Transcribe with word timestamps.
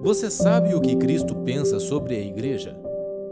Você 0.00 0.30
sabe 0.30 0.76
o 0.76 0.80
que 0.80 0.94
Cristo 0.94 1.34
pensa 1.34 1.80
sobre 1.80 2.14
a 2.14 2.20
igreja? 2.20 2.78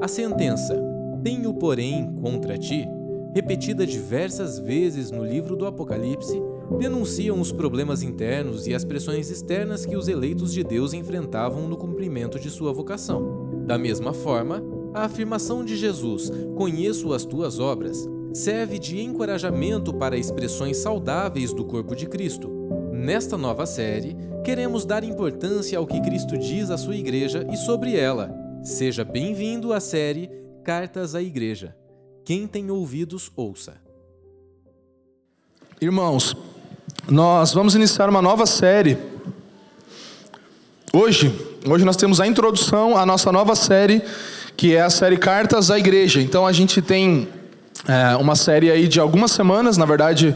A 0.00 0.08
sentença, 0.08 0.76
tenho 1.22 1.54
porém 1.54 2.12
contra 2.20 2.58
ti, 2.58 2.84
repetida 3.32 3.86
diversas 3.86 4.58
vezes 4.58 5.12
no 5.12 5.24
livro 5.24 5.54
do 5.54 5.64
Apocalipse, 5.64 6.42
denunciam 6.76 7.40
os 7.40 7.52
problemas 7.52 8.02
internos 8.02 8.66
e 8.66 8.74
as 8.74 8.84
pressões 8.84 9.30
externas 9.30 9.86
que 9.86 9.96
os 9.96 10.08
eleitos 10.08 10.52
de 10.52 10.64
Deus 10.64 10.92
enfrentavam 10.92 11.68
no 11.68 11.76
cumprimento 11.76 12.36
de 12.36 12.50
sua 12.50 12.72
vocação. 12.72 13.62
Da 13.64 13.78
mesma 13.78 14.12
forma, 14.12 14.60
a 14.92 15.04
afirmação 15.04 15.64
de 15.64 15.76
Jesus, 15.76 16.32
conheço 16.56 17.12
as 17.12 17.24
tuas 17.24 17.60
obras, 17.60 18.08
serve 18.34 18.80
de 18.80 19.00
encorajamento 19.00 19.94
para 19.94 20.18
expressões 20.18 20.78
saudáveis 20.78 21.52
do 21.52 21.64
corpo 21.64 21.94
de 21.94 22.06
Cristo. 22.06 22.55
Nesta 23.06 23.38
nova 23.38 23.66
série, 23.66 24.16
queremos 24.44 24.84
dar 24.84 25.04
importância 25.04 25.78
ao 25.78 25.86
que 25.86 26.00
Cristo 26.00 26.36
diz 26.36 26.72
à 26.72 26.76
sua 26.76 26.96
igreja 26.96 27.46
e 27.52 27.56
sobre 27.56 27.96
ela. 27.96 28.34
Seja 28.64 29.04
bem-vindo 29.04 29.72
à 29.72 29.78
série 29.78 30.28
Cartas 30.64 31.14
à 31.14 31.22
Igreja. 31.22 31.72
Quem 32.24 32.48
tem 32.48 32.68
ouvidos, 32.68 33.30
ouça. 33.36 33.74
Irmãos, 35.80 36.36
nós 37.08 37.54
vamos 37.54 37.76
iniciar 37.76 38.10
uma 38.10 38.20
nova 38.20 38.44
série. 38.44 38.98
Hoje, 40.92 41.32
hoje 41.64 41.84
nós 41.84 41.94
temos 41.94 42.20
a 42.20 42.26
introdução 42.26 42.96
à 42.96 43.06
nossa 43.06 43.30
nova 43.30 43.54
série, 43.54 44.02
que 44.56 44.74
é 44.74 44.82
a 44.82 44.90
série 44.90 45.16
Cartas 45.16 45.70
à 45.70 45.78
Igreja. 45.78 46.20
Então 46.20 46.44
a 46.44 46.50
gente 46.50 46.82
tem 46.82 47.28
é, 47.86 48.16
uma 48.16 48.34
série 48.34 48.68
aí 48.68 48.88
de 48.88 48.98
algumas 48.98 49.30
semanas, 49.30 49.76
na 49.76 49.86
verdade, 49.86 50.34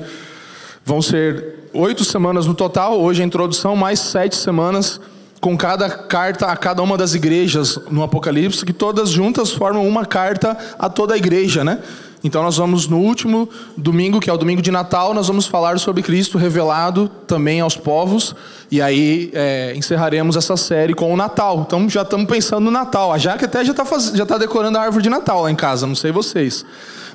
vão 0.84 1.02
ser 1.02 1.59
oito 1.72 2.04
semanas 2.04 2.46
no 2.46 2.54
total. 2.54 3.00
Hoje 3.00 3.22
a 3.22 3.26
introdução, 3.26 3.76
mais 3.76 4.00
sete 4.00 4.36
semanas 4.36 5.00
com 5.40 5.56
cada 5.56 5.88
carta 5.88 6.46
a 6.46 6.56
cada 6.56 6.82
uma 6.82 6.98
das 6.98 7.14
igrejas 7.14 7.78
no 7.90 8.02
Apocalipse, 8.02 8.64
que 8.64 8.72
todas 8.72 9.08
juntas 9.08 9.50
formam 9.50 9.86
uma 9.88 10.04
carta 10.04 10.56
a 10.78 10.88
toda 10.88 11.14
a 11.14 11.16
igreja, 11.16 11.64
né? 11.64 11.78
Então 12.22 12.42
nós 12.42 12.58
vamos 12.58 12.86
no 12.86 12.98
último 12.98 13.48
domingo, 13.74 14.20
que 14.20 14.28
é 14.28 14.32
o 14.32 14.36
domingo 14.36 14.60
de 14.60 14.70
Natal, 14.70 15.14
nós 15.14 15.28
vamos 15.28 15.46
falar 15.46 15.78
sobre 15.78 16.02
Cristo 16.02 16.36
revelado 16.36 17.10
também 17.26 17.60
aos 17.60 17.76
povos. 17.76 18.34
E 18.70 18.82
aí 18.82 19.30
é, 19.32 19.72
encerraremos 19.74 20.36
essa 20.36 20.54
série 20.54 20.92
com 20.92 21.14
o 21.14 21.16
Natal. 21.16 21.64
Então 21.66 21.88
já 21.88 22.02
estamos 22.02 22.26
pensando 22.26 22.64
no 22.64 22.70
Natal. 22.70 23.10
A 23.10 23.16
Jaque 23.16 23.46
até 23.46 23.64
já 23.64 23.72
está 23.72 23.84
já 24.14 24.26
tá 24.26 24.36
decorando 24.36 24.76
a 24.76 24.82
árvore 24.82 25.02
de 25.02 25.08
Natal 25.08 25.42
lá 25.42 25.50
em 25.50 25.56
casa, 25.56 25.86
não 25.86 25.94
sei 25.94 26.12
vocês. 26.12 26.64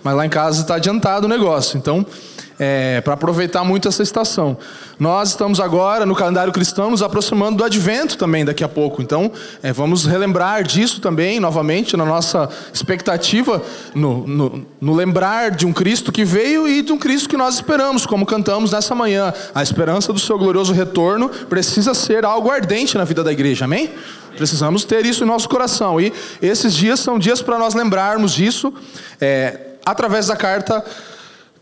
Mas 0.03 0.15
lá 0.15 0.25
em 0.25 0.29
casa 0.29 0.61
está 0.61 0.75
adiantado 0.75 1.25
o 1.27 1.29
negócio. 1.29 1.77
Então 1.77 2.03
é, 2.57 3.01
para 3.01 3.13
aproveitar 3.13 3.63
muito 3.63 3.87
essa 3.87 4.01
estação. 4.01 4.57
Nós 4.97 5.29
estamos 5.29 5.59
agora 5.59 6.05
no 6.05 6.15
calendário 6.15 6.53
cristão 6.53 6.89
nos 6.89 7.01
aproximando 7.01 7.57
do 7.57 7.63
Advento 7.63 8.17
também 8.17 8.45
daqui 8.45 8.63
a 8.63 8.69
pouco. 8.69 9.01
Então, 9.01 9.31
é, 9.61 9.73
vamos 9.73 10.05
relembrar 10.05 10.63
disso 10.63 11.01
também 11.01 11.39
novamente 11.39 11.97
na 11.97 12.05
nossa 12.05 12.49
expectativa, 12.73 13.61
no, 13.93 14.25
no, 14.25 14.65
no, 14.79 14.93
lembrar 14.93 15.51
de 15.51 15.65
um 15.65 15.73
Cristo 15.73 16.11
que 16.11 16.23
veio 16.23 16.67
e 16.67 16.81
de 16.81 16.93
um 16.93 16.97
Cristo 16.97 17.27
que 17.27 17.37
nós 17.37 17.55
esperamos, 17.55 18.05
como 18.05 18.25
cantamos 18.25 18.71
nessa 18.71 18.95
manhã. 18.95 19.33
A 19.53 19.61
esperança 19.61 20.13
do 20.13 20.19
seu 20.19 20.37
glorioso 20.37 20.73
retorno 20.73 21.29
precisa 21.29 21.93
ser 21.93 22.23
algo 22.23 22.49
ardente 22.49 22.97
na 22.97 23.03
vida 23.03 23.23
da 23.23 23.31
igreja. 23.31 23.65
Amém? 23.65 23.91
Precisamos 24.37 24.83
ter 24.83 25.05
isso 25.05 25.23
em 25.23 25.27
nosso 25.27 25.49
coração. 25.49 25.99
E 25.99 26.13
esses 26.41 26.73
dias 26.73 26.99
são 26.99 27.19
dias 27.19 27.41
para 27.41 27.57
nós 27.57 27.73
lembrarmos 27.73 28.33
disso 28.33 28.73
é, 29.19 29.59
através 29.85 30.27
da 30.27 30.35
carta 30.35 30.83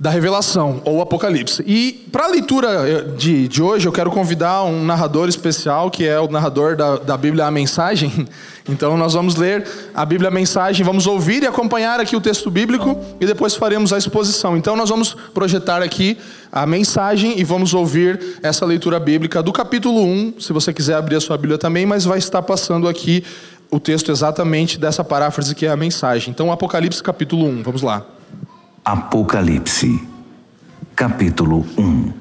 da 0.04 0.09
Revelação, 0.09 0.82
ou 0.84 1.02
Apocalipse. 1.02 1.64
E 1.66 2.06
para 2.12 2.26
a 2.26 2.28
leitura 2.28 2.68
eh, 2.68 3.02
de, 3.16 3.48
de 3.48 3.62
hoje, 3.64 3.88
eu 3.88 3.92
quero 3.94 4.12
convidar 4.12 4.66
um 4.66 4.84
narrador 4.84 5.30
especial, 5.30 5.90
que 5.90 6.06
é 6.06 6.20
o 6.20 6.28
narrador 6.28 6.76
da, 6.76 6.98
da 6.98 7.16
Bíblia 7.16 7.46
A 7.46 7.52
Mensagem. 7.52 8.12
Então, 8.70 8.96
nós 8.96 9.14
vamos 9.14 9.36
ler 9.36 9.68
a 9.94 10.06
Bíblia 10.06 10.30
A 10.30 10.31
Mensagem, 10.31 10.86
vamos 10.86 11.06
ouvir 11.06 11.44
e 11.44 11.46
acompanhar 11.46 12.00
aqui 12.00 12.16
o 12.16 12.22
texto 12.22 12.50
bíblico 12.50 12.97
e 13.19 13.25
depois 13.25 13.56
faremos 13.56 13.91
a 13.91 13.97
exposição. 13.97 14.56
Então, 14.56 14.78
nós 14.78 14.90
vamos 14.90 15.14
projetar 15.34 15.81
aqui 15.81 16.18
a 16.50 16.66
mensagem 16.66 17.38
e 17.38 17.44
vamos 17.44 17.74
ouvir 17.74 18.40
essa 18.41 18.66
leitura 18.66 19.02
bíblica 19.02 19.44
do 19.44 19.52
capítulo 19.52 20.02
1, 20.02 20.35
se 20.40 20.53
você 20.53 20.72
quiser 20.72 20.96
abrir 20.96 21.18
a 21.18 21.20
sua 21.20 21.38
Bíblia 21.38 21.58
também, 21.58 21.85
mas 21.85 22.06
vai 22.06 22.20
estar 22.20 22.41
passando 22.41 22.88
aqui 22.88 23.25
o 23.70 23.81
texto 23.81 24.09
exatamente 24.14 24.80
dessa 24.80 25.03
paráfrase 25.03 25.53
que 25.53 25.66
é 25.66 25.70
a 25.70 25.75
mensagem. 25.75 26.30
Então, 26.30 26.50
Apocalipse 26.50 27.03
capítulo 27.03 27.46
1, 27.46 27.64
vamos 27.64 27.81
lá. 27.81 28.06
Apocalipse, 28.86 30.06
capítulo 30.94 31.66
1 31.78 32.12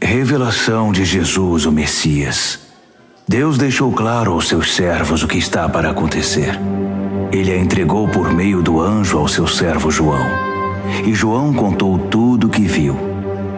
Revelação 0.00 0.92
de 0.92 1.04
Jesus, 1.04 1.66
o 1.66 1.72
Messias. 1.72 2.60
Deus 3.26 3.58
deixou 3.58 3.90
claro 3.90 4.34
aos 4.34 4.46
seus 4.46 4.72
servos 4.72 5.24
o 5.24 5.26
que 5.26 5.36
está 5.36 5.68
para 5.68 5.90
acontecer. 5.90 6.56
Ele 7.32 7.50
a 7.50 7.58
entregou 7.58 8.06
por 8.06 8.32
meio 8.32 8.62
do 8.62 8.80
anjo 8.80 9.18
ao 9.18 9.26
seu 9.26 9.48
servo 9.48 9.90
João. 9.90 10.24
E 11.04 11.12
João 11.12 11.52
contou 11.52 11.98
tudo 11.98 12.46
o 12.46 12.50
que 12.50 12.62
viu, 12.62 12.96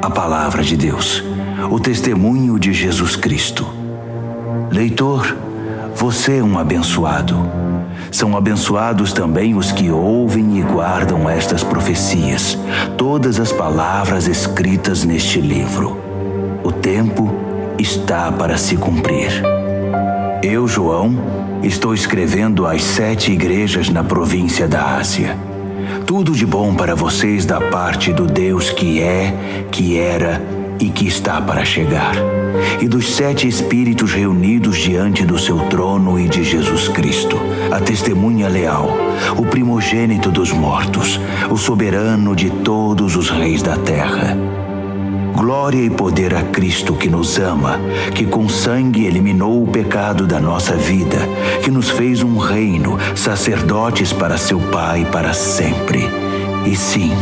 a 0.00 0.08
palavra 0.08 0.62
de 0.62 0.74
Deus, 0.74 1.22
o 1.70 1.78
testemunho 1.78 2.58
de 2.58 2.72
Jesus 2.72 3.14
Cristo. 3.14 3.66
Leitor, 4.70 5.36
você 5.94 6.38
é 6.38 6.42
um 6.42 6.58
abençoado 6.58 7.65
são 8.10 8.36
abençoados 8.36 9.12
também 9.12 9.54
os 9.54 9.72
que 9.72 9.90
ouvem 9.90 10.58
e 10.58 10.62
guardam 10.62 11.28
estas 11.28 11.62
profecias, 11.62 12.58
todas 12.96 13.38
as 13.40 13.52
palavras 13.52 14.26
escritas 14.28 15.04
neste 15.04 15.40
livro. 15.40 15.98
O 16.62 16.72
tempo 16.72 17.32
está 17.78 18.30
para 18.32 18.56
se 18.56 18.76
cumprir. 18.76 19.42
Eu, 20.42 20.66
João, 20.66 21.16
estou 21.62 21.94
escrevendo 21.94 22.66
às 22.66 22.82
sete 22.82 23.32
igrejas 23.32 23.88
na 23.88 24.04
província 24.04 24.68
da 24.68 24.96
Ásia. 24.96 25.36
Tudo 26.06 26.32
de 26.32 26.46
bom 26.46 26.74
para 26.74 26.94
vocês 26.94 27.44
da 27.44 27.60
parte 27.60 28.12
do 28.12 28.26
Deus 28.26 28.70
que 28.70 29.02
é, 29.02 29.34
que 29.70 29.98
era 29.98 30.40
e 30.80 30.88
que 30.90 31.06
está 31.06 31.40
para 31.40 31.64
chegar, 31.64 32.14
e 32.80 32.88
dos 32.88 33.14
sete 33.14 33.48
Espíritos 33.48 34.12
reunidos 34.12 34.78
diante 34.78 35.24
do 35.24 35.38
seu 35.38 35.58
trono 35.68 36.18
e 36.18 36.28
de 36.28 36.44
Jesus 36.44 36.88
Cristo, 36.88 37.38
a 37.70 37.80
testemunha 37.80 38.48
leal, 38.48 38.90
o 39.36 39.46
primogênito 39.46 40.30
dos 40.30 40.52
mortos, 40.52 41.20
o 41.50 41.56
soberano 41.56 42.34
de 42.34 42.50
todos 42.50 43.16
os 43.16 43.30
reis 43.30 43.62
da 43.62 43.76
terra. 43.76 44.36
Glória 45.34 45.82
e 45.82 45.90
poder 45.90 46.34
a 46.34 46.42
Cristo 46.42 46.94
que 46.94 47.10
nos 47.10 47.38
ama, 47.38 47.78
que 48.14 48.24
com 48.24 48.48
sangue 48.48 49.04
eliminou 49.04 49.62
o 49.62 49.66
pecado 49.66 50.26
da 50.26 50.40
nossa 50.40 50.74
vida, 50.74 51.18
que 51.62 51.70
nos 51.70 51.90
fez 51.90 52.22
um 52.22 52.38
reino, 52.38 52.98
sacerdotes 53.14 54.12
para 54.12 54.38
seu 54.38 54.58
Pai 54.58 55.06
para 55.12 55.34
sempre. 55.34 56.08
E 56.64 56.74
sim, 56.74 57.12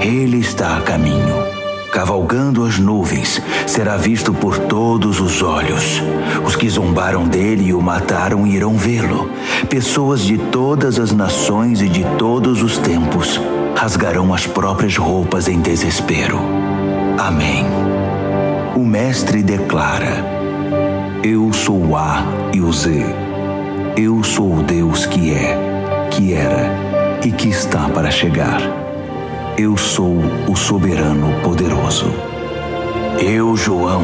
Ele 0.00 0.38
está 0.38 0.76
a 0.76 0.82
caminho 0.82 1.53
cavalgando 1.94 2.64
as 2.64 2.76
nuvens, 2.76 3.40
será 3.68 3.96
visto 3.96 4.34
por 4.34 4.58
todos 4.58 5.20
os 5.20 5.40
olhos. 5.42 6.02
Os 6.44 6.56
que 6.56 6.68
zombaram 6.68 7.22
dele 7.22 7.68
e 7.68 7.72
o 7.72 7.80
mataram 7.80 8.44
irão 8.44 8.76
vê-lo. 8.76 9.30
Pessoas 9.70 10.20
de 10.22 10.36
todas 10.36 10.98
as 10.98 11.12
nações 11.12 11.80
e 11.80 11.88
de 11.88 12.04
todos 12.18 12.64
os 12.64 12.78
tempos 12.78 13.40
rasgarão 13.76 14.34
as 14.34 14.44
próprias 14.44 14.96
roupas 14.96 15.46
em 15.46 15.60
desespero. 15.60 16.40
Amém. 17.16 17.64
O 18.74 18.84
Mestre 18.84 19.40
declara: 19.40 20.16
Eu 21.22 21.52
sou 21.52 21.90
o 21.90 21.96
A 21.96 22.24
e 22.52 22.60
o 22.60 22.72
Z. 22.72 23.04
Eu 23.96 24.24
sou 24.24 24.56
o 24.56 24.62
Deus 24.64 25.06
que 25.06 25.32
é, 25.32 26.08
que 26.10 26.34
era 26.34 27.20
e 27.24 27.30
que 27.30 27.50
está 27.50 27.88
para 27.88 28.10
chegar. 28.10 28.83
Eu 29.56 29.76
sou 29.76 30.16
o 30.48 30.56
soberano 30.56 31.40
poderoso. 31.40 32.12
Eu, 33.20 33.56
João, 33.56 34.02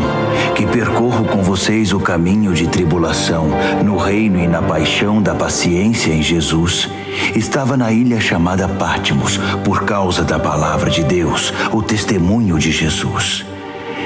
que 0.55 0.65
percorro 0.65 1.25
com 1.25 1.43
vocês 1.43 1.93
o 1.93 1.99
caminho 1.99 2.55
de 2.55 2.69
tribulação, 2.69 3.49
no 3.85 3.97
reino 3.97 4.39
e 4.39 4.47
na 4.47 4.63
paixão 4.63 5.21
da 5.21 5.35
paciência 5.35 6.13
em 6.13 6.23
Jesus, 6.23 6.89
estava 7.35 7.77
na 7.77 7.91
ilha 7.91 8.21
chamada 8.21 8.69
Pátimos 8.69 9.39
por 9.65 9.85
causa 9.85 10.23
da 10.23 10.39
palavra 10.39 10.89
de 10.89 11.03
Deus, 11.03 11.53
o 11.73 11.83
testemunho 11.83 12.57
de 12.57 12.71
Jesus. 12.71 13.45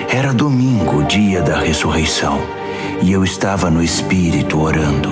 Era 0.08 0.32
domingo, 0.32 1.04
dia 1.04 1.42
da 1.42 1.58
ressurreição, 1.58 2.40
e 3.02 3.12
eu 3.12 3.22
estava 3.22 3.68
no 3.68 3.82
espírito 3.82 4.62
orando. 4.62 5.10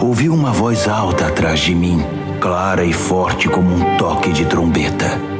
Ouvi 0.00 0.28
uma 0.28 0.52
voz 0.52 0.86
alta 0.86 1.26
atrás 1.26 1.58
de 1.58 1.74
mim, 1.74 2.00
clara 2.40 2.84
e 2.84 2.92
forte 2.92 3.48
como 3.48 3.74
um 3.74 3.96
toque 3.96 4.30
de 4.30 4.44
trombeta. 4.44 5.39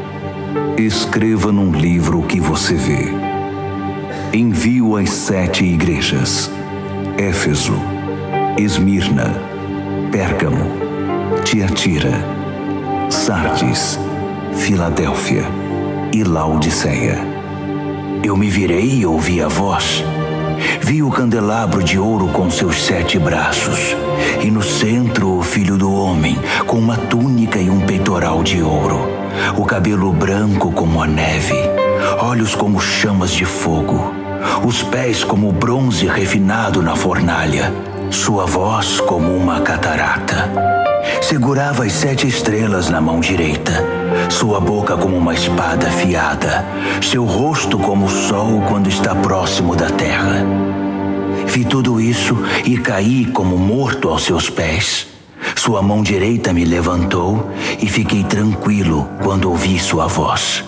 Escreva 0.81 1.53
num 1.53 1.73
livro 1.73 2.21
o 2.21 2.23
que 2.23 2.41
você 2.41 2.73
vê. 2.73 3.13
Envio 4.33 4.97
às 4.97 5.11
sete 5.11 5.63
igrejas: 5.63 6.51
Éfeso, 7.19 7.75
Esmirna, 8.57 9.31
Pérgamo, 10.11 10.65
Tiatira, 11.45 12.25
Sardes, 13.11 13.99
Filadélfia 14.55 15.45
e 16.15 16.25
Laodiceia. 16.25 17.19
Eu 18.25 18.35
me 18.35 18.49
virei 18.49 19.01
e 19.01 19.07
ouvi 19.07 19.43
a 19.43 19.49
voz. 19.49 20.03
Vi 20.81 21.03
o 21.03 21.11
candelabro 21.11 21.85
de 21.85 21.99
ouro 21.99 22.29
com 22.29 22.51
seus 22.51 22.81
sete 22.81 23.19
braços, 23.19 23.95
e 24.43 24.51
no 24.51 24.63
centro 24.63 25.37
o 25.37 25.43
filho 25.43 25.77
do 25.77 25.93
homem, 25.93 26.39
com 26.67 26.79
uma 26.79 26.97
túnica 26.97 27.59
e 27.59 27.69
um 27.69 27.81
peitoral 27.81 28.43
de 28.43 28.63
ouro, 28.63 29.20
o 29.57 29.65
cabelo 29.65 30.13
branco 30.13 30.73
como 30.73 31.03
a 31.03 31.07
neve, 31.07 31.59
olhos 32.21 32.55
como 32.55 32.81
chamas 32.81 33.31
de 33.31 33.45
fogo, 33.45 34.13
os 34.65 34.83
pés 34.83 35.25
como 35.25 35.53
bronze 35.53 36.07
refinado 36.07 36.83
na 36.83 36.97
fornalha, 36.97 37.73
sua 38.11 38.47
voz 38.47 39.01
como 39.01 39.37
uma 39.37 39.61
catarata. 39.61 40.51
Segurava 41.23 41.85
as 41.85 41.93
sete 41.93 42.27
estrelas 42.27 42.91
na 42.91 43.01
mão 43.01 43.21
direita, 43.21 43.73
sua 44.29 44.61
boca 44.61 44.97
como 44.97 45.17
uma 45.17 45.35
espada 45.35 45.89
afiada, 45.89 46.65
seu 47.03 47.25
rosto 47.25 47.79
como 47.79 48.07
o 48.07 48.09
sol 48.09 48.63
quando 48.69 48.89
está 48.89 49.15
próximo 49.15 49.77
da 49.77 49.91
terra. 49.91 50.45
Vi 51.47 51.65
tudo 51.65 52.01
isso 52.01 52.37
e 52.65 52.79
caí 52.79 53.27
como 53.27 53.59
morto 53.59 54.09
aos 54.09 54.25
seus 54.25 54.49
pés. 54.49 55.09
Sua 55.57 55.83
mão 55.83 56.03
direita 56.03 56.53
me 56.53 56.65
levantou 56.65 57.51
e 57.81 57.87
fiquei 57.87 58.25
tranquilo 58.25 59.09
quando 59.23 59.51
ouvi 59.51 59.79
sua 59.79 60.07
voz. 60.07 60.65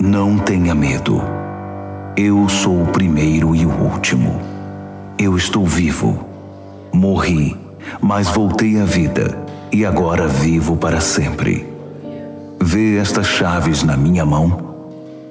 Não 0.00 0.38
tenha 0.38 0.74
medo. 0.74 1.22
Eu 2.16 2.48
sou 2.48 2.82
o 2.82 2.86
primeiro 2.86 3.54
e 3.54 3.66
o 3.66 3.70
último. 3.70 4.40
Eu 5.18 5.36
estou 5.36 5.66
vivo. 5.66 6.24
Morri, 6.92 7.56
mas 8.00 8.28
voltei 8.28 8.80
à 8.80 8.84
vida 8.84 9.36
e 9.72 9.84
agora 9.84 10.26
vivo 10.26 10.76
para 10.76 11.00
sempre. 11.00 11.66
Vê 12.60 12.98
estas 12.98 13.26
chaves 13.26 13.82
na 13.82 13.96
minha 13.96 14.24
mão? 14.24 14.68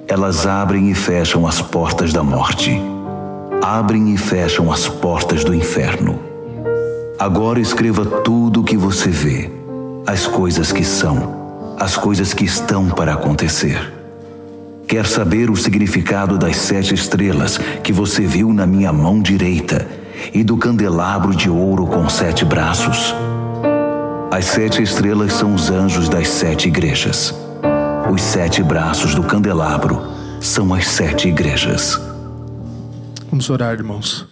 Elas 0.06 0.46
abrem 0.46 0.90
e 0.90 0.94
fecham 0.94 1.46
as 1.46 1.60
portas 1.60 2.12
da 2.12 2.22
morte. 2.22 2.80
Abrem 3.62 4.14
e 4.14 4.16
fecham 4.16 4.72
as 4.72 4.88
portas 4.88 5.44
do 5.44 5.54
inferno. 5.54 6.27
Agora 7.18 7.58
escreva 7.58 8.04
tudo 8.22 8.60
o 8.60 8.64
que 8.64 8.76
você 8.76 9.10
vê, 9.10 9.50
as 10.06 10.28
coisas 10.28 10.70
que 10.70 10.84
são, 10.84 11.74
as 11.76 11.96
coisas 11.96 12.32
que 12.32 12.44
estão 12.44 12.88
para 12.88 13.14
acontecer. 13.14 13.92
Quer 14.86 15.04
saber 15.04 15.50
o 15.50 15.56
significado 15.56 16.38
das 16.38 16.56
sete 16.56 16.94
estrelas 16.94 17.58
que 17.82 17.92
você 17.92 18.24
viu 18.24 18.52
na 18.52 18.64
minha 18.68 18.92
mão 18.92 19.20
direita 19.20 19.84
e 20.32 20.44
do 20.44 20.56
candelabro 20.56 21.34
de 21.34 21.50
ouro 21.50 21.88
com 21.88 22.08
sete 22.08 22.44
braços? 22.44 23.12
As 24.30 24.44
sete 24.44 24.80
estrelas 24.80 25.32
são 25.32 25.54
os 25.54 25.72
anjos 25.72 26.08
das 26.08 26.28
sete 26.28 26.68
igrejas. 26.68 27.34
Os 28.12 28.22
sete 28.22 28.62
braços 28.62 29.16
do 29.16 29.24
candelabro 29.24 30.00
são 30.40 30.72
as 30.72 30.86
sete 30.86 31.26
igrejas. 31.26 32.00
Vamos 33.28 33.50
orar, 33.50 33.74
irmãos. 33.74 34.24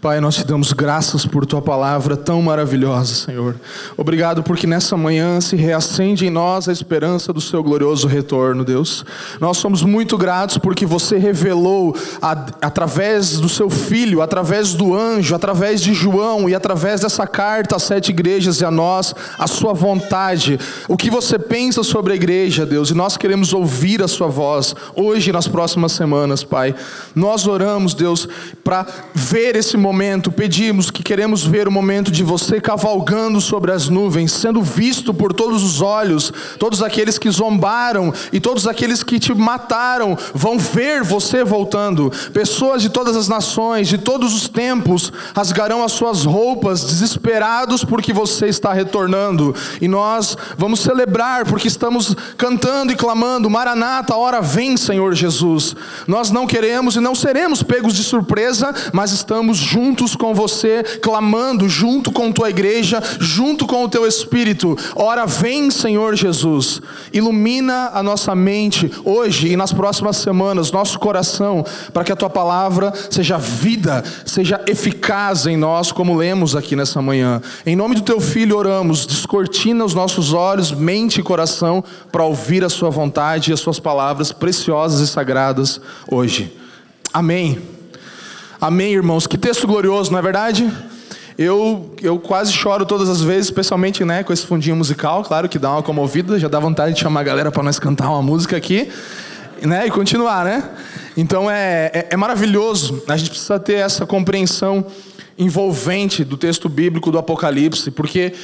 Pai, 0.00 0.18
nós 0.18 0.36
te 0.36 0.46
damos 0.46 0.72
graças 0.72 1.26
por 1.26 1.44
tua 1.44 1.60
palavra 1.60 2.16
tão 2.16 2.40
maravilhosa, 2.40 3.14
Senhor. 3.14 3.54
Obrigado 3.98 4.42
porque 4.42 4.66
nessa 4.66 4.96
manhã 4.96 5.42
se 5.42 5.56
reacende 5.56 6.26
em 6.26 6.30
nós 6.30 6.70
a 6.70 6.72
esperança 6.72 7.34
do 7.34 7.40
seu 7.40 7.62
glorioso 7.62 8.08
retorno, 8.08 8.64
Deus. 8.64 9.04
Nós 9.38 9.58
somos 9.58 9.82
muito 9.82 10.16
gratos 10.16 10.56
porque 10.56 10.86
você 10.86 11.18
revelou 11.18 11.94
a, 12.22 12.46
através 12.62 13.38
do 13.40 13.48
seu 13.48 13.68
filho, 13.68 14.22
através 14.22 14.72
do 14.72 14.96
anjo, 14.96 15.34
através 15.34 15.82
de 15.82 15.92
João 15.92 16.48
e 16.48 16.54
através 16.54 17.02
dessa 17.02 17.26
carta 17.26 17.76
às 17.76 17.82
sete 17.82 18.08
igrejas 18.08 18.62
e 18.62 18.64
a 18.64 18.70
nós, 18.70 19.14
a 19.38 19.46
sua 19.46 19.74
vontade, 19.74 20.58
o 20.88 20.96
que 20.96 21.10
você 21.10 21.38
pensa 21.38 21.82
sobre 21.82 22.14
a 22.14 22.16
igreja, 22.16 22.64
Deus, 22.64 22.88
e 22.88 22.94
nós 22.94 23.18
queremos 23.18 23.52
ouvir 23.52 24.02
a 24.02 24.08
sua 24.08 24.28
voz 24.28 24.74
hoje 24.96 25.28
e 25.28 25.32
nas 25.34 25.46
próximas 25.46 25.92
semanas, 25.92 26.42
Pai. 26.42 26.74
Nós 27.14 27.46
oramos, 27.46 27.92
Deus, 27.92 28.26
para 28.64 28.86
ver 29.14 29.56
esse 29.56 29.76
momento 29.76 29.89
momento, 29.90 30.30
pedimos 30.30 30.88
que 30.88 31.02
queremos 31.02 31.44
ver 31.44 31.66
o 31.66 31.72
momento 31.72 32.12
de 32.12 32.22
você 32.22 32.60
cavalgando 32.60 33.40
sobre 33.40 33.72
as 33.72 33.88
nuvens, 33.88 34.30
sendo 34.30 34.62
visto 34.62 35.12
por 35.12 35.32
todos 35.32 35.64
os 35.64 35.80
olhos, 35.80 36.32
todos 36.60 36.80
aqueles 36.80 37.18
que 37.18 37.28
zombaram 37.28 38.14
e 38.32 38.38
todos 38.38 38.68
aqueles 38.68 39.02
que 39.02 39.18
te 39.18 39.34
mataram 39.34 40.16
vão 40.32 40.60
ver 40.60 41.02
você 41.02 41.42
voltando. 41.42 42.12
Pessoas 42.32 42.82
de 42.82 42.88
todas 42.88 43.16
as 43.16 43.26
nações, 43.26 43.88
de 43.88 43.98
todos 43.98 44.32
os 44.32 44.48
tempos, 44.48 45.12
rasgarão 45.34 45.82
as 45.82 45.90
suas 45.90 46.24
roupas, 46.24 46.84
desesperados 46.84 47.84
porque 47.84 48.12
você 48.12 48.46
está 48.46 48.72
retornando. 48.72 49.52
E 49.80 49.88
nós 49.88 50.38
vamos 50.56 50.78
celebrar 50.78 51.46
porque 51.46 51.66
estamos 51.66 52.14
cantando 52.38 52.92
e 52.92 52.96
clamando: 52.96 53.50
Maranata, 53.50 54.14
a 54.14 54.18
hora 54.18 54.40
vem, 54.40 54.76
Senhor 54.76 55.16
Jesus. 55.16 55.74
Nós 56.06 56.30
não 56.30 56.46
queremos 56.46 56.94
e 56.94 57.00
não 57.00 57.16
seremos 57.16 57.60
pegos 57.60 57.94
de 57.94 58.04
surpresa, 58.04 58.72
mas 58.92 59.10
estamos 59.10 59.58
juntos 59.58 59.79
juntos 59.80 60.14
com 60.14 60.34
você, 60.34 60.82
clamando 61.00 61.66
junto 61.66 62.12
com 62.12 62.30
tua 62.30 62.50
igreja, 62.50 63.02
junto 63.18 63.66
com 63.66 63.82
o 63.82 63.88
teu 63.88 64.06
espírito. 64.06 64.76
Ora, 64.94 65.24
vem, 65.24 65.70
Senhor 65.70 66.14
Jesus, 66.14 66.82
ilumina 67.14 67.90
a 67.94 68.02
nossa 68.02 68.34
mente 68.34 68.90
hoje 69.06 69.48
e 69.48 69.56
nas 69.56 69.72
próximas 69.72 70.18
semanas, 70.18 70.70
nosso 70.70 70.98
coração, 70.98 71.64
para 71.94 72.04
que 72.04 72.12
a 72.12 72.16
tua 72.16 72.28
palavra 72.28 72.92
seja 73.08 73.38
vida, 73.38 74.04
seja 74.26 74.60
eficaz 74.66 75.46
em 75.46 75.56
nós, 75.56 75.90
como 75.90 76.14
lemos 76.14 76.54
aqui 76.54 76.76
nessa 76.76 77.00
manhã. 77.00 77.40
Em 77.64 77.74
nome 77.74 77.94
do 77.94 78.02
teu 78.02 78.20
filho 78.20 78.58
oramos, 78.58 79.06
descortina 79.06 79.82
os 79.82 79.94
nossos 79.94 80.34
olhos, 80.34 80.72
mente 80.72 81.20
e 81.20 81.22
coração 81.22 81.82
para 82.12 82.22
ouvir 82.22 82.62
a 82.62 82.68
sua 82.68 82.90
vontade 82.90 83.50
e 83.50 83.54
as 83.54 83.60
suas 83.60 83.80
palavras 83.80 84.30
preciosas 84.30 85.00
e 85.00 85.10
sagradas 85.10 85.80
hoje. 86.06 86.54
Amém. 87.14 87.79
Amém, 88.60 88.92
irmãos? 88.92 89.26
Que 89.26 89.38
texto 89.38 89.66
glorioso, 89.66 90.12
não 90.12 90.18
é 90.18 90.22
verdade? 90.22 90.70
Eu, 91.38 91.94
eu 92.02 92.18
quase 92.18 92.52
choro 92.52 92.84
todas 92.84 93.08
as 93.08 93.22
vezes, 93.22 93.46
especialmente 93.46 94.04
né, 94.04 94.22
com 94.22 94.34
esse 94.34 94.44
fundinho 94.44 94.76
musical, 94.76 95.24
claro 95.24 95.48
que 95.48 95.58
dá 95.58 95.72
uma 95.72 95.82
comovida, 95.82 96.38
já 96.38 96.46
dá 96.46 96.60
vontade 96.60 96.92
de 96.92 97.00
chamar 97.00 97.20
a 97.20 97.22
galera 97.22 97.50
para 97.50 97.62
nós 97.62 97.78
cantar 97.78 98.10
uma 98.10 98.20
música 98.20 98.58
aqui 98.58 98.90
né, 99.62 99.86
e 99.86 99.90
continuar, 99.90 100.44
né? 100.44 100.62
Então 101.16 101.50
é, 101.50 101.90
é, 101.94 102.08
é 102.10 102.16
maravilhoso, 102.18 103.02
a 103.08 103.16
gente 103.16 103.30
precisa 103.30 103.58
ter 103.58 103.76
essa 103.76 104.04
compreensão 104.04 104.84
envolvente 105.38 106.22
do 106.22 106.36
texto 106.36 106.68
bíblico 106.68 107.10
do 107.10 107.16
Apocalipse, 107.16 107.90
porque 107.90 108.34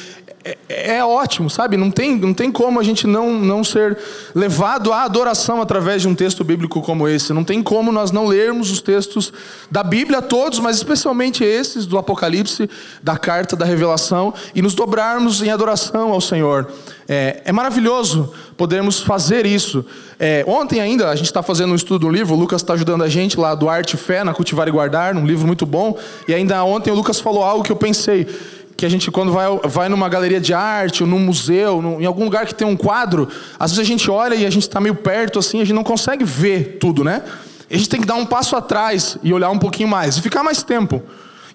é, 0.68 0.96
é, 0.96 1.04
ótimo, 1.04 1.50
sabe? 1.50 1.76
Não 1.76 1.90
tem, 1.90 2.16
não 2.16 2.32
tem 2.32 2.52
como 2.52 2.78
a 2.78 2.82
gente 2.84 3.04
não, 3.04 3.32
não 3.32 3.64
ser 3.64 3.98
levado 4.32 4.92
à 4.92 5.02
adoração 5.02 5.60
através 5.60 6.02
de 6.02 6.08
um 6.08 6.14
texto 6.14 6.44
bíblico 6.44 6.80
como 6.82 7.08
esse. 7.08 7.32
Não 7.32 7.42
tem 7.42 7.60
como 7.60 7.90
nós 7.90 8.12
não 8.12 8.26
lermos 8.26 8.70
os 8.70 8.80
textos 8.80 9.32
da 9.68 9.82
Bíblia 9.82 10.22
todos, 10.22 10.60
mas 10.60 10.76
especialmente 10.76 11.42
esses 11.42 11.84
do 11.84 11.98
Apocalipse, 11.98 12.70
da 13.02 13.16
carta 13.16 13.56
da 13.56 13.64
Revelação, 13.64 14.32
e 14.54 14.62
nos 14.62 14.74
dobrarmos 14.74 15.42
em 15.42 15.50
adoração 15.50 16.12
ao 16.12 16.20
Senhor. 16.20 16.70
É, 17.08 17.42
é 17.44 17.52
maravilhoso 17.52 18.32
podermos 18.56 19.00
fazer 19.00 19.46
isso. 19.46 19.84
É, 20.18 20.44
ontem 20.46 20.80
ainda, 20.80 21.08
a 21.08 21.16
gente 21.16 21.26
está 21.26 21.42
fazendo 21.42 21.72
um 21.72 21.76
estudo 21.76 22.06
do 22.06 22.08
livro, 22.08 22.34
o 22.34 22.38
Lucas 22.38 22.62
está 22.62 22.74
ajudando 22.74 23.02
a 23.02 23.08
gente 23.08 23.38
lá 23.38 23.54
do 23.54 23.68
Arte 23.68 23.94
e 23.94 23.96
Fé, 23.96 24.22
na 24.22 24.32
Cultivar 24.32 24.68
e 24.68 24.70
Guardar, 24.70 25.16
um 25.16 25.26
livro 25.26 25.46
muito 25.46 25.66
bom, 25.66 25.98
e 26.28 26.34
ainda 26.34 26.62
ontem 26.64 26.90
o 26.90 26.94
Lucas 26.94 27.18
falou 27.18 27.42
algo 27.42 27.64
que 27.64 27.72
eu 27.72 27.76
pensei 27.76 28.26
que 28.76 28.84
a 28.84 28.88
gente, 28.88 29.10
quando 29.10 29.32
vai, 29.32 29.46
vai 29.64 29.88
numa 29.88 30.08
galeria 30.08 30.40
de 30.40 30.52
arte, 30.52 31.02
ou 31.02 31.08
num 31.08 31.18
museu, 31.18 31.80
num, 31.80 32.00
em 32.00 32.04
algum 32.04 32.24
lugar 32.24 32.46
que 32.46 32.54
tem 32.54 32.66
um 32.66 32.76
quadro, 32.76 33.28
às 33.58 33.70
vezes 33.70 33.86
a 33.86 33.88
gente 33.88 34.10
olha 34.10 34.34
e 34.34 34.44
a 34.44 34.50
gente 34.50 34.64
está 34.64 34.80
meio 34.80 34.94
perto 34.94 35.38
assim, 35.38 35.60
a 35.60 35.64
gente 35.64 35.74
não 35.74 35.84
consegue 35.84 36.24
ver 36.24 36.76
tudo, 36.78 37.02
né? 37.02 37.22
A 37.70 37.76
gente 37.76 37.88
tem 37.88 38.00
que 38.00 38.06
dar 38.06 38.14
um 38.14 38.26
passo 38.26 38.54
atrás 38.54 39.16
e 39.22 39.32
olhar 39.32 39.50
um 39.50 39.58
pouquinho 39.58 39.88
mais, 39.88 40.16
e 40.16 40.22
ficar 40.22 40.42
mais 40.42 40.62
tempo. 40.62 41.02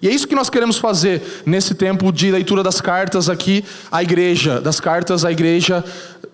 E 0.02 0.08
é 0.08 0.10
isso 0.10 0.26
que 0.26 0.34
nós 0.34 0.50
queremos 0.50 0.78
fazer 0.78 1.22
nesse 1.46 1.76
tempo 1.76 2.12
de 2.12 2.32
leitura 2.32 2.60
das 2.60 2.80
cartas 2.80 3.30
aqui 3.30 3.64
à 3.90 4.02
igreja, 4.02 4.60
das 4.60 4.80
cartas 4.80 5.24
à 5.24 5.30
igreja 5.30 5.84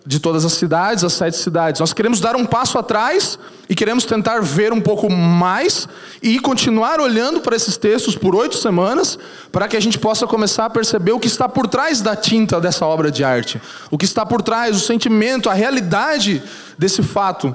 de 0.08 0.18
todas 0.18 0.42
as 0.42 0.54
cidades, 0.54 1.04
as 1.04 1.12
sete 1.12 1.36
cidades. 1.36 1.80
Nós 1.80 1.92
queremos 1.92 2.18
dar 2.18 2.34
um 2.34 2.46
passo 2.46 2.78
atrás 2.78 3.38
e 3.68 3.74
queremos 3.74 4.06
tentar 4.06 4.40
ver 4.40 4.72
um 4.72 4.80
pouco 4.80 5.12
mais 5.12 5.86
e 6.22 6.40
continuar 6.40 6.98
olhando 6.98 7.40
para 7.40 7.54
esses 7.54 7.76
textos 7.76 8.16
por 8.16 8.34
oito 8.34 8.56
semanas, 8.56 9.18
para 9.52 9.68
que 9.68 9.76
a 9.76 9.80
gente 9.80 9.98
possa 9.98 10.26
começar 10.26 10.64
a 10.64 10.70
perceber 10.70 11.12
o 11.12 11.20
que 11.20 11.26
está 11.26 11.46
por 11.46 11.68
trás 11.68 12.00
da 12.00 12.16
tinta 12.16 12.58
dessa 12.58 12.86
obra 12.86 13.10
de 13.10 13.22
arte, 13.22 13.60
o 13.90 13.98
que 13.98 14.06
está 14.06 14.24
por 14.24 14.40
trás, 14.40 14.74
o 14.74 14.80
sentimento, 14.80 15.50
a 15.50 15.52
realidade 15.52 16.42
desse 16.78 17.02
fato 17.02 17.54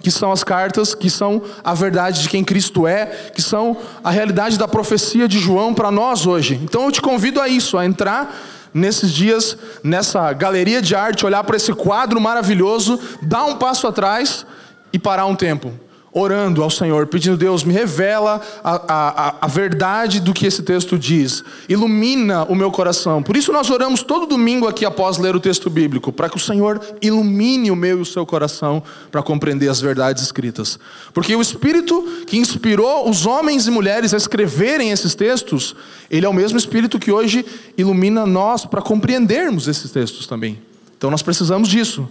que 0.00 0.12
são 0.12 0.30
as 0.30 0.44
cartas, 0.44 0.94
que 0.94 1.10
são 1.10 1.42
a 1.64 1.74
verdade 1.74 2.22
de 2.22 2.28
quem 2.28 2.44
Cristo 2.44 2.86
é, 2.86 3.06
que 3.34 3.42
são 3.42 3.76
a 4.04 4.10
realidade 4.12 4.56
da 4.56 4.68
profecia 4.68 5.26
de 5.26 5.40
João 5.40 5.74
para 5.74 5.90
nós 5.90 6.26
hoje. 6.26 6.60
Então 6.62 6.84
eu 6.84 6.92
te 6.92 7.02
convido 7.02 7.40
a 7.40 7.48
isso, 7.48 7.76
a 7.76 7.84
entrar 7.84 8.32
nesses 8.78 9.12
dias 9.12 9.56
nessa 9.82 10.32
galeria 10.32 10.80
de 10.80 10.94
arte, 10.94 11.26
olhar 11.26 11.44
para 11.44 11.56
esse 11.56 11.72
quadro 11.74 12.20
maravilhoso, 12.20 12.98
dar 13.22 13.44
um 13.44 13.56
passo 13.56 13.86
atrás 13.86 14.46
e 14.92 14.98
parar 14.98 15.26
um 15.26 15.34
tempo. 15.36 15.87
Orando 16.12 16.62
ao 16.62 16.70
Senhor, 16.70 17.06
pedindo, 17.06 17.36
Deus, 17.36 17.62
me 17.64 17.72
revela 17.72 18.40
a, 18.64 18.82
a, 18.88 19.34
a, 19.42 19.46
verdade 19.46 20.20
do 20.20 20.32
que 20.32 20.46
esse 20.46 20.62
texto 20.62 20.98
diz, 20.98 21.44
ilumina 21.68 22.44
o 22.44 22.54
meu 22.54 22.70
coração. 22.70 23.22
Por 23.22 23.36
isso 23.36 23.52
nós 23.52 23.70
oramos 23.70 24.02
todo 24.02 24.26
domingo 24.26 24.66
aqui 24.66 24.84
após 24.84 25.18
ler 25.18 25.36
o 25.36 25.40
texto 25.40 25.68
bíblico, 25.68 26.12
para 26.12 26.28
que 26.28 26.36
o 26.36 26.40
Senhor 26.40 26.80
ilumine 27.02 27.70
o 27.70 27.76
meu 27.76 27.98
e 27.98 28.02
o 28.02 28.06
seu 28.06 28.24
coração 28.24 28.82
para 29.10 29.22
compreender 29.22 29.68
as 29.68 29.80
verdades 29.80 30.22
escritas. 30.22 30.78
Porque 31.12 31.34
o 31.36 31.42
Espírito 31.42 32.24
que 32.26 32.38
inspirou 32.38 33.08
os 33.08 33.26
homens 33.26 33.66
e 33.66 33.70
mulheres 33.70 34.14
a 34.14 34.16
escreverem 34.16 34.90
esses 34.90 35.14
textos, 35.14 35.76
ele 36.10 36.24
é 36.24 36.28
o 36.28 36.34
mesmo 36.34 36.58
Espírito 36.58 36.98
que 36.98 37.12
hoje 37.12 37.44
ilumina 37.76 38.26
nós 38.26 38.64
para 38.64 38.80
compreendermos 38.80 39.68
esses 39.68 39.90
textos 39.90 40.26
também. 40.26 40.58
Então 40.96 41.10
nós 41.10 41.22
precisamos 41.22 41.68
disso. 41.68 42.08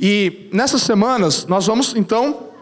E 0.00 0.48
nessas 0.52 0.82
semanas 0.82 1.46
nós 1.46 1.66
vamos 1.66 1.94
então 1.94 2.53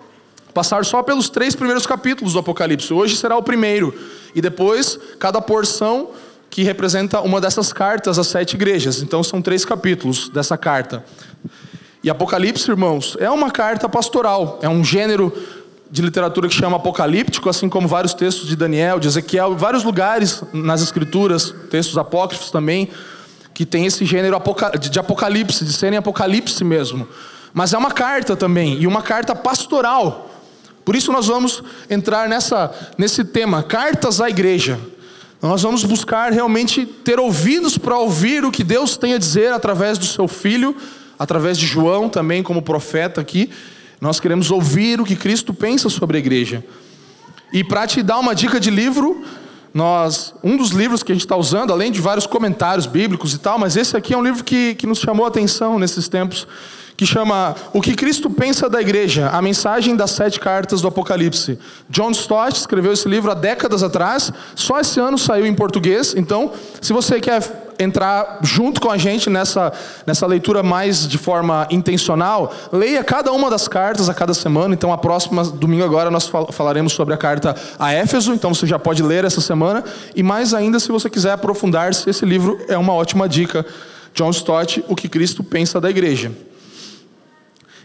passar 0.52 0.85
só 0.85 1.02
pelos 1.02 1.28
três 1.28 1.54
primeiros 1.54 1.87
capítulos 1.87 2.35
do 2.35 2.38
Apocalipse. 2.38 2.92
Hoje 2.92 3.16
será 3.16 3.37
o 3.37 3.42
primeiro. 3.42 3.94
E 4.35 4.40
depois, 4.40 4.99
cada 5.18 5.40
porção 5.40 6.11
que 6.50 6.62
representa 6.62 7.21
uma 7.21 7.40
dessas 7.40 7.73
cartas 7.73 8.18
às 8.18 8.26
sete 8.26 8.54
igrejas. 8.54 9.02
Então, 9.02 9.23
são 9.23 9.40
três 9.40 9.64
capítulos 9.64 10.28
dessa 10.28 10.56
carta. 10.59 11.04
E 12.04 12.11
Apocalipse, 12.11 12.71
irmãos, 12.71 13.16
é 13.18 13.30
uma 13.30 13.50
carta 13.50 13.88
pastoral. 13.88 14.59
É 14.61 14.68
um 14.68 14.85
gênero 14.85 15.32
de 15.90 16.00
literatura 16.00 16.49
que 16.49 16.54
chama 16.54 16.78
apocalíptico, 16.78 17.50
assim 17.50 17.68
como 17.68 17.87
vários 17.87 18.14
textos 18.14 18.49
de 18.49 18.56
Daniel, 18.56 18.99
de 18.99 19.09
Ezequiel, 19.09 19.54
vários 19.54 19.85
lugares 19.85 20.42
nas 20.52 20.80
escrituras, 20.80 21.54
textos 21.71 21.99
apócrifos 21.99 22.50
também, 22.50 22.88
que 23.52 23.66
tem 23.66 23.85
esse 23.85 24.04
gênero 24.06 24.40
de 24.80 24.99
apocalipse, 24.99 25.64
de 25.64 25.73
serem 25.73 25.99
apocalipse 25.99 26.64
mesmo. 26.64 27.06
Mas 27.52 27.75
é 27.75 27.78
uma 27.78 27.90
carta 27.90 28.35
também, 28.35 28.80
e 28.80 28.87
uma 28.87 29.02
carta 29.02 29.35
pastoral. 29.35 30.30
Por 30.85 30.97
isso 30.97 31.12
nós 31.12 31.27
vamos 31.27 31.62
entrar 31.89 32.29
nessa, 32.29 32.73
nesse 32.99 33.25
tema, 33.25 33.62
cartas 33.62 34.21
à 34.21 34.29
igreja. 34.29 34.79
Nós 35.41 35.62
vamos 35.62 35.85
buscar 35.85 36.33
realmente 36.33 36.87
ter 36.87 37.19
ouvidos 37.19 37.77
para 37.77 37.99
ouvir 37.99 38.45
o 38.45 38.51
que 38.53 38.62
Deus 38.62 38.97
tem 38.97 39.15
a 39.15 39.19
dizer 39.19 39.53
através 39.53 39.99
do 39.99 40.05
seu 40.05 40.29
filho, 40.29 40.77
através 41.19 41.59
de 41.59 41.67
João 41.67 42.09
também 42.09 42.43
como 42.43 42.62
profeta 42.62 43.21
aqui. 43.21 43.51
Nós 44.01 44.21
queremos 44.21 44.51
ouvir 44.51 45.01
o 45.01 45.05
que 45.05 45.17
Cristo 45.17 45.53
pensa 45.53 45.89
sobre 45.89 46.17
a 46.17 46.21
igreja. 46.21 46.65
E 47.53 47.62
para 47.62 47.87
te 47.87 48.03
dar 48.03 48.19
uma 48.19 48.35
dica 48.35 48.59
de 48.59 48.71
livro, 48.71 49.25
nós, 49.75 50.35
um 50.43 50.57
dos 50.57 50.71
livros 50.71 51.02
que 51.02 51.12
a 51.12 51.14
gente 51.14 51.25
está 51.25 51.37
usando, 51.37 51.73
além 51.73 51.91
de 51.91 52.00
vários 52.00 52.26
comentários 52.26 52.87
bíblicos 52.87 53.33
e 53.33 53.38
tal, 53.38 53.59
mas 53.59 53.76
esse 53.76 53.97
aqui 53.97 54.12
é 54.12 54.19
um 54.19 54.23
livro 54.23 54.45
que, 54.45 54.75
que 54.75 54.87
nos 54.87 54.99
chamou 54.99 55.25
a 55.25 55.29
atenção 55.29 55.79
nesses 55.79 56.09
tempos 56.09 56.47
que 56.97 57.07
chama 57.07 57.57
O 57.73 57.81
que 57.81 57.95
Cristo 57.95 58.31
pensa 58.31 58.69
da 58.69 58.81
igreja, 58.81 59.29
a 59.31 59.41
mensagem 59.41 59.97
das 59.97 60.11
sete 60.12 60.38
cartas 60.38 60.81
do 60.81 60.88
Apocalipse. 60.88 61.59
John 61.88 62.11
Stott 62.11 62.57
escreveu 62.57 62.93
esse 62.93 63.09
livro 63.09 63.31
há 63.31 63.35
décadas 63.35 63.83
atrás, 63.83 64.33
só 64.55 64.79
esse 64.79 65.00
ano 65.00 65.19
saiu 65.19 65.47
em 65.47 65.55
português. 65.55 66.14
Então, 66.17 66.52
se 66.81 66.93
você 66.93 67.21
quer 67.21 67.41
entrar 67.79 68.38
junto 68.43 68.81
com 68.81 68.91
a 68.91 68.97
gente 68.97 69.29
nessa, 69.29 69.73
nessa 70.07 70.26
leitura 70.26 70.62
mais 70.62 71.07
de 71.07 71.19
forma 71.19 71.67
intencional, 71.71 72.52
leia 72.73 73.02
cada 73.02 73.33
uma 73.33 73.50
das 73.50 73.69
cartas 73.69 74.09
a 74.09 74.14
cada 74.14 74.35
semana. 74.35 74.75
Então, 74.75 74.93
a 74.93 74.99
próxima 74.99 75.45
domingo 75.45 75.85
agora 75.85 76.11
nós 76.11 76.31
falaremos 76.50 76.93
sobre 76.93 77.14
a 77.14 77.17
carta 77.17 77.55
a 77.79 77.93
Éfeso, 77.93 78.33
então 78.33 78.55
você 78.55 78.67
já 78.67 78.79
pode 78.79 79.02
ler 79.02 79.25
essa 79.25 79.41
semana. 79.41 79.85
E 80.14 80.23
mais 80.23 80.55
ainda, 80.55 80.79
se 80.79 80.91
você 80.91 81.09
quiser 81.09 81.33
aprofundar-se, 81.33 82.09
esse 82.09 82.25
livro 82.25 82.59
é 82.69 82.76
uma 82.76 82.93
ótima 82.93 83.29
dica. 83.29 83.64
John 84.14 84.31
Stott, 84.31 84.85
O 84.88 84.95
que 84.95 85.09
Cristo 85.09 85.43
pensa 85.43 85.81
da 85.81 85.88
igreja. 85.88 86.31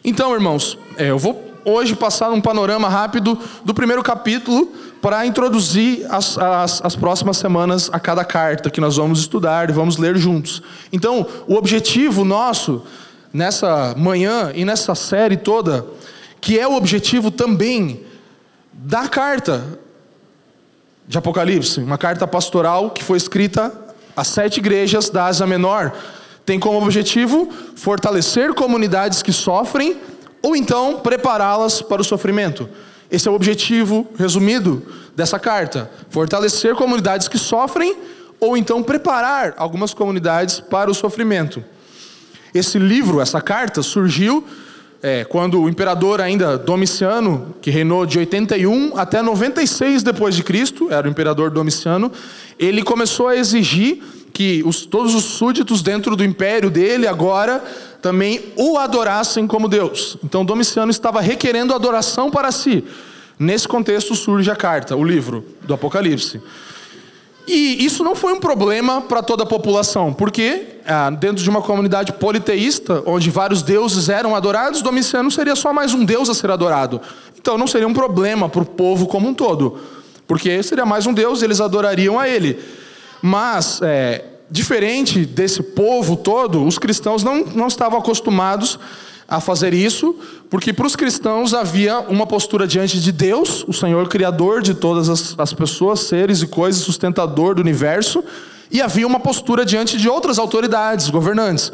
Então, 0.04 0.34
irmãos, 0.34 0.78
é, 0.98 1.10
eu 1.10 1.18
vou 1.18 1.34
hoje 1.68 1.96
passar 1.96 2.32
um 2.32 2.40
panorama 2.40 2.88
rápido 2.88 3.38
do 3.66 3.74
primeiro 3.74 4.02
capítulo 4.02 4.72
para 5.02 5.26
introduzir 5.26 6.06
as, 6.10 6.38
as, 6.38 6.82
as, 6.84 6.96
próximas 6.96 7.38
semanas 7.38 7.90
a 7.92 8.00
cada 8.00 8.24
carta 8.24 8.70
que 8.70 8.80
nós 8.80 8.96
vamos 8.96 9.20
estudar 9.20 9.70
e 9.70 9.74
vamos 9.74 9.98
ler 9.98 10.18
juntos. 10.18 10.64
Então, 10.94 11.28
o 11.46 11.56
objetivo 11.56 12.24
nosso 12.24 12.84
nessa 13.34 13.94
manhã 13.98 14.52
e 14.56 14.64
nessa 14.64 14.96
série 14.96 15.36
toda, 15.36 15.86
que 16.40 16.58
é 16.58 16.66
o 16.66 16.76
objetivo 16.76 17.30
também 17.30 18.02
da 18.72 19.08
carta 19.10 19.78
de 21.06 21.18
Apocalipse, 21.18 21.82
uma 21.82 21.98
carta 21.98 22.26
pastoral 22.26 22.92
que 22.92 23.04
foi 23.04 23.18
escrita 23.18 23.74
às 24.16 24.28
sete 24.28 24.58
igrejas 24.58 25.10
da 25.10 25.26
Ásia 25.26 25.46
Menor 25.46 25.92
tem 26.46 26.58
como 26.58 26.82
objetivo 26.82 27.50
fortalecer 27.76 28.54
comunidades 28.54 29.22
que 29.22 29.34
sofrem 29.34 29.98
ou 30.42 30.56
então 30.56 31.00
prepará-las 31.00 31.82
para 31.82 32.02
o 32.02 32.06
sofrimento. 32.06 32.70
Esse 33.10 33.28
é 33.28 33.32
o 33.32 33.36
objetivo 33.36 34.08
resumido 34.18 34.84
dessa 35.16 35.40
carta: 35.40 35.90
fortalecer 36.10 36.76
comunidades 36.76 37.28
que 37.28 37.38
sofrem 37.38 37.96
ou 38.40 38.56
então 38.56 38.84
preparar 38.84 39.54
algumas 39.58 39.94
comunidades 39.94 40.60
para 40.60 40.92
o 40.92 40.94
sofrimento. 40.94 41.64
Esse 42.54 42.78
livro, 42.78 43.20
essa 43.20 43.42
carta, 43.42 43.82
surgiu 43.82 44.46
é, 45.02 45.24
quando 45.24 45.62
o 45.62 45.70
imperador 45.70 46.22
ainda 46.22 46.58
Domiciano, 46.58 47.56
que 47.62 47.70
reinou 47.70 48.06
de 48.06 48.18
81 48.20 48.98
até 48.98 49.22
96 49.22 50.04
depois 50.04 50.36
de 50.36 50.44
Cristo, 50.44 50.92
era 50.92 51.08
o 51.08 51.12
imperador 51.12 51.52
Domiciano, 51.52 52.12
ele 52.58 52.84
começou 52.84 53.28
a 53.28 53.36
exigir 53.36 54.02
que 54.34 54.62
os, 54.66 54.86
todos 54.86 55.16
os 55.16 55.24
súditos 55.24 55.82
dentro 55.82 56.16
do 56.16 56.24
império 56.24 56.70
dele 56.70 57.08
agora 57.08 57.64
também 58.02 58.54
o 58.56 58.78
adorassem 58.78 59.48
como 59.48 59.68
Deus. 59.68 60.18
Então 60.24 60.46
Domiciano 60.46 60.92
estava 60.92 61.22
requerendo 61.22 61.74
adoração 61.74 62.30
para 62.30 62.52
si. 62.52 62.84
Nesse 63.40 63.68
contexto 63.68 64.16
surge 64.16 64.50
a 64.50 64.56
carta, 64.56 64.96
o 64.96 65.04
livro 65.04 65.46
do 65.64 65.74
Apocalipse. 65.74 66.42
E 67.48 67.86
isso 67.86 68.04
não 68.04 68.14
foi 68.14 68.34
um 68.34 68.40
problema 68.40 69.00
para 69.00 69.24
toda 69.24 69.44
a 69.44 69.46
população, 69.46 70.12
porque 70.12 70.80
ah, 70.86 71.10
dentro 71.10 71.42
de 71.42 71.50
uma 71.50 71.62
comunidade 71.62 72.12
politeísta, 72.14 73.02
onde 73.06 73.30
vários 73.30 73.62
deuses 73.64 74.10
eram 74.10 74.36
adorados, 74.36 74.82
Domiciano 74.82 75.32
seria 75.32 75.56
só 75.56 75.72
mais 75.72 75.94
um 75.94 76.04
deus 76.04 76.30
a 76.30 76.34
ser 76.34 76.52
adorado. 76.52 77.00
Então 77.40 77.58
não 77.58 77.66
seria 77.66 77.88
um 77.88 77.94
problema 77.94 78.50
para 78.50 78.62
o 78.62 78.66
povo 78.66 79.08
como 79.08 79.30
um 79.30 79.34
todo, 79.34 79.80
porque 80.28 80.62
seria 80.62 80.86
mais 80.86 81.06
um 81.06 81.14
deus, 81.14 81.42
eles 81.42 81.62
adorariam 81.62 82.20
a 82.20 82.28
ele. 82.28 82.60
Mas, 83.22 83.80
é, 83.82 84.26
diferente 84.50 85.26
desse 85.26 85.62
povo 85.62 86.16
todo, 86.16 86.66
os 86.66 86.78
cristãos 86.78 87.24
não, 87.24 87.46
não 87.46 87.68
estavam 87.68 88.00
acostumados 88.00 88.80
a 89.28 89.42
fazer 89.42 89.74
isso, 89.74 90.16
porque 90.50 90.72
para 90.72 90.88
os 90.88 90.96
cristãos 90.96 91.54
havia 91.54 92.00
uma 92.00 92.26
postura 92.26 92.66
diante 92.66 93.00
de 93.00 93.12
Deus, 93.12 93.66
o 93.68 93.74
Senhor 93.74 94.08
Criador 94.08 94.62
de 94.62 94.74
todas 94.74 95.10
as, 95.10 95.36
as 95.38 95.54
pessoas, 95.54 96.00
seres 96.02 96.42
e 96.42 96.48
coisas, 96.48 96.82
sustentador 96.82 97.56
do 97.56 97.62
universo, 97.62 98.24
e 98.72 98.82
havia 98.82 99.06
uma 99.06 99.20
postura 99.20 99.66
diante 99.66 99.98
de 99.98 100.08
outras 100.08 100.40
autoridades, 100.40 101.10
governantes. 101.10 101.72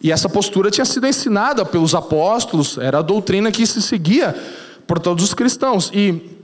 E 0.00 0.12
essa 0.12 0.28
postura 0.28 0.70
tinha 0.70 0.84
sido 0.84 1.06
ensinada 1.06 1.64
pelos 1.64 1.94
apóstolos, 1.94 2.78
era 2.78 2.98
a 2.98 3.02
doutrina 3.02 3.50
que 3.50 3.66
se 3.66 3.82
seguia 3.82 4.34
por 4.86 5.00
todos 5.00 5.24
os 5.24 5.34
cristãos. 5.34 5.90
E 5.92 6.37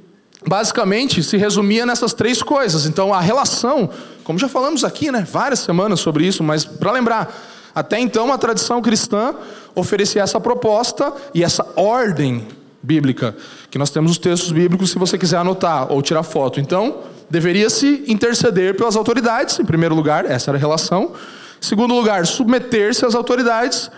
basicamente 0.46 1.22
se 1.22 1.36
resumia 1.36 1.86
nessas 1.86 2.12
três 2.12 2.42
coisas. 2.42 2.86
Então, 2.86 3.12
a 3.12 3.20
relação, 3.20 3.88
como 4.22 4.38
já 4.38 4.48
falamos 4.48 4.84
aqui, 4.84 5.10
né, 5.10 5.26
várias 5.30 5.60
semanas 5.60 6.00
sobre 6.00 6.26
isso, 6.26 6.42
mas 6.42 6.64
para 6.64 6.92
lembrar, 6.92 7.34
até 7.74 7.98
então 7.98 8.32
a 8.32 8.38
tradição 8.38 8.80
cristã 8.80 9.34
oferecia 9.74 10.22
essa 10.22 10.38
proposta 10.38 11.12
e 11.32 11.42
essa 11.42 11.66
ordem 11.76 12.46
bíblica, 12.82 13.34
que 13.70 13.78
nós 13.78 13.90
temos 13.90 14.12
os 14.12 14.18
textos 14.18 14.52
bíblicos 14.52 14.90
se 14.90 14.98
você 14.98 15.16
quiser 15.16 15.38
anotar 15.38 15.90
ou 15.90 16.02
tirar 16.02 16.22
foto. 16.22 16.60
Então, 16.60 16.98
deveria-se 17.30 18.04
interceder 18.06 18.76
pelas 18.76 18.94
autoridades, 18.94 19.58
em 19.58 19.64
primeiro 19.64 19.94
lugar, 19.94 20.26
essa 20.26 20.50
era 20.50 20.58
a 20.58 20.60
relação. 20.60 21.12
Em 21.60 21.66
segundo 21.66 21.94
lugar, 21.94 22.26
submeter-se 22.26 23.06
às 23.06 23.14
autoridades 23.14 23.90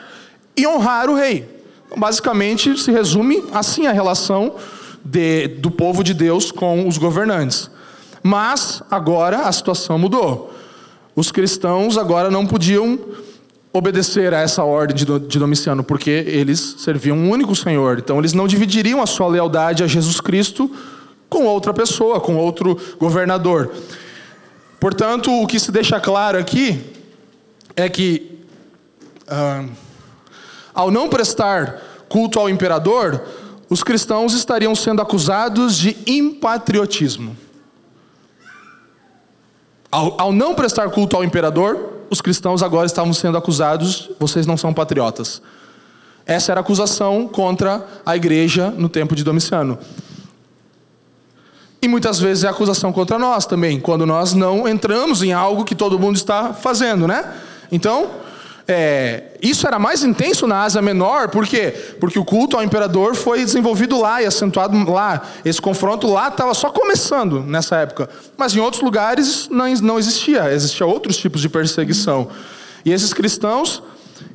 e 0.57 0.67
honrar 0.67 1.11
o 1.11 1.17
rei. 1.17 1.49
Então, 1.87 1.99
basicamente, 1.99 2.79
se 2.79 2.91
resume 2.93 3.45
assim 3.53 3.87
a 3.87 3.93
relação 3.93 4.55
de, 5.07 5.49
do 5.49 5.71
povo 5.71 6.03
de 6.03 6.13
Deus 6.13 6.51
com 6.51 6.87
os 6.87 6.99
governantes. 6.99 7.71
Mas 8.23 8.83
agora 8.91 9.43
a 9.43 9.53
situação 9.53 9.99
mudou. 9.99 10.53
Os 11.15 11.31
cristãos 11.31 11.97
agora 11.97 12.31
não 12.31 12.47
podiam 12.47 12.99
obedecer 13.73 14.35
a 14.35 14.41
essa 14.41 14.65
ordem 14.65 14.97
de 14.97 15.39
Domiciano, 15.39 15.85
porque 15.85 16.11
eles 16.11 16.77
serviam 16.79 17.17
um 17.17 17.31
único 17.31 17.55
Senhor. 17.55 17.99
Então 17.99 18.19
eles 18.19 18.33
não 18.33 18.49
dividiriam 18.49 19.01
a 19.03 19.07
sua 19.07 19.29
lealdade 19.29 19.85
a 19.85 19.87
Jesus 19.87 20.21
Cristo 20.21 20.71
com 21.29 21.45
outra 21.45 21.73
pessoa, 21.73 22.21
com 22.21 22.37
outro 22.37 22.79
governador. 22.99 23.71
Portanto, 24.81 25.31
o 25.31 25.47
que 25.47 25.59
se 25.61 25.71
deixa 25.71 26.01
claro 26.01 26.39
aqui 26.39 26.81
é 27.75 27.89
que, 27.89 28.41
ah, 29.29 29.65
ao 30.75 30.91
não 30.91 31.09
prestar 31.09 31.83
culto 32.09 32.39
ao 32.39 32.49
imperador, 32.49 33.23
os 33.69 33.83
cristãos 33.83 34.33
estariam 34.33 34.75
sendo 34.75 35.03
acusados 35.03 35.77
de 35.77 35.97
impatriotismo. 36.07 37.37
Ao, 39.91 40.21
ao, 40.21 40.33
não 40.33 40.55
prestar 40.55 40.91
culto 40.91 41.17
ao 41.17 41.25
imperador, 41.25 41.95
os 42.11 42.21
cristãos 42.21 42.63
agora 42.63 42.87
estavam 42.87 43.13
sendo 43.13 43.39
acusados, 43.39 44.11
vocês 44.19 44.47
não 44.47 44.57
são 44.57 44.73
patriotas. 44.73 45.43
Essa 46.25 46.53
era 46.53 46.61
a 46.61 46.63
acusação 46.63 47.29
contra 47.29 47.87
a 48.05 48.17
igreja 48.17 48.71
no 48.71 48.89
tempo 48.89 49.15
de 49.15 49.25
Domiciano. 49.25 49.79
E 51.81 51.89
muitas 51.89 52.19
vezes 52.19 52.45
é 52.45 52.49
acusação 52.49 52.93
contra 52.93 53.19
nós 53.19 53.47
também, 53.47 53.79
quando 53.79 54.05
nós 54.05 54.35
não 54.35 54.67
entramos 54.67 55.23
em 55.23 55.33
algo 55.33 55.65
que 55.65 55.75
todo 55.75 55.99
mundo 55.99 56.17
está 56.17 56.53
fazendo, 56.53 57.07
né? 57.07 57.33
Então, 57.71 58.11
é, 58.69 59.23
isso 59.41 59.67
era 59.67 59.79
mais 59.79 60.03
intenso 60.03 60.47
na 60.47 60.63
Ásia 60.63 60.83
Menor, 60.83 61.29
por 61.29 61.47
quê? 61.47 61.73
Porque 62.01 62.19
o 62.19 62.25
culto 62.25 62.57
ao 62.57 62.65
imperador 62.65 63.15
foi 63.15 63.45
desenvolvido 63.45 64.01
lá 64.01 64.21
e 64.21 64.27
acentuado 64.27 64.91
lá. 64.91 65.23
Esse 65.45 65.61
confronto 65.61 66.09
lá 66.13 66.29
estava 66.29 66.53
só 66.53 66.71
começando 66.71 67.43
nessa 67.43 67.77
época. 67.77 68.09
Mas 68.37 68.57
em 68.57 68.59
outros 68.59 68.83
lugares 68.83 69.49
não, 69.49 69.73
não 69.75 69.99
existia, 69.99 70.53
existia 70.53 70.85
outros 70.85 71.17
tipos 71.17 71.41
de 71.41 71.49
perseguição. 71.49 72.29
E 72.85 72.93
esses 72.93 73.15
cristãos, 73.15 73.83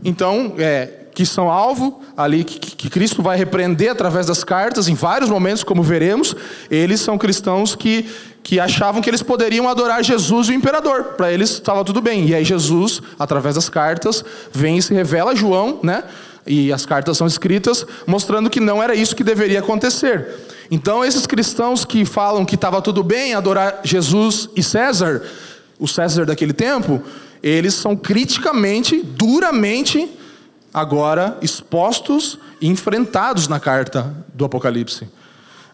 então, 0.04 0.54
é, 0.58 1.02
que 1.14 1.26
são 1.26 1.52
alvo 1.52 2.02
ali, 2.16 2.44
que, 2.44 2.58
que, 2.60 2.90
Cristo 2.90 3.22
vai 3.22 3.38
repreender 3.38 3.92
através 3.92 4.26
das 4.26 4.44
cartas, 4.44 4.88
em 4.88 4.94
vários 4.94 5.30
momentos, 5.30 5.64
como 5.64 5.84
veremos, 5.84 6.36
eles 6.70 7.02
são 7.02 7.18
cristãos 7.18 7.76
que, 7.76 8.10
que 8.44 8.60
achavam 8.60 9.02
que 9.02 9.10
eles 9.10 9.22
poderiam 9.22 9.70
adorar 9.70 10.04
Jesus 10.04 10.48
e 10.48 10.52
o 10.52 10.54
imperador. 10.54 11.04
Para 11.16 11.32
eles 11.32 11.52
estava 11.52 11.84
tudo 11.84 12.02
bem. 12.02 12.28
E 12.28 12.36
aí 12.36 12.44
Jesus, 12.44 13.02
através 13.20 13.56
das 13.56 13.70
cartas, 13.70 14.24
vem 14.52 14.78
e 14.78 14.82
se 14.82 14.94
revela 14.94 15.32
a 15.32 15.36
João, 15.36 15.80
né? 15.84 16.04
E 16.46 16.74
as 16.74 16.86
cartas 16.86 17.18
são 17.18 17.28
escritas 17.28 17.86
mostrando 18.08 18.50
que 18.50 18.60
não 18.60 18.82
era 18.82 18.96
isso 18.96 19.16
que 19.16 19.24
deveria 19.24 19.60
acontecer. 19.60 20.28
Então, 20.72 21.04
esses 21.04 21.28
cristãos 21.28 21.86
que 21.86 22.06
falam 22.06 22.46
que 22.46 22.56
estava 22.56 22.82
tudo 22.82 23.04
bem 23.04 23.34
adorar 23.34 23.82
Jesus 23.84 24.50
e 24.56 24.64
César, 24.64 25.22
o 25.78 25.88
César 25.88 26.26
daquele 26.26 26.54
tempo, 26.54 27.02
eles 27.44 27.74
são 27.74 27.96
criticamente, 27.96 29.04
duramente 29.04 30.10
agora 30.74 31.38
expostos 31.42 32.40
e 32.60 32.68
enfrentados 32.68 33.48
na 33.48 33.60
carta 33.60 34.16
do 34.34 34.46
Apocalipse. 34.46 35.08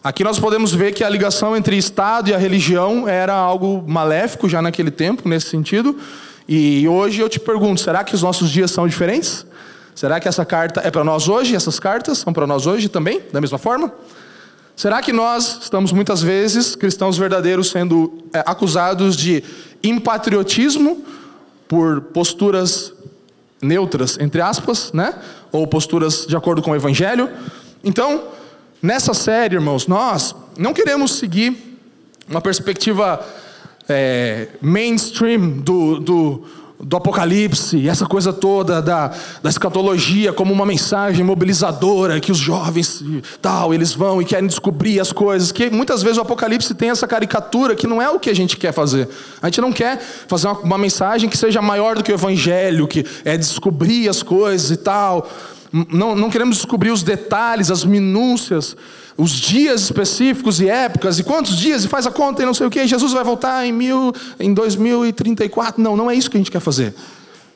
Aqui 0.02 0.22
nós 0.22 0.38
podemos 0.38 0.72
ver 0.72 0.92
que 0.92 1.02
a 1.02 1.08
ligação 1.08 1.56
entre 1.56 1.76
Estado 1.76 2.30
e 2.30 2.34
a 2.34 2.38
religião 2.38 3.08
era 3.08 3.34
algo 3.34 3.84
maléfico 3.86 4.48
já 4.48 4.62
naquele 4.62 4.92
tempo, 4.92 5.28
nesse 5.28 5.48
sentido. 5.48 5.98
E 6.48 6.86
hoje 6.86 7.20
eu 7.20 7.28
te 7.28 7.40
pergunto: 7.40 7.80
será 7.80 8.04
que 8.04 8.14
os 8.14 8.22
nossos 8.22 8.48
dias 8.48 8.70
são 8.70 8.86
diferentes? 8.86 9.44
Será 9.96 10.20
que 10.20 10.28
essa 10.28 10.44
carta 10.44 10.80
é 10.84 10.90
para 10.90 11.02
nós 11.02 11.28
hoje? 11.28 11.56
Essas 11.56 11.80
cartas 11.80 12.18
são 12.18 12.32
para 12.32 12.46
nós 12.46 12.64
hoje 12.64 12.88
também, 12.88 13.20
da 13.32 13.40
mesma 13.40 13.58
forma? 13.58 13.92
Será 14.76 15.02
que 15.02 15.12
nós 15.12 15.58
estamos 15.62 15.90
muitas 15.90 16.22
vezes, 16.22 16.76
cristãos 16.76 17.18
verdadeiros, 17.18 17.68
sendo 17.68 18.22
é, 18.32 18.38
acusados 18.46 19.16
de 19.16 19.42
impatriotismo 19.82 21.04
por 21.66 22.00
posturas 22.00 22.92
neutras, 23.60 24.16
entre 24.20 24.40
aspas, 24.40 24.92
né? 24.92 25.12
Ou 25.50 25.66
posturas 25.66 26.24
de 26.24 26.36
acordo 26.36 26.62
com 26.62 26.70
o 26.70 26.76
Evangelho. 26.76 27.28
Então, 27.82 28.37
nessa 28.82 29.14
série, 29.14 29.56
irmãos, 29.56 29.86
nós 29.86 30.34
não 30.56 30.72
queremos 30.72 31.12
seguir 31.12 31.56
uma 32.28 32.40
perspectiva 32.40 33.24
é, 33.88 34.48
mainstream 34.60 35.48
do, 35.60 35.98
do, 35.98 36.44
do 36.80 36.96
Apocalipse, 36.96 37.88
essa 37.88 38.06
coisa 38.06 38.32
toda 38.32 38.82
da, 38.82 39.12
da 39.42 39.48
escatologia 39.48 40.32
como 40.32 40.52
uma 40.52 40.66
mensagem 40.66 41.24
mobilizadora 41.24 42.20
que 42.20 42.30
os 42.30 42.38
jovens 42.38 43.02
tal, 43.40 43.72
eles 43.72 43.92
vão 43.92 44.20
e 44.20 44.24
querem 44.24 44.46
descobrir 44.46 45.00
as 45.00 45.10
coisas, 45.10 45.50
que 45.50 45.70
muitas 45.70 46.02
vezes 46.02 46.18
o 46.18 46.20
Apocalipse 46.20 46.74
tem 46.74 46.90
essa 46.90 47.06
caricatura 47.06 47.74
que 47.74 47.86
não 47.86 48.00
é 48.00 48.08
o 48.10 48.20
que 48.20 48.28
a 48.28 48.34
gente 48.34 48.56
quer 48.56 48.72
fazer. 48.72 49.08
A 49.40 49.46
gente 49.46 49.60
não 49.60 49.72
quer 49.72 49.98
fazer 49.98 50.48
uma, 50.48 50.58
uma 50.60 50.78
mensagem 50.78 51.28
que 51.28 51.36
seja 51.36 51.62
maior 51.62 51.96
do 51.96 52.02
que 52.02 52.12
o 52.12 52.14
Evangelho, 52.14 52.86
que 52.86 53.04
é 53.24 53.36
descobrir 53.36 54.08
as 54.08 54.22
coisas 54.22 54.70
e 54.70 54.76
tal. 54.76 55.28
Não, 55.72 56.14
não 56.14 56.30
queremos 56.30 56.56
descobrir 56.56 56.90
os 56.90 57.02
detalhes, 57.02 57.70
as 57.70 57.84
minúcias 57.84 58.76
os 59.18 59.32
dias 59.32 59.82
específicos 59.82 60.60
e 60.60 60.68
épocas, 60.70 61.18
e 61.18 61.24
quantos 61.24 61.56
dias, 61.56 61.84
e 61.84 61.88
faz 61.88 62.06
a 62.06 62.10
conta 62.10 62.40
e 62.40 62.46
não 62.46 62.54
sei 62.54 62.68
o 62.68 62.70
que, 62.70 62.86
Jesus 62.86 63.12
vai 63.12 63.24
voltar 63.24 63.66
em, 63.66 63.72
mil, 63.72 64.12
em 64.38 64.54
2034. 64.54 65.82
Não, 65.82 65.96
não 65.96 66.08
é 66.08 66.14
isso 66.14 66.30
que 66.30 66.36
a 66.36 66.40
gente 66.40 66.52
quer 66.52 66.60
fazer. 66.60 66.94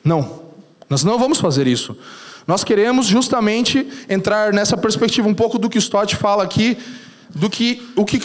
Não, 0.03 0.41
nós 0.89 1.05
não 1.05 1.17
vamos 1.17 1.39
fazer 1.39 1.65
isso. 1.65 1.97
Nós 2.45 2.65
queremos 2.65 3.05
justamente 3.05 3.87
entrar 4.09 4.51
nessa 4.51 4.75
perspectiva 4.75 5.25
um 5.25 5.33
pouco 5.33 5.57
do 5.57 5.69
que 5.69 5.77
Stott 5.77 6.17
fala 6.17 6.43
aqui, 6.43 6.77
do 7.33 7.49
que, 7.49 7.81
o 7.95 8.03
que 8.03 8.19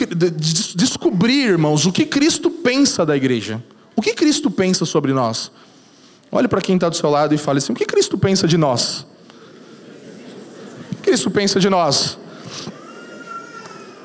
descobrir, 0.74 1.50
irmãos, 1.50 1.86
o 1.86 1.92
que 1.92 2.04
Cristo 2.04 2.50
pensa 2.50 3.06
da 3.06 3.16
igreja. 3.16 3.62
O 3.94 4.02
que 4.02 4.14
Cristo 4.14 4.50
pensa 4.50 4.84
sobre 4.84 5.12
nós? 5.12 5.52
Olhe 6.32 6.48
para 6.48 6.60
quem 6.60 6.74
está 6.74 6.88
do 6.88 6.96
seu 6.96 7.08
lado 7.08 7.32
e 7.32 7.38
fale 7.38 7.58
assim: 7.58 7.72
o 7.72 7.76
que 7.76 7.86
Cristo 7.86 8.18
pensa 8.18 8.48
de 8.48 8.58
nós? 8.58 9.06
Cristo 11.08 11.30
pensa 11.30 11.58
de 11.58 11.70
nós? 11.70 12.18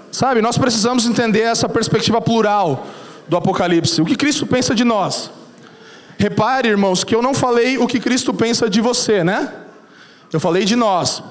Sabe, 0.09 0.41
nós 0.41 0.57
precisamos 0.57 1.05
entender 1.05 1.41
essa 1.41 1.67
perspectiva 1.67 2.21
plural 2.21 2.87
do 3.27 3.35
Apocalipse. 3.35 4.01
O 4.01 4.05
que 4.05 4.15
Cristo 4.15 4.47
pensa 4.47 4.73
de 4.73 4.85
nós? 4.85 5.29
Repare, 6.17 6.69
irmãos, 6.69 7.03
que 7.03 7.13
eu 7.13 7.21
não 7.21 7.33
falei 7.33 7.77
o 7.77 7.87
que 7.87 7.99
Cristo 7.99 8.33
pensa 8.33 8.69
de 8.69 8.79
você, 8.79 9.21
né? 9.21 9.51
Eu 10.31 10.39
falei 10.39 10.63
de 10.63 10.77
nós. 10.77 11.21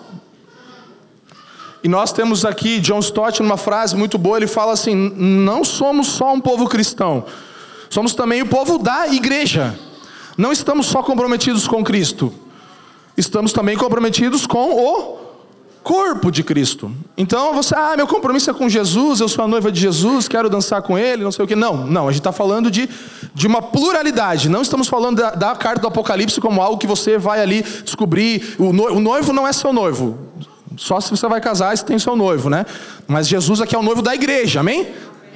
E 1.82 1.88
nós 1.88 2.12
temos 2.12 2.44
aqui 2.44 2.78
John 2.78 2.98
Stott 2.98 3.42
numa 3.42 3.56
frase 3.56 3.96
muito 3.96 4.18
boa, 4.18 4.36
ele 4.36 4.46
fala 4.46 4.74
assim: 4.74 4.94
"Não 5.16 5.64
somos 5.64 6.08
só 6.08 6.34
um 6.34 6.40
povo 6.40 6.68
cristão, 6.68 7.24
somos 7.88 8.14
também 8.14 8.42
o 8.42 8.46
povo 8.46 8.76
da 8.76 9.08
igreja. 9.08 9.74
Não 10.36 10.52
estamos 10.52 10.84
só 10.84 11.02
comprometidos 11.02 11.66
com 11.66 11.82
Cristo, 11.82 12.30
estamos 13.16 13.54
também 13.54 13.74
comprometidos 13.74 14.46
com 14.46 14.74
o 14.74 15.21
corpo 15.82 16.30
de 16.30 16.42
Cristo. 16.42 16.90
Então 17.16 17.54
você, 17.54 17.74
ah, 17.74 17.94
meu 17.96 18.06
compromisso 18.06 18.50
é 18.50 18.54
com 18.54 18.68
Jesus, 18.68 19.20
eu 19.20 19.28
sou 19.28 19.44
a 19.44 19.48
noiva 19.48 19.70
de 19.70 19.80
Jesus, 19.80 20.28
quero 20.28 20.48
dançar 20.48 20.80
com 20.82 20.98
Ele, 20.98 21.24
não 21.24 21.32
sei 21.32 21.44
o 21.44 21.48
que. 21.48 21.56
Não, 21.56 21.86
não, 21.86 22.08
a 22.08 22.12
gente 22.12 22.20
está 22.20 22.32
falando 22.32 22.70
de, 22.70 22.88
de 23.34 23.46
uma 23.46 23.60
pluralidade. 23.60 24.48
Não 24.48 24.62
estamos 24.62 24.88
falando 24.88 25.16
da, 25.16 25.30
da, 25.30 25.56
carta 25.56 25.80
do 25.80 25.88
Apocalipse 25.88 26.40
como 26.40 26.62
algo 26.62 26.78
que 26.78 26.86
você 26.86 27.18
vai 27.18 27.40
ali 27.40 27.62
descobrir. 27.84 28.54
O 28.58 28.72
noivo, 28.72 28.96
o 28.96 29.00
noivo 29.00 29.32
não 29.32 29.46
é 29.46 29.52
seu 29.52 29.72
noivo. 29.72 30.18
Só 30.76 31.00
se 31.00 31.10
você 31.10 31.28
vai 31.28 31.40
casar, 31.40 31.76
você 31.76 31.84
tem 31.84 31.98
seu 31.98 32.16
noivo, 32.16 32.48
né? 32.48 32.64
Mas 33.06 33.28
Jesus 33.28 33.60
aqui 33.60 33.74
é 33.74 33.78
o 33.78 33.82
noivo 33.82 34.00
da 34.00 34.14
igreja, 34.14 34.60
amém? 34.60 34.88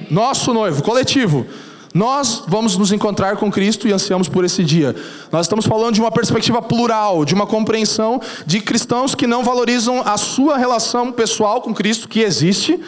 Nosso 0.09 0.53
noivo, 0.53 0.81
coletivo. 0.81 1.45
Nós 1.93 2.43
vamos 2.47 2.77
nos 2.77 2.91
encontrar 2.91 3.37
com 3.37 3.51
Cristo 3.51 3.87
e 3.87 3.93
ansiamos 3.93 4.27
por 4.27 4.43
esse 4.43 4.63
dia. 4.63 4.95
Nós 5.31 5.45
estamos 5.45 5.65
falando 5.65 5.95
de 5.95 6.01
uma 6.01 6.11
perspectiva 6.11 6.61
plural, 6.61 7.25
de 7.25 7.33
uma 7.33 7.47
compreensão 7.47 8.21
de 8.45 8.59
cristãos 8.59 9.15
que 9.15 9.25
não 9.25 9.43
valorizam 9.43 10.01
a 10.05 10.17
sua 10.17 10.57
relação 10.57 11.11
pessoal 11.11 11.61
com 11.61 11.73
Cristo, 11.73 12.07
que 12.07 12.19
existe, 12.19 12.79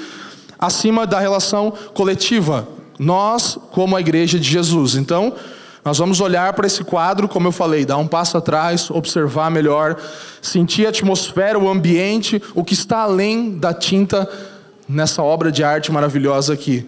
acima 0.58 1.08
da 1.08 1.20
relação 1.20 1.74
coletiva. 1.94 2.68
Nós, 2.98 3.58
como 3.72 3.96
a 3.96 4.02
igreja 4.02 4.38
de 4.38 4.50
Jesus. 4.50 4.96
Então, 4.96 5.34
nós 5.84 5.98
vamos 5.98 6.20
olhar 6.20 6.54
para 6.54 6.68
esse 6.68 6.84
quadro, 6.84 7.28
como 7.28 7.48
eu 7.48 7.52
falei, 7.52 7.86
dar 7.86 7.98
um 7.98 8.08
passo 8.08 8.38
atrás, 8.38 8.92
observar 8.92 9.50
melhor, 9.50 9.96
sentir 10.42 10.86
a 10.86 10.90
atmosfera, 10.90 11.58
o 11.58 11.70
ambiente, 11.70 12.42
o 12.54 12.64
que 12.64 12.74
está 12.74 13.00
além 13.00 13.58
da 13.58 13.74
tinta 13.74 14.30
nessa 14.88 15.24
obra 15.24 15.52
de 15.52 15.64
arte 15.64 15.92
maravilhosa 15.92 16.54
aqui. 16.54 16.86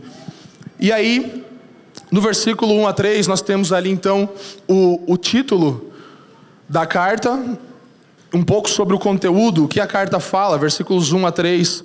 E 0.79 0.91
aí, 0.91 1.40
no 2.11 2.19
versículo 2.19 2.73
1 2.73 2.87
a 2.87 2.93
3, 2.93 3.27
nós 3.27 3.41
temos 3.41 3.71
ali 3.71 3.89
então 3.89 4.29
o, 4.67 5.01
o 5.07 5.17
título 5.17 5.91
da 6.67 6.85
carta, 6.85 7.41
um 8.33 8.43
pouco 8.43 8.69
sobre 8.69 8.93
o 8.93 8.99
conteúdo, 8.99 9.63
o 9.63 9.67
que 9.67 9.79
a 9.79 9.87
carta 9.87 10.19
fala, 10.19 10.57
versículos 10.57 11.11
1 11.13 11.25
a 11.25 11.31
3 11.31 11.83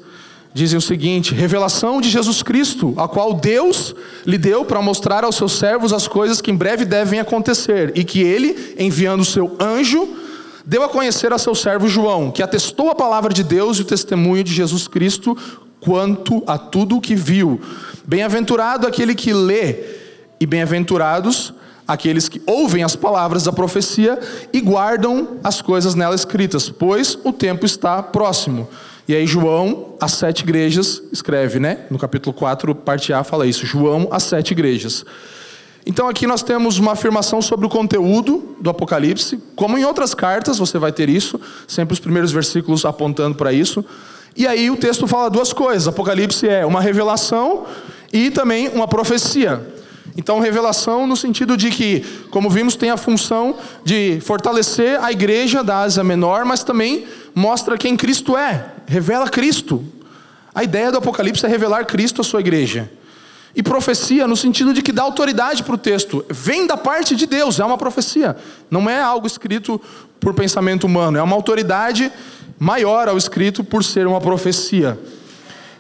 dizem 0.53 0.79
o 0.79 0.81
seguinte: 0.81 1.35
revelação 1.35 2.01
de 2.01 2.09
Jesus 2.09 2.43
Cristo, 2.43 2.95
a 2.97 3.07
qual 3.07 3.35
Deus 3.35 3.95
lhe 4.25 4.39
deu 4.39 4.65
para 4.65 4.81
mostrar 4.81 5.23
aos 5.23 5.37
seus 5.37 5.53
servos 5.53 5.93
as 5.93 6.09
coisas 6.09 6.41
que 6.41 6.51
em 6.51 6.57
breve 6.57 6.85
devem 6.85 7.21
acontecer, 7.21 7.93
e 7.95 8.03
que 8.03 8.23
ele, 8.23 8.75
enviando 8.79 9.21
o 9.21 9.25
seu 9.25 9.55
anjo, 9.61 10.09
deu 10.65 10.83
a 10.83 10.89
conhecer 10.89 11.33
a 11.33 11.39
seu 11.39 11.55
servo 11.55 11.89
João, 11.89 12.31
que 12.31 12.43
atestou 12.43 12.91
a 12.91 12.95
palavra 12.95 13.33
de 13.33 13.45
Deus 13.45 13.79
e 13.79 13.83
o 13.83 13.85
testemunho 13.85 14.43
de 14.43 14.53
Jesus 14.53 14.89
Cristo 14.89 15.37
quanto 15.79 16.43
a 16.47 16.57
tudo 16.57 16.97
o 16.97 17.01
que 17.01 17.15
viu. 17.15 17.61
Bem-aventurado 18.05 18.87
aquele 18.87 19.15
que 19.15 19.33
lê 19.33 20.06
e 20.41 20.47
bem-aventurados 20.47 21.55
aqueles 21.87 22.29
que 22.29 22.43
ouvem 22.47 22.83
as 22.83 22.97
palavras 22.97 23.45
da 23.45 23.53
profecia 23.53 24.19
e 24.53 24.61
guardam 24.61 25.39
as 25.45 25.63
coisas 25.63 25.95
nela 25.95 26.15
escritas, 26.15 26.69
pois 26.69 27.17
o 27.23 27.33
tempo 27.33 27.65
está 27.65 28.03
próximo. 28.03 28.69
E 29.09 29.15
aí 29.15 29.27
João, 29.27 29.95
às 30.01 30.13
sete 30.13 30.41
igrejas, 30.41 31.01
escreve, 31.13 31.61
né? 31.61 31.85
No 31.91 31.99
capítulo 31.99 32.35
4, 32.35 32.75
parte 32.75 33.13
A, 33.13 33.23
fala 33.23 33.47
isso. 33.47 33.65
João, 33.65 34.09
às 34.11 34.25
sete 34.25 34.51
igrejas. 34.51 35.05
Então 35.87 36.09
aqui 36.09 36.27
nós 36.27 36.43
temos 36.43 36.79
uma 36.79 36.93
afirmação 36.93 37.41
sobre 37.41 37.65
o 37.65 37.69
conteúdo 37.69 38.57
do 38.61 38.69
Apocalipse, 38.69 39.41
como 39.55 39.79
em 39.79 39.85
outras 39.85 40.13
cartas 40.13 40.59
você 40.59 40.77
vai 40.79 40.91
ter 40.91 41.09
isso, 41.09 41.41
sempre 41.69 41.93
os 41.95 42.01
primeiros 42.01 42.33
versículos 42.33 42.85
apontando 42.85 43.37
para 43.37 43.53
isso. 43.53 43.85
E 44.37 44.45
aí 44.45 44.69
o 44.69 44.77
texto 44.77 45.07
fala 45.07 45.31
duas 45.31 45.53
coisas. 45.53 45.87
Apocalipse 45.87 46.49
é 46.49 46.67
uma 46.67 46.81
revelação 46.81 47.65
e 48.13 48.33
também 48.33 48.69
uma 48.69 48.89
profecia. 48.89 49.76
Então, 50.17 50.41
revelação 50.41 51.07
no 51.07 51.17
sentido 51.17 51.57
de 51.57 51.71
que, 51.71 52.01
como 52.31 52.49
vimos, 52.49 52.75
tem 52.75 52.91
a 52.91 52.97
função 52.97 53.57
de 53.85 54.19
fortalecer 54.21 54.99
a 55.03 55.13
igreja 55.13 55.63
da 55.63 55.81
Ásia 55.81 56.03
Menor, 56.03 56.45
mas 56.45 56.65
também 56.65 57.07
mostra 57.35 57.77
quem 57.77 57.97
Cristo 57.97 58.37
é, 58.37 58.73
revela 58.87 59.29
Cristo. 59.29 59.85
A 60.55 60.65
ideia 60.65 60.91
do 60.91 60.99
Apocalipse 60.99 61.45
é 61.45 61.49
revelar 61.49 61.85
Cristo 61.85 62.23
à 62.23 62.25
sua 62.25 62.41
igreja. 62.41 62.91
E 63.55 63.63
profecia 63.63 64.27
no 64.27 64.37
sentido 64.37 64.73
de 64.73 64.81
que 64.81 64.93
dá 64.93 65.03
autoridade 65.03 65.63
para 65.63 65.75
o 65.75 65.79
texto, 65.79 66.25
vem 66.31 66.67
da 66.67 66.77
parte 66.77 67.15
de 67.15 67.27
Deus, 67.27 67.61
é 67.61 67.65
uma 67.65 67.77
profecia, 67.77 68.37
não 68.71 68.89
é 68.89 69.01
algo 69.01 69.27
escrito 69.27 69.81
por 70.19 70.33
pensamento 70.35 70.85
humano, 70.85 71.19
é 71.19 71.23
uma 71.23 71.37
autoridade 71.37 72.11
maior 72.59 73.09
ao 73.09 73.19
escrito 73.19 73.63
por 73.63 73.85
ser 73.85 74.07
uma 74.07 74.21
profecia. 74.21 74.99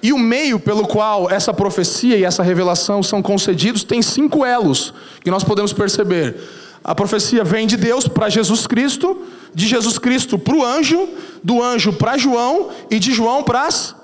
E 0.06 0.12
o 0.12 0.18
meio 0.18 0.60
pelo 0.60 0.86
qual 0.86 1.28
essa 1.28 1.52
profecia 1.52 2.16
e 2.16 2.22
essa 2.22 2.40
revelação 2.40 3.02
são 3.02 3.20
concedidos 3.20 3.82
tem 3.82 4.00
cinco 4.00 4.44
elos 4.44 4.94
que 5.20 5.32
nós 5.32 5.42
podemos 5.42 5.72
perceber. 5.72 6.36
A 6.84 6.94
profecia 6.94 7.42
vem 7.42 7.66
de 7.66 7.76
Deus 7.76 8.06
para 8.06 8.28
Jesus 8.28 8.68
Cristo, 8.68 9.20
de 9.52 9.66
Jesus 9.66 9.98
Cristo 9.98 10.38
para 10.38 10.54
o 10.54 10.64
anjo, 10.64 11.08
do 11.42 11.60
anjo 11.60 11.92
para 11.92 12.16
João 12.16 12.68
e 12.88 13.00
de 13.00 13.12
João 13.12 13.42
para 13.42 13.66
as 13.66 13.96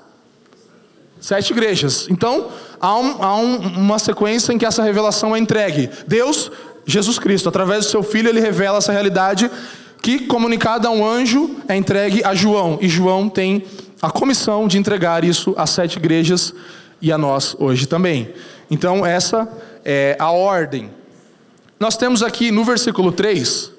sete 1.21 1.53
igrejas. 1.53 2.05
Então, 2.09 2.49
há, 2.81 2.99
um, 2.99 3.23
há 3.23 3.37
um, 3.37 3.55
uma 3.55 3.97
sequência 3.97 4.51
em 4.51 4.57
que 4.57 4.65
essa 4.65 4.83
revelação 4.83 5.33
é 5.33 5.39
entregue. 5.39 5.89
Deus, 6.05 6.51
Jesus 6.85 7.17
Cristo, 7.17 7.47
através 7.47 7.85
do 7.85 7.91
seu 7.91 8.03
Filho, 8.03 8.27
ele 8.27 8.41
revela 8.41 8.79
essa 8.79 8.91
realidade 8.91 9.49
que, 10.01 10.19
comunicada 10.27 10.89
a 10.89 10.91
um 10.91 11.07
anjo, 11.07 11.55
é 11.65 11.77
entregue 11.77 12.21
a 12.25 12.35
João. 12.35 12.77
E 12.81 12.89
João 12.89 13.29
tem 13.29 13.63
a 14.03 14.11
comissão 14.11 14.67
de 14.67 14.77
entregar 14.77 15.23
isso 15.23 15.53
às 15.57 15.69
sete 15.69 15.95
igrejas 15.95 16.53
e 17.01 17.09
a 17.09 17.17
nós 17.17 17.55
hoje 17.57 17.85
também. 17.85 18.33
Então, 18.69 19.05
essa 19.05 19.47
é 19.85 20.17
a 20.19 20.29
ordem. 20.29 20.91
Nós 21.79 21.95
temos 21.95 22.21
aqui 22.21 22.51
no 22.51 22.65
versículo 22.65 23.13
3 23.13 23.71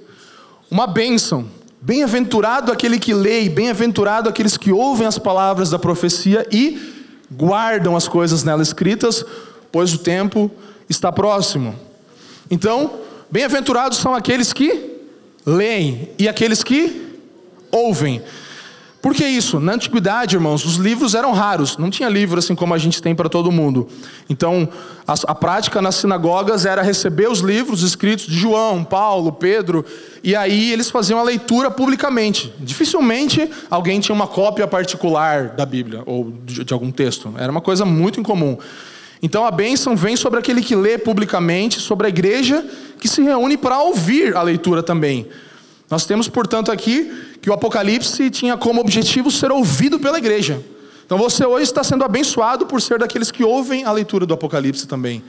uma 0.71 0.87
bênção. 0.87 1.45
Bem-aventurado 1.79 2.73
aquele 2.73 2.99
que 2.99 3.13
lê, 3.13 3.51
bem-aventurado 3.51 4.27
aqueles 4.27 4.57
que 4.57 4.73
ouvem 4.73 5.07
as 5.07 5.19
palavras 5.19 5.69
da 5.69 5.79
profecia 5.79 6.47
e 6.51 7.05
guardam 7.31 7.95
as 7.95 8.09
coisas 8.09 8.43
nela 8.43 8.63
escritas, 8.63 9.23
pois 9.71 9.93
o 9.93 9.99
tempo 9.99 10.51
está 10.89 11.13
próximo. 11.13 11.79
Então, 12.51 12.95
bem-aventurados 13.31 13.99
são 13.99 14.15
aqueles 14.15 14.55
que 14.55 15.03
leem 15.45 16.09
e 16.19 16.27
aqueles 16.27 16.63
que 16.63 17.19
ouvem. 17.71 18.23
Por 19.05 19.15
que 19.15 19.23
isso? 19.23 19.61
Na 19.61 19.75
antiguidade, 19.75 20.35
irmãos, 20.35 20.65
os 20.65 20.77
livros 20.77 21.15
eram 21.15 21.33
raros, 21.33 21.77
não 21.77 21.91
tinha 21.91 22.09
livro 22.09 22.39
assim 22.39 22.55
como 22.55 22.73
a 22.73 22.79
gente 22.79 23.03
tem 23.03 23.15
para 23.15 23.29
todo 23.29 23.53
mundo. 23.53 23.87
Então, 24.31 24.67
a, 25.07 25.13
a, 25.27 25.35
prática 25.35 25.83
nas 25.83 25.97
sinagogas 25.97 26.65
era 26.65 26.81
receber 26.81 27.31
os 27.31 27.41
livros 27.41 27.83
escritos 27.83 28.25
de 28.25 28.35
João, 28.35 28.83
Paulo, 28.83 29.31
Pedro, 29.31 29.85
e 30.23 30.35
aí 30.35 30.73
eles 30.73 30.89
faziam 30.89 31.21
a 31.21 31.23
leitura 31.23 31.71
publicamente. 31.71 32.51
Dificilmente 32.59 33.47
alguém 33.71 34.01
tinha 34.01 34.15
uma 34.15 34.27
cópia 34.27 34.67
particular 34.67 35.49
da 35.49 35.67
Bíblia 35.67 36.03
ou 36.07 36.33
de, 36.43 36.65
de 36.65 36.73
algum 36.73 36.91
texto. 36.91 37.31
Era 37.37 37.53
uma 37.53 37.61
coisa 37.61 37.85
muito 37.85 38.19
incomum. 38.19 38.57
Então 39.23 39.45
a 39.45 39.51
bênção 39.51 39.95
vem 39.95 40.17
sobre 40.17 40.39
aquele 40.39 40.63
que 40.63 40.75
lê 40.75 40.97
publicamente, 40.97 41.79
sobre 41.79 42.07
a 42.07 42.09
igreja 42.09 42.65
que 42.99 43.07
se 43.07 43.21
reúne 43.21 43.59
para 43.59 43.79
ouvir 43.83 44.35
a 44.35 44.41
leitura 44.41 44.83
também. 44.83 45.29
Nós 45.91 46.07
temos, 46.07 46.29
portanto, 46.29 46.73
aqui 46.73 47.37
que 47.41 47.51
o 47.51 47.53
Apocalipse 47.53 48.31
tinha 48.31 48.57
como 48.57 48.81
objetivo 48.81 49.31
ser 49.31 49.53
ouvido 49.53 49.99
pela 49.99 50.19
igreja. 50.19 50.63
Então 51.05 51.19
você 51.19 51.45
hoje 51.45 51.65
está 51.65 51.85
sendo 51.85 52.05
abençoado 52.05 52.67
por 52.67 52.81
ser 52.81 52.99
daqueles 52.99 53.31
que 53.31 53.45
ouvem 53.45 53.85
a 53.85 53.93
leitura 53.93 54.25
do 54.25 54.33
Apocalipse 54.33 54.87
também. 54.87 55.23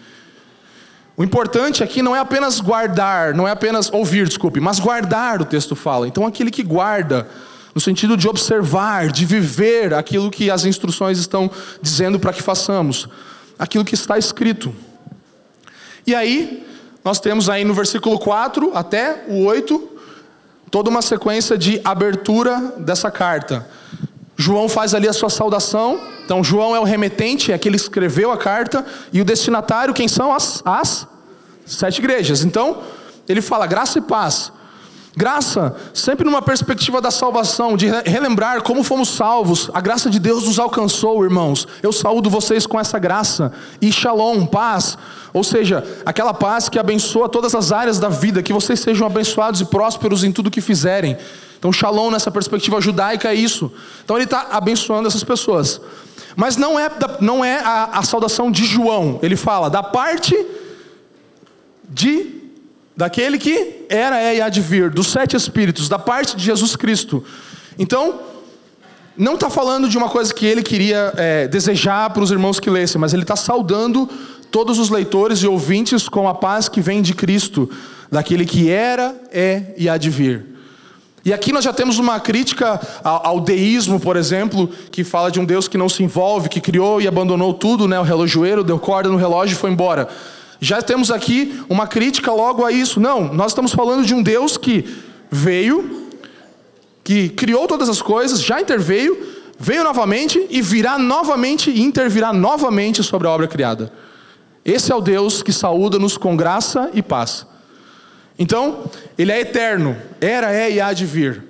O 1.17 1.23
importante 1.23 1.83
aqui 1.83 2.01
não 2.01 2.15
é 2.15 2.19
apenas 2.19 2.59
guardar, 2.59 3.33
não 3.33 3.47
é 3.47 3.51
apenas 3.51 3.91
ouvir, 3.91 4.27
desculpe, 4.27 4.59
mas 4.59 4.79
guardar, 4.79 5.41
o 5.41 5.45
texto 5.45 5.75
fala. 5.75 6.07
Então 6.07 6.25
aquele 6.25 6.51
que 6.51 6.63
guarda, 6.63 7.27
no 7.73 7.81
sentido 7.81 8.17
de 8.17 8.27
observar, 8.27 9.11
de 9.11 9.25
viver 9.25 9.93
aquilo 9.93 10.29
que 10.29 10.49
as 10.49 10.65
instruções 10.65 11.17
estão 11.17 11.49
dizendo 11.81 12.19
para 12.19 12.33
que 12.33 12.41
façamos, 12.41 13.07
aquilo 13.59 13.85
que 13.85 13.95
está 13.95 14.17
escrito. 14.17 14.73
E 16.07 16.13
aí, 16.13 16.65
nós 17.03 17.19
temos 17.19 17.49
aí 17.49 17.63
no 17.63 17.73
versículo 17.73 18.19
4 18.19 18.71
até 18.75 19.25
o 19.27 19.45
8, 19.45 19.89
toda 20.75 20.89
uma 20.89 21.01
sequência 21.01 21.57
de 21.57 21.79
abertura 21.85 22.73
dessa 22.79 23.09
carta. 23.09 23.65
João 24.35 24.67
faz 24.67 24.93
ali 24.93 25.07
a 25.07 25.13
sua 25.13 25.29
saudação. 25.29 25.97
Então, 26.25 26.43
João 26.43 26.75
é 26.75 26.79
o 26.81 26.83
remetente, 26.83 27.53
é 27.53 27.55
aquele 27.55 27.77
que 27.77 27.83
escreveu 27.83 28.29
a 28.29 28.37
carta. 28.37 28.85
E 29.13 29.21
o 29.21 29.23
destinatário, 29.23 29.93
quem 29.93 30.09
são? 30.09 30.33
As, 30.33 30.61
as 30.65 31.07
sete 31.65 31.99
igrejas. 31.99 32.43
Então, 32.43 32.83
ele 33.25 33.41
fala 33.41 33.65
graça 33.65 33.99
e 33.99 34.01
paz. 34.01 34.51
Graça, 35.17 35.73
sempre 35.93 36.25
numa 36.25 36.41
perspectiva 36.41 36.99
da 36.99 37.09
salvação, 37.09 37.77
de 37.77 37.87
relembrar 38.05 38.61
como 38.61 38.83
fomos 38.83 39.07
salvos. 39.07 39.69
A 39.73 39.79
graça 39.79 40.09
de 40.09 40.19
Deus 40.19 40.43
nos 40.43 40.59
alcançou, 40.59 41.23
irmãos. 41.23 41.65
Eu 41.81 41.93
saúdo 41.93 42.29
vocês 42.29 42.67
com 42.67 42.77
essa 42.77 42.99
graça. 42.99 43.53
E 43.81 43.93
shalom, 43.93 44.45
paz. 44.45 44.97
Ou 45.33 45.41
seja, 45.41 45.85
aquela 46.05 46.33
paz 46.33 46.67
que 46.67 46.77
abençoa 46.77 47.29
todas 47.29 47.55
as 47.55 47.71
áreas 47.71 47.97
da 47.97 48.09
vida, 48.09 48.43
que 48.43 48.51
vocês 48.51 48.77
sejam 48.81 49.07
abençoados 49.07 49.61
e 49.61 49.65
prósperos 49.65 50.25
em 50.25 50.33
tudo 50.33 50.51
que 50.51 50.59
fizerem. 50.59 51.17
Então, 51.57 51.71
shalom 51.71 52.11
nessa 52.11 52.29
perspectiva 52.29 52.81
judaica 52.81 53.29
é 53.29 53.35
isso. 53.35 53.71
Então, 54.03 54.17
ele 54.17 54.25
está 54.25 54.47
abençoando 54.51 55.07
essas 55.07 55.23
pessoas. 55.23 55.79
Mas 56.35 56.57
não 56.57 56.77
é, 56.77 56.89
não 57.21 57.43
é 57.43 57.59
a, 57.59 57.99
a 57.99 58.03
saudação 58.03 58.51
de 58.51 58.65
João. 58.65 59.17
Ele 59.23 59.37
fala 59.37 59.69
da 59.69 59.81
parte 59.81 60.35
de 61.89 62.34
daquele 62.95 63.37
que 63.37 63.85
era, 63.89 64.21
é 64.21 64.37
e 64.37 64.41
há 64.41 64.49
de 64.49 64.61
vir, 64.61 64.89
dos 64.89 65.07
sete 65.07 65.35
espíritos, 65.35 65.89
da 65.89 65.99
parte 65.99 66.35
de 66.35 66.43
Jesus 66.43 66.75
Cristo. 66.75 67.23
Então, 67.77 68.19
não 69.17 69.35
está 69.35 69.49
falando 69.49 69.89
de 69.89 69.97
uma 69.97 70.09
coisa 70.09 70.33
que 70.33 70.45
ele 70.45 70.63
queria 70.63 71.13
é, 71.17 71.47
desejar 71.47 72.09
para 72.09 72.23
os 72.23 72.31
irmãos 72.31 72.59
que 72.59 72.69
lessem, 72.69 72.99
mas 72.99 73.13
ele 73.13 73.23
está 73.23 73.35
saudando 73.35 74.09
todos 74.49 74.79
os 74.79 74.89
leitores 74.89 75.39
e 75.39 75.47
ouvintes 75.47 76.07
com 76.07 76.27
a 76.27 76.33
paz 76.33 76.69
que 76.69 76.79
vem 76.79 77.01
de 77.01 77.13
Cristo, 77.13 77.69
daquele 78.09 78.45
que 78.45 78.69
era, 78.69 79.15
é 79.31 79.73
e 79.77 79.89
há 79.89 79.97
de 79.97 80.09
vir. 80.09 80.45
E 81.25 81.33
aqui 81.33 81.51
nós 81.51 81.63
já 81.63 81.73
temos 81.73 81.97
uma 81.97 82.19
crítica 82.19 82.79
ao 83.03 83.39
deísmo, 83.39 83.99
por 83.99 84.15
exemplo, 84.15 84.69
que 84.91 85.03
fala 85.03 85.31
de 85.31 85.39
um 85.39 85.45
Deus 85.45 85.67
que 85.67 85.77
não 85.77 85.89
se 85.89 86.03
envolve, 86.03 86.47
que 86.47 86.61
criou 86.61 87.01
e 87.01 87.07
abandonou 87.07 87.51
tudo, 87.51 87.87
né? 87.87 87.99
o 87.99 88.03
relojoeiro 88.03 88.63
deu 88.63 88.77
corda 88.77 89.09
no 89.09 89.17
relógio 89.17 89.55
e 89.55 89.57
foi 89.57 89.71
embora 89.71 90.07
já 90.59 90.81
temos 90.81 91.11
aqui 91.11 91.61
uma 91.69 91.87
crítica 91.87 92.31
logo 92.31 92.65
a 92.65 92.71
isso. 92.71 92.99
Não, 92.99 93.33
nós 93.33 93.51
estamos 93.51 93.73
falando 93.73 94.05
de 94.05 94.13
um 94.13 94.23
Deus 94.23 94.57
que 94.57 94.85
veio, 95.29 96.09
que 97.03 97.29
criou 97.29 97.67
todas 97.67 97.89
as 97.89 98.01
coisas, 98.01 98.41
já 98.41 98.61
interveio, 98.61 99.17
veio 99.59 99.83
novamente 99.83 100.45
e 100.49 100.61
virá 100.61 100.97
novamente 100.97 101.69
e 101.69 101.81
intervirá 101.81 102.33
novamente 102.33 103.03
sobre 103.03 103.27
a 103.27 103.31
obra 103.31 103.47
criada. 103.47 103.91
Esse 104.63 104.91
é 104.91 104.95
o 104.95 105.01
Deus 105.01 105.43
que 105.43 105.53
saúda-nos 105.53 106.17
com 106.17 106.35
graça 106.35 106.89
e 106.93 107.01
paz. 107.01 107.45
Então, 108.37 108.89
ele 109.17 109.31
é 109.31 109.39
eterno, 109.39 109.95
era, 110.19 110.51
é 110.51 110.71
e 110.71 110.81
há 110.81 110.91
de 110.91 111.05
vir. 111.05 111.43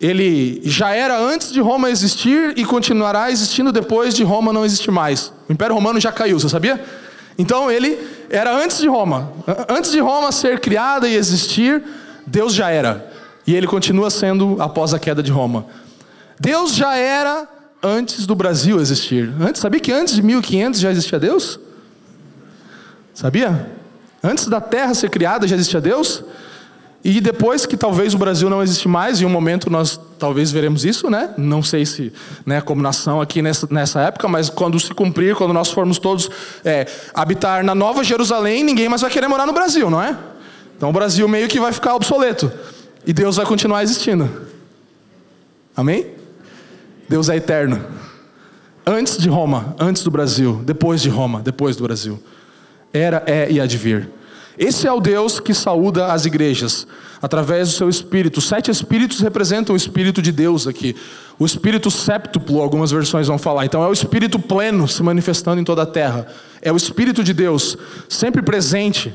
Ele 0.00 0.60
já 0.64 0.90
era 0.94 1.18
antes 1.18 1.52
de 1.52 1.60
Roma 1.60 1.88
existir 1.88 2.52
e 2.56 2.64
continuará 2.64 3.30
existindo 3.30 3.72
depois 3.72 4.14
de 4.14 4.22
Roma 4.22 4.52
não 4.52 4.64
existir 4.64 4.90
mais. 4.90 5.32
O 5.48 5.52
Império 5.52 5.74
Romano 5.74 5.98
já 5.98 6.12
caiu, 6.12 6.38
você 6.38 6.48
sabia? 6.48 6.84
Então 7.38 7.70
ele 7.70 7.98
era 8.30 8.54
antes 8.56 8.78
de 8.78 8.88
Roma. 8.88 9.32
Antes 9.68 9.90
de 9.90 10.00
Roma 10.00 10.30
ser 10.30 10.60
criada 10.60 11.08
e 11.08 11.14
existir, 11.14 11.82
Deus 12.26 12.54
já 12.54 12.70
era. 12.70 13.10
E 13.46 13.54
ele 13.54 13.66
continua 13.66 14.10
sendo 14.10 14.56
após 14.60 14.94
a 14.94 14.98
queda 14.98 15.22
de 15.22 15.30
Roma. 15.30 15.66
Deus 16.38 16.74
já 16.74 16.96
era 16.96 17.48
antes 17.82 18.26
do 18.26 18.34
Brasil 18.34 18.80
existir. 18.80 19.32
Antes, 19.40 19.60
sabia 19.60 19.80
que 19.80 19.92
antes 19.92 20.14
de 20.14 20.22
1500 20.22 20.80
já 20.80 20.90
existia 20.90 21.20
Deus? 21.20 21.60
Sabia? 23.12 23.70
Antes 24.22 24.46
da 24.46 24.60
terra 24.60 24.94
ser 24.94 25.10
criada 25.10 25.46
já 25.46 25.54
existia 25.54 25.80
Deus? 25.80 26.24
E 27.04 27.20
depois 27.20 27.66
que 27.66 27.76
talvez 27.76 28.14
o 28.14 28.18
Brasil 28.18 28.48
não 28.48 28.62
existe 28.62 28.88
mais, 28.88 29.20
em 29.20 29.26
um 29.26 29.28
momento 29.28 29.68
nós 29.68 30.00
talvez 30.18 30.50
veremos 30.50 30.86
isso, 30.86 31.10
né? 31.10 31.34
Não 31.36 31.62
sei 31.62 31.84
se, 31.84 32.10
né, 32.46 32.62
como 32.62 32.80
nação 32.80 33.20
aqui 33.20 33.42
nessa, 33.42 33.68
nessa 33.70 34.00
época, 34.00 34.26
mas 34.26 34.48
quando 34.48 34.80
se 34.80 34.94
cumprir, 34.94 35.36
quando 35.36 35.52
nós 35.52 35.70
formos 35.70 35.98
todos 35.98 36.30
é, 36.64 36.86
habitar 37.12 37.62
na 37.62 37.74
Nova 37.74 38.02
Jerusalém, 38.02 38.64
ninguém 38.64 38.88
mais 38.88 39.02
vai 39.02 39.10
querer 39.10 39.28
morar 39.28 39.44
no 39.44 39.52
Brasil, 39.52 39.90
não 39.90 40.00
é? 40.00 40.16
Então 40.74 40.88
o 40.88 40.92
Brasil 40.94 41.28
meio 41.28 41.46
que 41.46 41.60
vai 41.60 41.72
ficar 41.72 41.94
obsoleto 41.94 42.50
e 43.06 43.12
Deus 43.12 43.36
vai 43.36 43.44
continuar 43.44 43.82
existindo. 43.82 44.30
Amém? 45.76 46.06
Deus 47.06 47.28
é 47.28 47.36
eterno. 47.36 47.84
Antes 48.86 49.18
de 49.18 49.28
Roma, 49.28 49.76
antes 49.78 50.02
do 50.02 50.10
Brasil, 50.10 50.62
depois 50.64 51.02
de 51.02 51.10
Roma, 51.10 51.42
depois 51.42 51.76
do 51.76 51.82
Brasil. 51.82 52.22
Era, 52.94 53.22
é 53.26 53.50
e 53.50 53.60
há 53.60 53.66
de 53.66 53.76
vir. 53.76 54.08
Esse 54.58 54.86
é 54.86 54.92
o 54.92 55.00
Deus 55.00 55.40
que 55.40 55.52
saúda 55.52 56.12
as 56.12 56.26
igrejas 56.26 56.86
através 57.20 57.70
do 57.70 57.74
seu 57.74 57.88
espírito. 57.88 58.40
Sete 58.40 58.70
espíritos 58.70 59.20
representam 59.20 59.74
o 59.74 59.76
espírito 59.76 60.22
de 60.22 60.30
Deus 60.30 60.66
aqui. 60.66 60.94
O 61.38 61.44
Espírito 61.44 61.90
séptuplo, 61.90 62.60
algumas 62.60 62.92
versões 62.92 63.26
vão 63.26 63.38
falar. 63.38 63.64
Então 63.64 63.82
é 63.82 63.88
o 63.88 63.92
Espírito 63.92 64.38
pleno 64.38 64.86
se 64.86 65.02
manifestando 65.02 65.60
em 65.60 65.64
toda 65.64 65.82
a 65.82 65.86
terra. 65.86 66.28
É 66.62 66.70
o 66.72 66.76
Espírito 66.76 67.24
de 67.24 67.32
Deus 67.32 67.76
sempre 68.08 68.40
presente. 68.40 69.12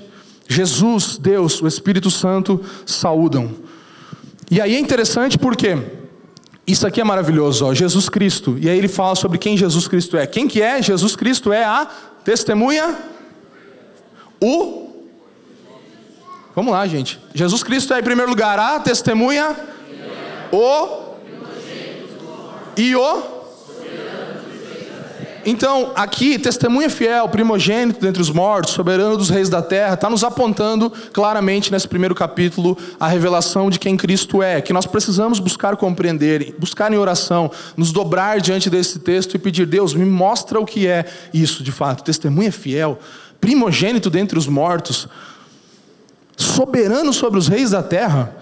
Jesus, 0.48 1.18
Deus, 1.18 1.62
o 1.62 1.68
Espírito 1.68 2.12
Santo 2.12 2.60
saúdam. 2.86 3.52
E 4.52 4.60
aí 4.60 4.76
é 4.76 4.80
interessante 4.80 5.38
porque 5.38 5.78
isso 6.68 6.86
aqui 6.86 7.00
é 7.00 7.04
maravilhoso, 7.04 7.66
ó, 7.66 7.74
Jesus 7.74 8.10
Cristo. 8.10 8.58
E 8.60 8.70
aí 8.70 8.78
ele 8.78 8.88
fala 8.88 9.16
sobre 9.16 9.38
quem 9.38 9.56
Jesus 9.56 9.88
Cristo 9.88 10.18
é. 10.18 10.28
Quem 10.28 10.48
que 10.48 10.62
é? 10.62 10.82
Jesus 10.82 11.16
Cristo 11.16 11.54
é 11.54 11.64
a 11.64 11.88
testemunha 12.26 12.98
o 14.42 14.89
Vamos 16.60 16.74
lá, 16.74 16.86
gente. 16.86 17.18
Jesus 17.34 17.64
Cristo 17.64 17.94
é 17.94 18.02
em 18.02 18.04
primeiro 18.04 18.30
lugar 18.30 18.60
a 18.60 18.82
testemunha 18.82 19.56
o 20.52 21.16
e 22.76 22.94
o 22.98 23.40
então, 25.46 25.94
aqui, 25.96 26.38
testemunha 26.38 26.90
fiel, 26.90 27.30
primogênito 27.30 28.02
dentre 28.02 28.22
os 28.22 28.30
mortos, 28.30 28.74
soberano 28.74 29.16
dos 29.16 29.30
reis 29.30 29.48
da 29.48 29.62
terra, 29.62 29.94
está 29.94 30.10
nos 30.10 30.22
apontando 30.22 30.92
claramente 31.14 31.72
nesse 31.72 31.88
primeiro 31.88 32.14
capítulo 32.14 32.78
a 33.00 33.08
revelação 33.08 33.70
de 33.70 33.80
quem 33.80 33.96
Cristo 33.96 34.44
é, 34.44 34.60
que 34.60 34.74
nós 34.74 34.86
precisamos 34.86 35.40
buscar 35.40 35.78
compreender, 35.78 36.56
buscar 36.60 36.92
em 36.92 36.98
oração, 36.98 37.50
nos 37.78 37.94
dobrar 37.94 38.42
diante 38.42 38.70
desse 38.70 39.00
texto 39.00 39.34
e 39.36 39.40
pedir: 39.40 39.66
Deus, 39.66 39.94
me 39.94 40.04
mostra 40.04 40.60
o 40.60 40.66
que 40.66 40.88
é 40.88 41.06
isso 41.34 41.64
de 41.64 41.72
fato. 41.72 42.04
Testemunha 42.04 42.52
fiel, 42.52 43.00
primogênito 43.40 44.10
dentre 44.10 44.38
os 44.38 44.46
mortos, 44.46 45.08
soberano 46.40 47.14
sobre 47.14 47.38
os 47.38 47.48
reis 47.48 47.72
da 47.72 47.84
terra. 47.84 48.34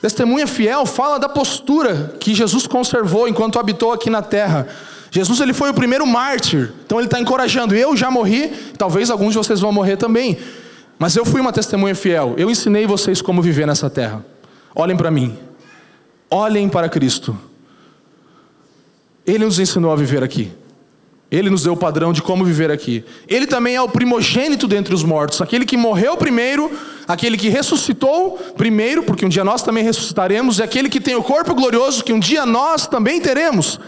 Testemunha 0.00 0.46
fiel 0.46 0.86
fala 0.86 1.18
da 1.18 1.28
postura 1.28 2.14
que 2.20 2.34
Jesus 2.34 2.66
conservou 2.66 3.26
enquanto 3.26 3.58
habitou 3.58 3.92
aqui 3.92 4.08
na 4.08 4.22
terra. 4.22 4.68
Jesus 5.10 5.40
ele 5.40 5.52
foi 5.52 5.70
o 5.70 5.74
primeiro 5.74 6.06
mártir, 6.06 6.72
então 6.84 6.98
ele 6.98 7.06
está 7.06 7.18
encorajando. 7.20 7.74
Eu 7.74 7.96
já 7.96 8.10
morri, 8.10 8.48
talvez 8.78 9.10
alguns 9.10 9.32
de 9.32 9.38
vocês 9.38 9.60
vão 9.60 9.72
morrer 9.72 9.96
também, 9.96 10.38
mas 10.98 11.16
eu 11.16 11.24
fui 11.24 11.40
uma 11.40 11.52
testemunha 11.52 11.94
fiel. 11.94 12.34
Eu 12.36 12.50
ensinei 12.50 12.86
vocês 12.86 13.20
como 13.20 13.42
viver 13.42 13.66
nessa 13.66 13.90
terra. 13.90 14.24
Olhem 14.74 14.96
para 14.96 15.10
mim, 15.10 15.36
olhem 16.30 16.68
para 16.68 16.88
Cristo. 16.88 17.36
Ele 19.26 19.44
nos 19.44 19.58
ensinou 19.58 19.90
a 19.92 19.96
viver 19.96 20.22
aqui. 20.22 20.52
Ele 21.30 21.50
nos 21.50 21.64
deu 21.64 21.72
o 21.72 21.76
padrão 21.76 22.12
de 22.12 22.22
como 22.22 22.44
viver 22.44 22.70
aqui. 22.70 23.04
Ele 23.26 23.46
também 23.46 23.74
é 23.74 23.82
o 23.82 23.88
primogênito 23.88 24.68
dentre 24.68 24.94
os 24.94 25.02
mortos, 25.02 25.40
aquele 25.40 25.64
que 25.64 25.76
morreu 25.76 26.16
primeiro, 26.16 26.70
aquele 27.08 27.36
que 27.36 27.48
ressuscitou 27.48 28.38
primeiro, 28.56 29.02
porque 29.02 29.26
um 29.26 29.28
dia 29.28 29.44
nós 29.44 29.62
também 29.62 29.82
ressuscitaremos, 29.82 30.58
e 30.58 30.62
aquele 30.62 30.88
que 30.88 31.00
tem 31.00 31.16
o 31.16 31.22
corpo 31.22 31.54
glorioso 31.54 32.04
que 32.04 32.12
um 32.12 32.20
dia 32.20 32.46
nós 32.46 32.86
também 32.86 33.20
teremos. 33.20 33.80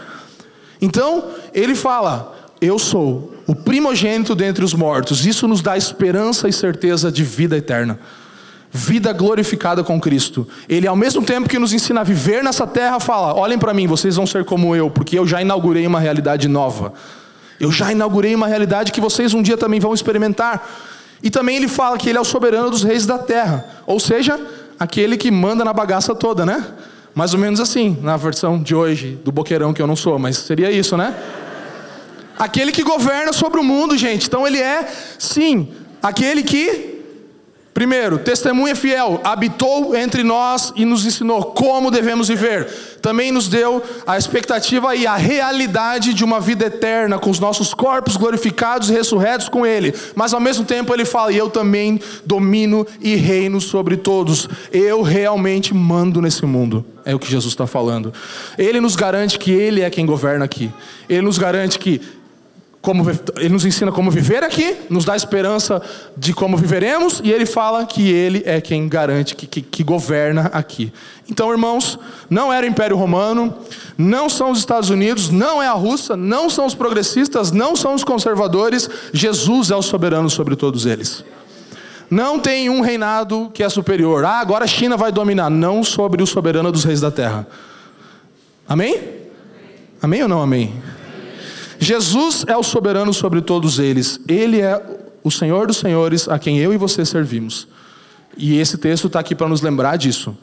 Então, 0.81 1.25
ele 1.53 1.75
fala: 1.75 2.35
Eu 2.59 2.77
sou 2.77 3.33
o 3.47 3.55
primogênito 3.55 4.35
dentre 4.35 4.63
os 4.63 4.73
mortos. 4.73 5.25
Isso 5.25 5.47
nos 5.47 5.61
dá 5.61 5.77
esperança 5.77 6.49
e 6.49 6.53
certeza 6.53 7.11
de 7.11 7.23
vida 7.23 7.57
eterna. 7.57 7.99
Vida 8.69 9.13
glorificada 9.13 9.83
com 9.83 9.99
Cristo. 9.99 10.45
Ele, 10.67 10.85
ao 10.85 10.95
mesmo 10.95 11.23
tempo 11.23 11.47
que 11.47 11.57
nos 11.57 11.71
ensina 11.71 12.01
a 12.01 12.03
viver 12.03 12.43
nessa 12.43 12.67
terra, 12.67 12.99
fala: 12.99 13.33
Olhem 13.33 13.57
para 13.57 13.73
mim, 13.73 13.87
vocês 13.87 14.17
vão 14.17 14.27
ser 14.27 14.43
como 14.43 14.75
eu, 14.75 14.89
porque 14.89 15.17
eu 15.17 15.25
já 15.25 15.41
inaugurei 15.41 15.87
uma 15.87 15.99
realidade 15.99 16.47
nova. 16.47 16.93
Eu 17.59 17.71
já 17.71 17.91
inaugurei 17.91 18.35
uma 18.35 18.47
realidade 18.47 18.91
que 18.91 19.01
vocês 19.01 19.33
um 19.33 19.41
dia 19.41 19.57
também 19.57 19.79
vão 19.79 19.93
experimentar. 19.93 20.67
E 21.21 21.29
também 21.29 21.55
ele 21.55 21.67
fala 21.67 21.97
que 21.97 22.09
ele 22.09 22.17
é 22.17 22.21
o 22.21 22.25
soberano 22.25 22.69
dos 22.69 22.83
reis 22.83 23.05
da 23.05 23.17
terra, 23.17 23.65
ou 23.87 23.99
seja, 23.99 24.39
aquele 24.79 25.17
que 25.17 25.31
manda 25.31 25.65
na 25.65 25.73
bagaça 25.73 26.13
toda, 26.13 26.45
né? 26.45 26.63
Mais 27.15 27.33
ou 27.33 27.39
menos 27.39 27.59
assim, 27.59 27.97
na 28.01 28.15
versão 28.15 28.61
de 28.61 28.75
hoje, 28.75 29.19
do 29.25 29.31
boqueirão 29.31 29.73
que 29.73 29.81
eu 29.81 29.87
não 29.87 29.95
sou, 29.95 30.19
mas 30.19 30.37
seria 30.37 30.69
isso, 30.69 30.95
né? 30.95 31.15
Aquele 32.37 32.71
que 32.71 32.83
governa 32.83 33.33
sobre 33.33 33.59
o 33.59 33.63
mundo, 33.63 33.97
gente. 33.97 34.27
Então 34.27 34.45
ele 34.45 34.59
é, 34.59 34.87
sim, 35.17 35.69
aquele 36.03 36.43
que 36.43 36.96
Primeiro, 37.77 38.17
testemunha 38.17 38.75
fiel, 38.75 39.21
habitou 39.23 39.95
entre 39.95 40.23
nós 40.23 40.73
e 40.75 40.83
nos 40.83 41.05
ensinou 41.05 41.43
como 41.43 41.91
devemos 41.91 42.27
viver. 42.27 42.65
Também 43.03 43.31
nos 43.31 43.47
deu 43.47 43.83
a 44.07 44.17
expectativa 44.17 44.95
e 44.95 45.05
a 45.05 45.15
realidade 45.15 46.11
de 46.11 46.23
uma 46.23 46.39
vida 46.39 46.65
eterna, 46.65 47.19
com 47.19 47.29
os 47.29 47.39
nossos 47.39 47.75
corpos 47.75 48.17
glorificados 48.17 48.89
e 48.89 48.93
ressurretos 48.93 49.47
com 49.47 49.63
Ele. 49.63 49.93
Mas 50.15 50.33
ao 50.33 50.39
mesmo 50.39 50.65
tempo 50.65 50.91
Ele 50.91 51.05
fala: 51.05 51.31
e 51.31 51.37
eu 51.37 51.51
também 51.51 52.01
domino 52.25 52.83
e 52.99 53.13
reino 53.13 53.61
sobre 53.61 53.95
todos. 53.95 54.49
Eu 54.71 55.03
realmente 55.03 55.71
mando 55.71 56.19
nesse 56.19 56.47
mundo. 56.47 56.83
É 57.05 57.13
o 57.13 57.19
que 57.19 57.29
Jesus 57.29 57.53
está 57.53 57.67
falando. 57.67 58.11
Ele 58.57 58.81
nos 58.81 58.95
garante 58.95 59.37
que 59.37 59.51
Ele 59.51 59.81
é 59.81 59.89
quem 59.91 60.03
governa 60.03 60.45
aqui. 60.45 60.71
Ele 61.07 61.21
nos 61.21 61.37
garante 61.37 61.77
que 61.77 62.01
como, 62.87 63.05
ele 63.35 63.49
nos 63.49 63.65
ensina 63.65 63.91
como 63.91 64.09
viver 64.09 64.45
aqui, 64.45 64.77
nos 64.89 65.03
dá 65.03 65.13
esperança 65.13 65.81
de 66.15 66.33
como 66.33 66.55
viveremos, 66.55 67.19
e 67.21 67.29
ele 67.29 67.45
fala 67.45 67.85
que 67.85 68.09
ele 68.09 68.41
é 68.45 68.61
quem 68.61 68.87
garante, 68.87 69.35
que, 69.35 69.45
que, 69.45 69.61
que 69.61 69.83
governa 69.83 70.49
aqui. 70.53 70.93
Então, 71.29 71.51
irmãos, 71.51 71.99
não 72.29 72.51
era 72.51 72.65
o 72.65 72.69
Império 72.69 72.95
Romano, 72.95 73.53
não 73.97 74.29
são 74.29 74.51
os 74.51 74.59
Estados 74.59 74.89
Unidos, 74.89 75.29
não 75.29 75.61
é 75.61 75.67
a 75.67 75.73
Rússia, 75.73 76.15
não 76.15 76.49
são 76.49 76.65
os 76.65 76.73
progressistas, 76.73 77.51
não 77.51 77.75
são 77.75 77.93
os 77.93 78.05
conservadores, 78.05 78.89
Jesus 79.11 79.69
é 79.69 79.75
o 79.75 79.81
soberano 79.81 80.29
sobre 80.29 80.55
todos 80.55 80.85
eles. 80.85 81.25
Não 82.09 82.39
tem 82.39 82.69
um 82.69 82.79
reinado 82.79 83.51
que 83.53 83.63
é 83.63 83.67
superior. 83.67 84.23
Ah, 84.23 84.39
agora 84.39 84.63
a 84.63 84.67
China 84.67 84.95
vai 84.95 85.11
dominar. 85.11 85.49
Não 85.49 85.83
sobre 85.83 86.23
o 86.23 86.25
soberano 86.25 86.71
dos 86.71 86.85
reis 86.85 87.01
da 87.01 87.11
terra. 87.11 87.45
Amém? 88.65 88.97
Amém 90.01 90.23
ou 90.23 90.29
não 90.29 90.41
amém? 90.41 90.73
Jesus 91.79 92.43
é 92.47 92.55
o 92.57 92.63
soberano 92.63 93.13
sobre 93.13 93.41
todos 93.41 93.79
eles. 93.79 94.19
Ele 94.27 94.61
é 94.61 94.81
o 95.23 95.31
Senhor 95.31 95.67
dos 95.67 95.77
senhores 95.77 96.27
a 96.27 96.39
quem 96.39 96.57
eu 96.57 96.73
e 96.73 96.77
você 96.77 97.05
servimos. 97.05 97.67
E 98.37 98.59
esse 98.59 98.77
texto 98.77 99.07
está 99.07 99.19
aqui 99.19 99.35
para 99.35 99.47
nos 99.47 99.61
lembrar 99.61 99.97
disso. 99.97 100.37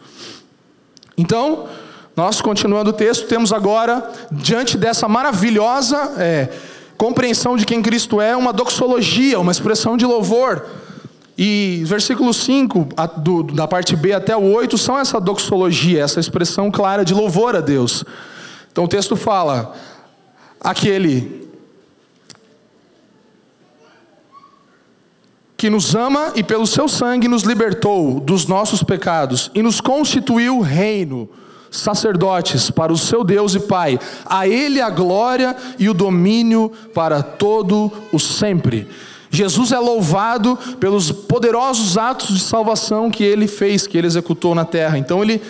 Então, 1.16 1.68
nós 2.16 2.40
continuando 2.40 2.90
o 2.90 2.92
texto, 2.92 3.26
temos 3.26 3.52
agora, 3.52 4.10
diante 4.30 4.76
dessa 4.76 5.08
maravilhosa 5.08 6.14
é, 6.16 6.48
compreensão 6.96 7.56
de 7.56 7.64
quem 7.64 7.82
Cristo 7.82 8.20
é, 8.20 8.36
uma 8.36 8.52
doxologia, 8.52 9.38
uma 9.40 9.52
expressão 9.52 9.96
de 9.96 10.04
louvor. 10.04 10.64
E 11.36 11.82
versículo 11.84 12.32
5, 12.32 12.88
a, 12.96 13.06
do, 13.06 13.42
da 13.42 13.66
parte 13.66 13.96
B 13.96 14.12
até 14.12 14.36
o 14.36 14.52
8, 14.52 14.78
são 14.78 14.98
essa 14.98 15.20
doxologia, 15.20 16.02
essa 16.02 16.20
expressão 16.20 16.70
clara 16.70 17.04
de 17.04 17.12
louvor 17.12 17.56
a 17.56 17.60
Deus. 17.60 18.04
Então 18.70 18.84
o 18.84 18.88
texto 18.88 19.16
fala: 19.16 19.74
aquele 20.64 21.44
que 25.56 25.70
nos 25.70 25.94
ama 25.94 26.32
e 26.34 26.42
pelo 26.42 26.66
seu 26.66 26.88
sangue 26.88 27.28
nos 27.28 27.42
libertou 27.42 28.18
dos 28.18 28.46
nossos 28.46 28.82
pecados 28.82 29.50
e 29.54 29.62
nos 29.62 29.80
constituiu 29.80 30.60
reino, 30.60 31.28
sacerdotes 31.70 32.70
para 32.70 32.92
o 32.92 32.98
seu 32.98 33.22
Deus 33.22 33.54
e 33.54 33.60
Pai. 33.60 33.98
A 34.26 34.48
Ele 34.48 34.80
a 34.80 34.90
glória 34.90 35.54
e 35.78 35.88
o 35.88 35.94
domínio 35.94 36.72
para 36.92 37.22
todo 37.22 37.92
o 38.12 38.18
sempre. 38.18 38.88
Jesus 39.30 39.72
é 39.72 39.78
louvado 39.78 40.56
pelos 40.78 41.10
poderosos 41.10 41.98
atos 41.98 42.28
de 42.28 42.40
salvação 42.40 43.10
que 43.10 43.24
ele 43.24 43.48
fez, 43.48 43.86
que 43.86 43.98
ele 43.98 44.06
executou 44.06 44.54
na 44.54 44.64
terra. 44.64 44.96
Então 44.96 45.22
ele 45.22 45.42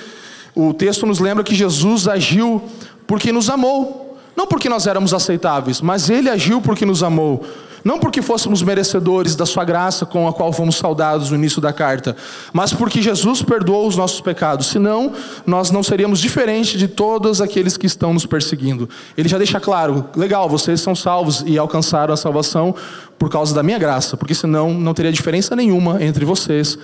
o 0.54 0.72
texto 0.72 1.04
nos 1.04 1.18
lembra 1.18 1.42
que 1.44 1.54
Jesus 1.54 2.06
agiu 2.06 2.62
porque 3.06 3.32
nos 3.32 3.50
amou. 3.50 4.03
Não 4.36 4.46
porque 4.46 4.68
nós 4.68 4.86
éramos 4.86 5.14
aceitáveis, 5.14 5.80
mas 5.80 6.10
Ele 6.10 6.28
agiu 6.28 6.60
porque 6.60 6.84
nos 6.84 7.02
amou. 7.02 7.44
Não 7.84 7.98
porque 7.98 8.22
fôssemos 8.22 8.62
merecedores 8.62 9.36
da 9.36 9.44
Sua 9.44 9.62
graça 9.62 10.06
com 10.06 10.26
a 10.26 10.32
qual 10.32 10.50
fomos 10.54 10.76
saudados 10.76 11.30
no 11.30 11.36
início 11.36 11.60
da 11.60 11.70
carta, 11.70 12.16
mas 12.50 12.72
porque 12.72 13.02
Jesus 13.02 13.42
perdoou 13.42 13.86
os 13.86 13.94
nossos 13.94 14.22
pecados. 14.22 14.68
Senão, 14.68 15.12
nós 15.46 15.70
não 15.70 15.82
seríamos 15.82 16.18
diferentes 16.18 16.78
de 16.78 16.88
todos 16.88 17.42
aqueles 17.42 17.76
que 17.76 17.86
estão 17.86 18.14
nos 18.14 18.24
perseguindo. 18.24 18.88
Ele 19.18 19.28
já 19.28 19.36
deixa 19.36 19.60
claro: 19.60 20.06
legal, 20.16 20.48
vocês 20.48 20.80
são 20.80 20.94
salvos 20.94 21.44
e 21.46 21.58
alcançaram 21.58 22.14
a 22.14 22.16
salvação 22.16 22.74
por 23.18 23.28
causa 23.28 23.54
da 23.54 23.62
minha 23.62 23.78
graça, 23.78 24.16
porque 24.16 24.34
senão 24.34 24.72
não 24.72 24.94
teria 24.94 25.12
diferença 25.12 25.54
nenhuma 25.54 26.02
entre 26.02 26.24
vocês 26.24 26.78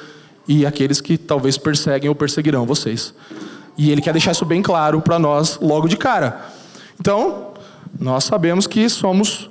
e 0.47 0.67
aqueles 0.67 1.01
que 1.01 1.17
talvez 1.17 1.57
perseguem 1.57 2.11
ou 2.11 2.15
perseguirão 2.15 2.67
vocês. 2.67 3.15
E 3.77 3.91
ele 3.91 4.03
quer 4.03 4.13
deixar 4.13 4.33
isso 4.33 4.45
bem 4.45 4.61
claro 4.61 5.01
para 5.01 5.19
nós 5.19 5.59
logo 5.63 5.89
de 5.89 5.97
cara. 5.97 6.60
Então, 7.01 7.55
nós 7.99 8.25
sabemos 8.25 8.67
que 8.67 8.89
somos 8.89 9.51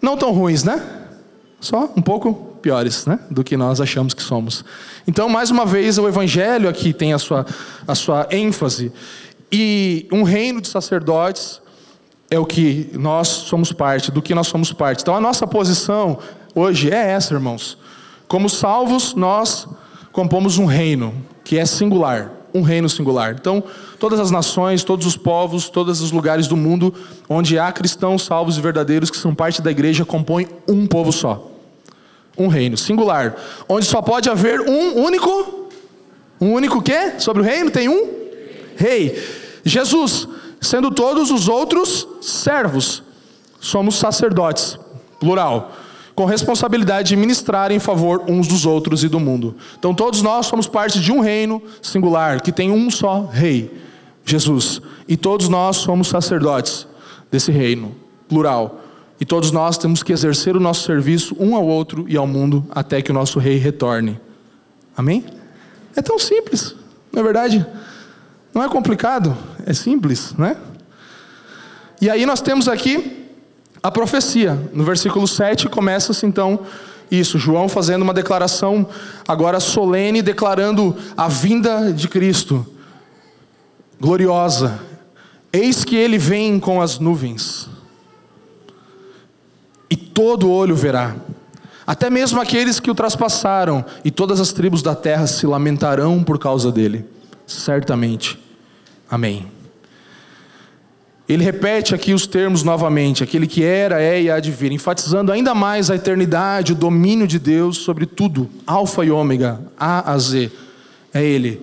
não 0.00 0.16
tão 0.16 0.32
ruins, 0.32 0.64
né? 0.64 0.82
Só 1.60 1.88
um 1.96 2.02
pouco 2.02 2.34
piores, 2.60 3.06
né? 3.06 3.20
Do 3.30 3.44
que 3.44 3.56
nós 3.56 3.80
achamos 3.80 4.14
que 4.14 4.22
somos. 4.22 4.64
Então, 5.06 5.28
mais 5.28 5.50
uma 5.50 5.64
vez, 5.64 5.96
o 5.96 6.08
Evangelho 6.08 6.68
aqui 6.68 6.92
tem 6.92 7.12
a 7.12 7.18
sua, 7.18 7.46
a 7.86 7.94
sua 7.94 8.26
ênfase. 8.30 8.92
E 9.50 10.08
um 10.10 10.24
reino 10.24 10.60
de 10.60 10.68
sacerdotes 10.68 11.62
é 12.28 12.38
o 12.38 12.44
que 12.44 12.90
nós 12.94 13.28
somos 13.28 13.72
parte, 13.72 14.10
do 14.10 14.20
que 14.20 14.34
nós 14.34 14.48
somos 14.48 14.72
parte. 14.72 15.02
Então, 15.02 15.14
a 15.14 15.20
nossa 15.20 15.46
posição 15.46 16.18
hoje 16.54 16.90
é 16.90 17.10
essa, 17.12 17.32
irmãos. 17.34 17.78
Como 18.26 18.48
salvos, 18.48 19.14
nós 19.14 19.68
compomos 20.10 20.58
um 20.58 20.66
reino 20.66 21.14
que 21.44 21.58
é 21.58 21.64
singular. 21.64 22.32
Um 22.54 22.62
reino 22.62 22.88
singular. 22.88 23.36
Então, 23.38 23.62
todas 23.98 24.20
as 24.20 24.30
nações, 24.30 24.84
todos 24.84 25.06
os 25.06 25.16
povos, 25.16 25.68
todos 25.68 26.00
os 26.00 26.12
lugares 26.12 26.46
do 26.46 26.56
mundo 26.56 26.94
onde 27.28 27.58
há 27.58 27.70
cristãos 27.72 28.22
salvos 28.22 28.56
e 28.56 28.60
verdadeiros 28.60 29.10
que 29.10 29.16
são 29.16 29.34
parte 29.34 29.62
da 29.62 29.70
igreja 29.70 30.04
compõem 30.04 30.48
um 30.68 30.86
povo 30.86 31.12
só. 31.12 31.50
Um 32.36 32.48
reino 32.48 32.76
singular, 32.76 33.36
onde 33.68 33.86
só 33.86 34.00
pode 34.00 34.28
haver 34.28 34.60
um 34.60 35.02
único 35.02 35.70
um 36.40 36.52
único 36.54 36.82
quê? 36.82 37.14
Sobre 37.18 37.40
o 37.42 37.44
reino 37.44 37.70
tem 37.70 37.88
um 37.88 38.10
rei. 38.74 39.16
Jesus, 39.64 40.26
sendo 40.60 40.90
todos 40.90 41.30
os 41.30 41.48
outros 41.48 42.08
servos. 42.20 43.02
Somos 43.60 43.94
sacerdotes, 43.94 44.76
plural 45.20 45.72
com 46.14 46.24
responsabilidade 46.24 47.08
de 47.08 47.16
ministrar 47.16 47.72
em 47.72 47.78
favor 47.78 48.22
uns 48.28 48.46
dos 48.46 48.66
outros 48.66 49.02
e 49.02 49.08
do 49.08 49.18
mundo. 49.18 49.56
Então 49.78 49.94
todos 49.94 50.22
nós 50.22 50.46
somos 50.46 50.66
parte 50.66 51.00
de 51.00 51.10
um 51.10 51.20
reino 51.20 51.62
singular, 51.80 52.40
que 52.40 52.52
tem 52.52 52.70
um 52.70 52.90
só 52.90 53.24
rei, 53.24 53.72
Jesus. 54.24 54.80
E 55.08 55.16
todos 55.16 55.48
nós 55.48 55.76
somos 55.76 56.08
sacerdotes 56.08 56.86
desse 57.30 57.50
reino, 57.50 57.94
plural. 58.28 58.80
E 59.20 59.24
todos 59.24 59.50
nós 59.50 59.78
temos 59.78 60.02
que 60.02 60.12
exercer 60.12 60.56
o 60.56 60.60
nosso 60.60 60.84
serviço 60.84 61.36
um 61.38 61.54
ao 61.54 61.66
outro 61.66 62.04
e 62.08 62.16
ao 62.16 62.26
mundo 62.26 62.66
até 62.70 63.00
que 63.00 63.10
o 63.10 63.14
nosso 63.14 63.38
rei 63.38 63.56
retorne. 63.56 64.20
Amém? 64.96 65.24
É 65.96 66.02
tão 66.02 66.18
simples, 66.18 66.74
não 67.12 67.20
é 67.20 67.24
verdade? 67.24 67.66
Não 68.54 68.62
é 68.62 68.68
complicado, 68.68 69.36
é 69.64 69.72
simples, 69.72 70.34
né? 70.36 70.56
E 72.00 72.10
aí 72.10 72.26
nós 72.26 72.40
temos 72.40 72.68
aqui 72.68 73.21
a 73.82 73.90
profecia. 73.90 74.70
No 74.72 74.84
versículo 74.84 75.26
7 75.26 75.68
começa-se 75.68 76.24
então 76.24 76.60
isso, 77.12 77.38
João 77.38 77.68
fazendo 77.68 78.00
uma 78.00 78.14
declaração 78.14 78.86
agora 79.28 79.60
solene, 79.60 80.22
declarando 80.22 80.96
a 81.14 81.28
vinda 81.28 81.92
de 81.92 82.08
Cristo, 82.08 82.66
gloriosa. 84.00 84.80
Eis 85.52 85.84
que 85.84 85.94
ele 85.94 86.16
vem 86.16 86.58
com 86.58 86.80
as 86.80 86.98
nuvens, 86.98 87.68
e 89.90 89.96
todo 89.96 90.50
olho 90.50 90.74
verá, 90.74 91.14
até 91.86 92.08
mesmo 92.08 92.40
aqueles 92.40 92.80
que 92.80 92.90
o 92.90 92.94
traspassaram, 92.94 93.84
e 94.02 94.10
todas 94.10 94.40
as 94.40 94.50
tribos 94.50 94.80
da 94.80 94.94
terra 94.94 95.26
se 95.26 95.46
lamentarão 95.46 96.24
por 96.24 96.38
causa 96.38 96.72
dele, 96.72 97.04
certamente. 97.46 98.38
Amém. 99.10 99.46
Ele 101.28 101.44
repete 101.44 101.94
aqui 101.94 102.12
os 102.12 102.26
termos 102.26 102.62
novamente, 102.62 103.22
aquele 103.22 103.46
que 103.46 103.62
era, 103.62 104.02
é 104.02 104.22
e 104.22 104.30
há 104.30 104.40
de 104.40 104.50
vir, 104.50 104.72
enfatizando 104.72 105.30
ainda 105.30 105.54
mais 105.54 105.90
a 105.90 105.94
eternidade, 105.94 106.72
o 106.72 106.74
domínio 106.74 107.26
de 107.26 107.38
Deus 107.38 107.78
sobre 107.78 108.06
tudo, 108.06 108.50
Alfa 108.66 109.04
e 109.04 109.10
Ômega, 109.10 109.60
A 109.78 110.12
a 110.12 110.18
Z. 110.18 110.50
É 111.14 111.22
Ele. 111.22 111.62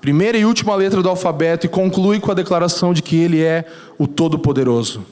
Primeira 0.00 0.36
e 0.36 0.44
última 0.44 0.74
letra 0.74 1.02
do 1.02 1.08
alfabeto 1.08 1.66
e 1.66 1.68
conclui 1.68 2.20
com 2.20 2.30
a 2.30 2.34
declaração 2.34 2.92
de 2.92 3.02
que 3.02 3.16
Ele 3.16 3.42
é 3.42 3.64
o 3.98 4.06
Todo-Poderoso. 4.06 5.04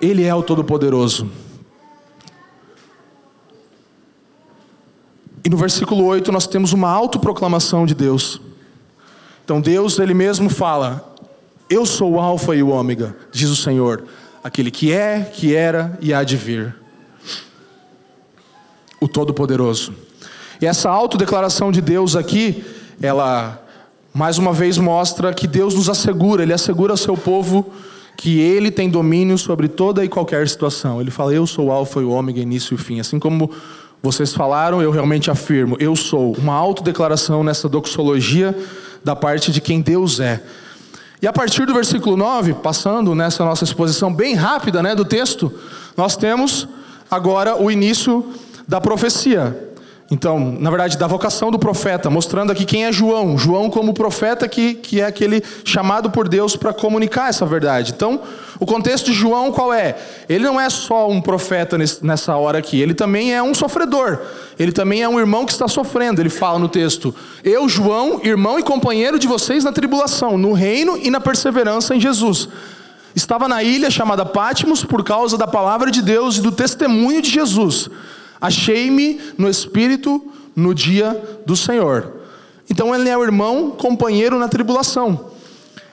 Ele 0.00 0.24
é 0.24 0.34
o 0.34 0.42
Todo-Poderoso. 0.42 1.30
E 5.44 5.48
no 5.48 5.56
versículo 5.56 6.04
8 6.04 6.30
nós 6.30 6.46
temos 6.46 6.72
uma 6.72 6.90
autoproclamação 6.90 7.86
de 7.86 7.94
Deus. 7.94 8.40
Então 9.44 9.60
Deus, 9.60 9.98
Ele 9.98 10.14
mesmo 10.14 10.50
fala: 10.50 11.07
eu 11.70 11.84
sou 11.84 12.12
o 12.12 12.20
Alfa 12.20 12.54
e 12.54 12.62
o 12.62 12.68
Ômega, 12.68 13.16
diz 13.30 13.50
o 13.50 13.56
Senhor, 13.56 14.04
aquele 14.42 14.70
que 14.70 14.92
é, 14.92 15.20
que 15.20 15.54
era 15.54 15.98
e 16.00 16.14
há 16.14 16.24
de 16.24 16.36
vir. 16.36 16.74
O 19.00 19.06
Todo-Poderoso. 19.06 19.94
E 20.60 20.66
essa 20.66 20.90
autodeclaração 20.90 21.70
de 21.70 21.80
Deus 21.80 22.16
aqui, 22.16 22.64
ela 23.00 23.62
mais 24.12 24.38
uma 24.38 24.52
vez 24.52 24.78
mostra 24.78 25.32
que 25.32 25.46
Deus 25.46 25.74
nos 25.74 25.88
assegura, 25.88 26.42
Ele 26.42 26.52
assegura 26.52 26.92
ao 26.92 26.96
seu 26.96 27.16
povo 27.16 27.70
que 28.16 28.40
Ele 28.40 28.70
tem 28.70 28.90
domínio 28.90 29.38
sobre 29.38 29.68
toda 29.68 30.04
e 30.04 30.08
qualquer 30.08 30.48
situação. 30.48 31.00
Ele 31.00 31.10
fala: 31.10 31.32
Eu 31.32 31.46
sou 31.46 31.66
o 31.66 31.72
Alfa 31.72 32.00
e 32.00 32.04
o 32.04 32.10
Ômega, 32.10 32.40
início 32.40 32.74
e 32.74 32.78
fim. 32.78 32.98
Assim 32.98 33.20
como 33.20 33.50
vocês 34.02 34.34
falaram, 34.34 34.82
eu 34.82 34.90
realmente 34.90 35.30
afirmo: 35.30 35.76
Eu 35.78 35.94
sou. 35.94 36.32
Uma 36.36 36.54
autodeclaração 36.54 37.44
nessa 37.44 37.68
doxologia 37.68 38.56
da 39.04 39.14
parte 39.14 39.52
de 39.52 39.60
quem 39.60 39.80
Deus 39.80 40.18
é. 40.18 40.42
E 41.20 41.26
a 41.26 41.32
partir 41.32 41.66
do 41.66 41.74
versículo 41.74 42.16
9, 42.16 42.54
passando 42.54 43.14
nessa 43.14 43.44
nossa 43.44 43.64
exposição 43.64 44.12
bem 44.12 44.34
rápida 44.34 44.82
né, 44.82 44.94
do 44.94 45.04
texto, 45.04 45.52
nós 45.96 46.16
temos 46.16 46.68
agora 47.10 47.60
o 47.60 47.70
início 47.70 48.32
da 48.66 48.80
profecia. 48.80 49.67
Então, 50.10 50.56
na 50.58 50.70
verdade, 50.70 50.96
da 50.96 51.06
vocação 51.06 51.50
do 51.50 51.58
profeta, 51.58 52.08
mostrando 52.08 52.50
aqui 52.50 52.64
quem 52.64 52.86
é 52.86 52.92
João. 52.92 53.36
João, 53.36 53.68
como 53.68 53.92
profeta, 53.92 54.48
que, 54.48 54.72
que 54.72 55.02
é 55.02 55.04
aquele 55.04 55.42
chamado 55.64 56.10
por 56.10 56.26
Deus 56.26 56.56
para 56.56 56.72
comunicar 56.72 57.28
essa 57.28 57.44
verdade. 57.44 57.92
Então, 57.94 58.22
o 58.58 58.64
contexto 58.64 59.06
de 59.06 59.12
João 59.12 59.52
qual 59.52 59.70
é? 59.70 59.98
Ele 60.26 60.44
não 60.44 60.58
é 60.58 60.70
só 60.70 61.10
um 61.10 61.20
profeta 61.20 61.76
nessa 62.00 62.34
hora 62.36 62.58
aqui, 62.58 62.80
ele 62.80 62.94
também 62.94 63.34
é 63.34 63.42
um 63.42 63.54
sofredor. 63.54 64.18
Ele 64.58 64.72
também 64.72 65.02
é 65.02 65.08
um 65.08 65.20
irmão 65.20 65.44
que 65.44 65.52
está 65.52 65.68
sofrendo. 65.68 66.22
Ele 66.22 66.30
fala 66.30 66.58
no 66.58 66.70
texto: 66.70 67.14
Eu, 67.44 67.68
João, 67.68 68.20
irmão 68.24 68.58
e 68.58 68.62
companheiro 68.62 69.18
de 69.18 69.28
vocês 69.28 69.62
na 69.62 69.72
tribulação, 69.72 70.38
no 70.38 70.54
reino 70.54 70.96
e 70.96 71.10
na 71.10 71.20
perseverança 71.20 71.94
em 71.94 72.00
Jesus. 72.00 72.48
Estava 73.14 73.46
na 73.46 73.62
ilha 73.62 73.90
chamada 73.90 74.24
Pátimos 74.24 74.84
por 74.84 75.04
causa 75.04 75.36
da 75.36 75.46
palavra 75.46 75.90
de 75.90 76.00
Deus 76.00 76.38
e 76.38 76.40
do 76.40 76.50
testemunho 76.50 77.20
de 77.20 77.30
Jesus. 77.30 77.90
Achei-me 78.40 79.20
no 79.36 79.48
Espírito 79.48 80.22
no 80.54 80.74
dia 80.74 81.40
do 81.46 81.56
Senhor. 81.56 82.18
Então 82.70 82.94
ele 82.94 83.08
é 83.08 83.16
o 83.16 83.24
irmão, 83.24 83.70
companheiro 83.70 84.38
na 84.38 84.48
tribulação. 84.48 85.27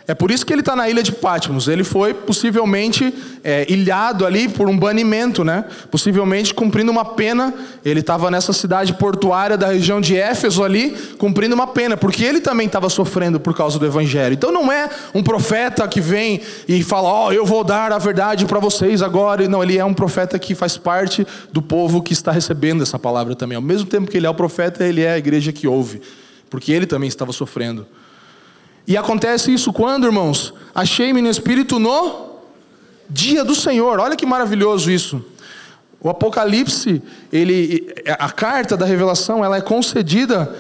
É 0.07 0.13
por 0.13 0.29
isso 0.29 0.45
que 0.45 0.53
ele 0.53 0.61
está 0.61 0.75
na 0.75 0.87
ilha 0.87 1.01
de 1.01 1.11
Patmos. 1.11 1.67
Ele 1.67 1.83
foi 1.83 2.13
possivelmente 2.13 3.11
é, 3.43 3.65
ilhado 3.67 4.23
ali 4.23 4.47
por 4.47 4.69
um 4.69 4.77
banimento, 4.77 5.43
né? 5.43 5.65
Possivelmente 5.89 6.53
cumprindo 6.53 6.91
uma 6.91 7.03
pena. 7.03 7.51
Ele 7.83 8.01
estava 8.01 8.29
nessa 8.29 8.53
cidade 8.53 8.93
portuária 8.93 9.57
da 9.57 9.67
região 9.69 9.99
de 9.99 10.15
Éfeso 10.15 10.63
ali, 10.63 10.91
cumprindo 11.17 11.55
uma 11.55 11.65
pena, 11.65 11.97
porque 11.97 12.23
ele 12.23 12.39
também 12.39 12.67
estava 12.67 12.87
sofrendo 12.87 13.39
por 13.39 13.55
causa 13.55 13.79
do 13.79 13.85
evangelho. 13.85 14.33
Então 14.33 14.51
não 14.51 14.71
é 14.71 14.87
um 15.13 15.23
profeta 15.23 15.87
que 15.87 15.99
vem 15.99 16.39
e 16.67 16.83
fala: 16.83 17.09
"Ó, 17.09 17.27
oh, 17.27 17.31
eu 17.31 17.45
vou 17.45 17.63
dar 17.63 17.91
a 17.91 17.97
verdade 17.97 18.45
para 18.45 18.59
vocês 18.59 19.01
agora". 19.01 19.47
Não, 19.47 19.63
ele 19.63 19.79
é 19.79 19.85
um 19.85 19.93
profeta 19.93 20.37
que 20.37 20.53
faz 20.53 20.77
parte 20.77 21.25
do 21.51 21.63
povo 21.63 22.03
que 22.03 22.13
está 22.13 22.31
recebendo 22.31 22.83
essa 22.83 22.99
palavra 22.99 23.35
também. 23.35 23.55
Ao 23.55 23.61
mesmo 23.61 23.87
tempo 23.87 24.09
que 24.09 24.17
ele 24.17 24.27
é 24.27 24.29
o 24.29 24.35
profeta, 24.35 24.85
ele 24.85 25.01
é 25.01 25.13
a 25.13 25.17
igreja 25.17 25.51
que 25.51 25.67
ouve, 25.67 25.99
porque 26.47 26.71
ele 26.71 26.85
também 26.85 27.07
estava 27.07 27.33
sofrendo. 27.33 27.87
E 28.87 28.95
acontece 28.95 29.53
isso 29.53 29.73
quando, 29.73 30.05
irmãos? 30.05 30.53
Achei-me 30.73 31.21
no 31.21 31.29
Espírito 31.29 31.79
no 31.79 32.35
dia 33.09 33.43
do 33.43 33.55
Senhor. 33.55 33.99
Olha 33.99 34.15
que 34.15 34.25
maravilhoso 34.25 34.91
isso. 34.91 35.23
O 35.99 36.09
Apocalipse, 36.09 37.01
ele, 37.33 37.91
a 38.19 38.29
carta 38.29 38.77
da 38.77 38.85
revelação, 38.85 39.43
ela 39.43 39.57
é 39.57 39.61
concedida 39.61 40.55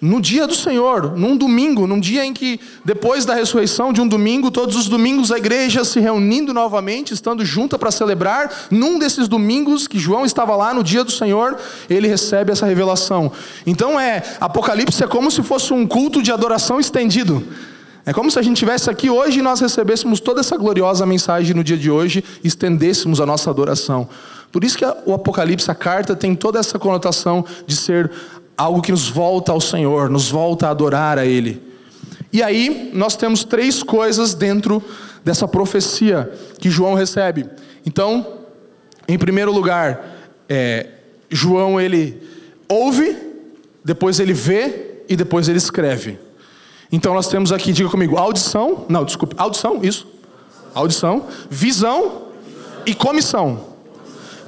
no 0.00 0.20
dia 0.20 0.46
do 0.46 0.54
Senhor, 0.54 1.16
num 1.16 1.36
domingo, 1.36 1.86
num 1.86 1.98
dia 1.98 2.24
em 2.24 2.32
que, 2.32 2.60
depois 2.84 3.24
da 3.24 3.34
ressurreição 3.34 3.92
de 3.92 4.00
um 4.00 4.06
domingo, 4.06 4.50
todos 4.50 4.76
os 4.76 4.88
domingos 4.88 5.32
a 5.32 5.38
igreja 5.38 5.84
se 5.84 5.98
reunindo 5.98 6.54
novamente, 6.54 7.12
estando 7.12 7.44
junta 7.44 7.78
para 7.78 7.90
celebrar, 7.90 8.68
num 8.70 8.98
desses 8.98 9.26
domingos 9.26 9.88
que 9.88 9.98
João 9.98 10.24
estava 10.24 10.54
lá 10.54 10.72
no 10.72 10.84
dia 10.84 11.02
do 11.02 11.10
Senhor, 11.10 11.56
ele 11.90 12.06
recebe 12.06 12.52
essa 12.52 12.66
revelação. 12.66 13.32
Então 13.66 13.98
é, 13.98 14.22
Apocalipse 14.40 15.02
é 15.02 15.06
como 15.06 15.30
se 15.30 15.42
fosse 15.42 15.72
um 15.72 15.86
culto 15.86 16.22
de 16.22 16.30
adoração 16.30 16.78
estendido. 16.78 17.42
É 18.06 18.12
como 18.12 18.30
se 18.30 18.38
a 18.38 18.42
gente 18.42 18.54
estivesse 18.54 18.88
aqui 18.88 19.10
hoje 19.10 19.40
e 19.40 19.42
nós 19.42 19.60
recebêssemos 19.60 20.18
toda 20.18 20.40
essa 20.40 20.56
gloriosa 20.56 21.04
mensagem 21.04 21.54
no 21.54 21.62
dia 21.62 21.76
de 21.76 21.90
hoje 21.90 22.24
estendêssemos 22.42 23.20
a 23.20 23.26
nossa 23.26 23.50
adoração. 23.50 24.08
Por 24.50 24.64
isso 24.64 24.78
que 24.78 24.84
o 25.04 25.12
Apocalipse, 25.12 25.70
a 25.70 25.74
carta, 25.74 26.16
tem 26.16 26.34
toda 26.34 26.58
essa 26.58 26.78
conotação 26.78 27.44
de 27.66 27.76
ser 27.76 28.10
algo 28.58 28.82
que 28.82 28.90
nos 28.90 29.08
volta 29.08 29.52
ao 29.52 29.60
Senhor, 29.60 30.10
nos 30.10 30.28
volta 30.28 30.66
a 30.66 30.70
adorar 30.70 31.16
a 31.16 31.24
Ele. 31.24 31.62
E 32.30 32.42
aí, 32.42 32.90
nós 32.92 33.16
temos 33.16 33.44
três 33.44 33.82
coisas 33.82 34.34
dentro 34.34 34.82
dessa 35.24 35.48
profecia 35.48 36.30
que 36.58 36.68
João 36.68 36.94
recebe. 36.94 37.48
Então, 37.86 38.26
em 39.06 39.16
primeiro 39.16 39.52
lugar, 39.52 40.18
é, 40.48 40.86
João 41.30 41.80
ele 41.80 42.22
ouve, 42.68 43.16
depois 43.84 44.20
ele 44.20 44.32
vê 44.32 45.02
e 45.08 45.16
depois 45.16 45.48
ele 45.48 45.58
escreve. 45.58 46.18
Então 46.90 47.14
nós 47.14 47.28
temos 47.28 47.52
aqui, 47.52 47.72
diga 47.72 47.88
comigo, 47.88 48.16
audição, 48.16 48.86
não, 48.88 49.04
desculpe, 49.04 49.34
audição, 49.38 49.80
isso. 49.82 50.06
Audição, 50.74 51.26
visão 51.50 52.28
e 52.86 52.94
comissão. 52.94 53.67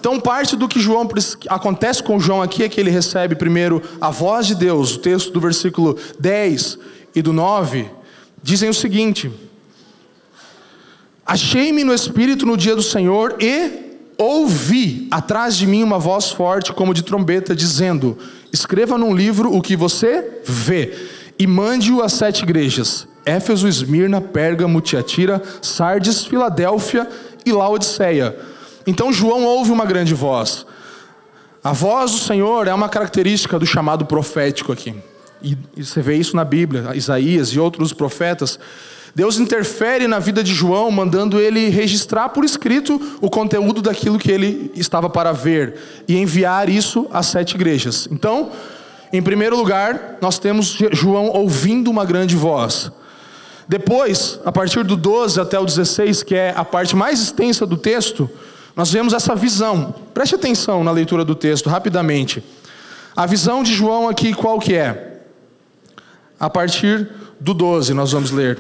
Então, 0.00 0.18
parte 0.18 0.56
do 0.56 0.66
que 0.66 0.80
João 0.80 1.06
acontece 1.46 2.02
com 2.02 2.18
João 2.18 2.40
aqui 2.40 2.62
é 2.62 2.70
que 2.70 2.80
ele 2.80 2.90
recebe 2.90 3.34
primeiro 3.34 3.82
a 4.00 4.08
voz 4.08 4.46
de 4.46 4.54
Deus. 4.54 4.94
O 4.94 4.98
texto 4.98 5.30
do 5.30 5.38
versículo 5.38 5.94
10 6.18 6.78
e 7.14 7.20
do 7.20 7.34
9 7.34 7.86
dizem 8.42 8.70
o 8.70 8.74
seguinte: 8.74 9.30
Achei-me 11.26 11.84
no 11.84 11.92
espírito 11.92 12.46
no 12.46 12.56
dia 12.56 12.74
do 12.74 12.82
Senhor 12.82 13.36
e 13.40 13.90
ouvi 14.16 15.06
atrás 15.10 15.54
de 15.54 15.66
mim 15.66 15.82
uma 15.82 15.98
voz 15.98 16.30
forte 16.30 16.72
como 16.72 16.94
de 16.94 17.04
trombeta 17.04 17.54
dizendo: 17.54 18.16
Escreva 18.50 18.96
num 18.96 19.14
livro 19.14 19.54
o 19.54 19.60
que 19.60 19.76
você 19.76 20.40
vê 20.46 20.94
e 21.38 21.46
mande-o 21.46 22.00
às 22.00 22.14
sete 22.14 22.42
igrejas: 22.42 23.06
Éfeso, 23.26 23.68
Esmirna, 23.68 24.18
Pérgamo, 24.18 24.80
Tiatira, 24.80 25.42
Sardes, 25.60 26.24
Filadélfia 26.24 27.06
e 27.44 27.52
Laodiceia. 27.52 28.34
Então 28.86 29.12
João 29.12 29.44
ouve 29.44 29.70
uma 29.70 29.84
grande 29.84 30.14
voz. 30.14 30.66
A 31.62 31.72
voz 31.72 32.12
do 32.12 32.18
Senhor 32.18 32.66
é 32.66 32.72
uma 32.72 32.88
característica 32.88 33.58
do 33.58 33.66
chamado 33.66 34.06
profético 34.06 34.72
aqui. 34.72 34.94
E, 35.42 35.56
você 35.76 36.00
vê 36.02 36.16
isso 36.16 36.36
na 36.36 36.44
Bíblia, 36.44 36.90
Isaías 36.94 37.48
e 37.50 37.58
outros 37.58 37.92
profetas. 37.92 38.58
Deus 39.14 39.38
interfere 39.38 40.06
na 40.06 40.18
vida 40.18 40.42
de 40.42 40.54
João, 40.54 40.90
mandando 40.90 41.40
ele 41.40 41.68
registrar 41.68 42.28
por 42.28 42.44
escrito 42.44 43.18
o 43.20 43.28
conteúdo 43.28 43.82
daquilo 43.82 44.18
que 44.18 44.30
ele 44.30 44.70
estava 44.74 45.10
para 45.10 45.32
ver 45.32 45.74
e 46.06 46.16
enviar 46.16 46.68
isso 46.68 47.08
às 47.12 47.26
sete 47.26 47.54
igrejas. 47.54 48.08
Então, 48.10 48.50
em 49.12 49.20
primeiro 49.20 49.56
lugar, 49.56 50.18
nós 50.20 50.38
temos 50.38 50.78
João 50.92 51.28
ouvindo 51.28 51.90
uma 51.90 52.04
grande 52.04 52.36
voz. 52.36 52.90
Depois, 53.66 54.40
a 54.44 54.52
partir 54.52 54.84
do 54.84 54.96
12 54.96 55.40
até 55.40 55.58
o 55.58 55.64
16, 55.64 56.22
que 56.22 56.34
é 56.34 56.54
a 56.56 56.64
parte 56.64 56.94
mais 56.94 57.20
extensa 57.20 57.66
do 57.66 57.76
texto, 57.76 58.30
nós 58.76 58.90
vemos 58.90 59.12
essa 59.12 59.34
visão. 59.34 59.94
Preste 60.14 60.34
atenção 60.34 60.84
na 60.84 60.90
leitura 60.90 61.24
do 61.24 61.34
texto, 61.34 61.68
rapidamente. 61.68 62.42
A 63.14 63.26
visão 63.26 63.62
de 63.62 63.74
João 63.74 64.08
aqui, 64.08 64.32
qual 64.32 64.58
que 64.58 64.74
é? 64.74 65.20
A 66.38 66.48
partir 66.48 67.08
do 67.40 67.52
12, 67.52 67.92
nós 67.92 68.12
vamos 68.12 68.30
ler. 68.30 68.58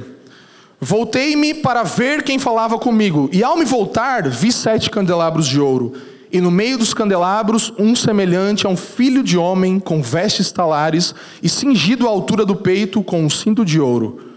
Voltei-me 0.80 1.54
para 1.54 1.82
ver 1.82 2.22
quem 2.22 2.38
falava 2.38 2.78
comigo, 2.78 3.28
e 3.32 3.44
ao 3.44 3.56
me 3.56 3.64
voltar, 3.64 4.28
vi 4.28 4.50
sete 4.50 4.90
candelabros 4.90 5.46
de 5.46 5.60
ouro, 5.60 5.92
e 6.32 6.40
no 6.40 6.50
meio 6.50 6.78
dos 6.78 6.94
candelabros, 6.94 7.72
um 7.78 7.94
semelhante 7.94 8.66
a 8.66 8.70
um 8.70 8.76
filho 8.76 9.22
de 9.22 9.36
homem, 9.36 9.78
com 9.78 10.00
vestes 10.02 10.50
talares, 10.50 11.14
e 11.42 11.48
cingido 11.48 12.06
à 12.06 12.10
altura 12.10 12.46
do 12.46 12.56
peito 12.56 13.02
com 13.02 13.22
um 13.22 13.30
cinto 13.30 13.64
de 13.64 13.78
ouro. 13.78 14.30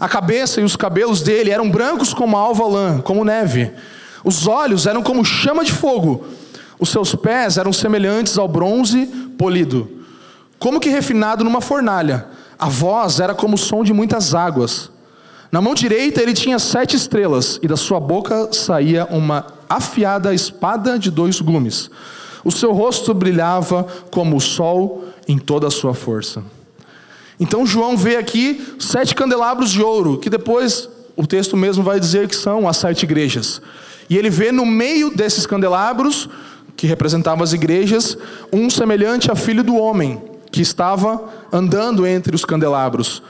A 0.00 0.08
cabeça 0.08 0.60
e 0.60 0.64
os 0.64 0.74
cabelos 0.74 1.22
dele 1.22 1.50
eram 1.50 1.70
brancos 1.70 2.12
como 2.12 2.36
a 2.36 2.40
alva 2.40 2.66
lã, 2.66 3.00
como 3.00 3.24
neve 3.24 3.72
os 4.24 4.46
olhos 4.46 4.86
eram 4.86 5.02
como 5.02 5.24
chama 5.24 5.64
de 5.64 5.72
fogo. 5.72 6.24
Os 6.80 6.88
seus 6.88 7.14
pés 7.14 7.58
eram 7.58 7.72
semelhantes 7.72 8.36
ao 8.38 8.48
bronze 8.48 9.06
polido, 9.38 9.88
como 10.58 10.80
que 10.80 10.88
refinado 10.88 11.44
numa 11.44 11.60
fornalha. 11.60 12.26
A 12.58 12.68
voz 12.68 13.20
era 13.20 13.34
como 13.34 13.54
o 13.54 13.58
som 13.58 13.84
de 13.84 13.92
muitas 13.92 14.34
águas. 14.34 14.90
Na 15.52 15.60
mão 15.60 15.74
direita 15.74 16.20
ele 16.20 16.32
tinha 16.32 16.58
sete 16.58 16.96
estrelas, 16.96 17.60
e 17.62 17.68
da 17.68 17.76
sua 17.76 18.00
boca 18.00 18.48
saía 18.52 19.06
uma 19.06 19.46
afiada 19.68 20.34
espada 20.34 20.98
de 20.98 21.10
dois 21.10 21.40
gumes. 21.40 21.90
O 22.44 22.50
seu 22.50 22.72
rosto 22.72 23.14
brilhava 23.14 23.86
como 24.10 24.36
o 24.36 24.40
sol 24.40 25.04
em 25.28 25.38
toda 25.38 25.68
a 25.68 25.70
sua 25.70 25.94
força. 25.94 26.42
Então 27.38 27.66
João 27.66 27.96
vê 27.96 28.16
aqui 28.16 28.76
sete 28.78 29.14
candelabros 29.14 29.70
de 29.70 29.82
ouro, 29.82 30.18
que 30.18 30.30
depois 30.30 30.88
o 31.16 31.26
texto 31.26 31.56
mesmo 31.56 31.82
vai 31.82 32.00
dizer 32.00 32.28
que 32.28 32.36
são 32.36 32.68
as 32.68 32.76
sete 32.76 33.04
igrejas. 33.04 33.60
E 34.08 34.16
ele 34.16 34.30
vê 34.30 34.52
no 34.52 34.66
meio 34.66 35.10
desses 35.14 35.46
candelabros, 35.46 36.28
que 36.76 36.86
representavam 36.86 37.44
as 37.44 37.52
igrejas, 37.52 38.16
um 38.52 38.68
semelhante 38.68 39.30
a 39.30 39.34
filho 39.34 39.62
do 39.62 39.76
homem, 39.76 40.22
que 40.50 40.60
estava 40.60 41.28
andando 41.52 42.06
entre 42.06 42.34
os 42.34 42.44
candelabros. 42.44 43.22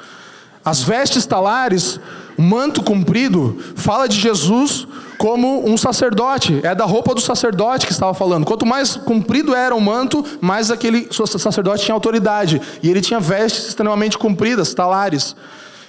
As 0.64 0.82
vestes 0.82 1.26
talares, 1.26 2.00
o 2.38 2.42
manto 2.42 2.82
comprido, 2.82 3.58
fala 3.76 4.08
de 4.08 4.18
Jesus 4.18 4.86
como 5.18 5.68
um 5.68 5.76
sacerdote, 5.76 6.60
é 6.62 6.74
da 6.74 6.84
roupa 6.84 7.14
do 7.14 7.20
sacerdote 7.20 7.86
que 7.86 7.92
estava 7.92 8.12
falando. 8.14 8.44
Quanto 8.44 8.66
mais 8.66 8.96
comprido 8.96 9.54
era 9.54 9.74
o 9.74 9.80
manto, 9.80 10.24
mais 10.40 10.70
aquele 10.70 11.08
sacerdote 11.10 11.84
tinha 11.84 11.94
autoridade. 11.94 12.60
E 12.82 12.90
ele 12.90 13.00
tinha 13.00 13.20
vestes 13.20 13.68
extremamente 13.68 14.18
compridas, 14.18 14.74
talares. 14.74 15.36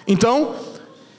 Então, 0.08 0.54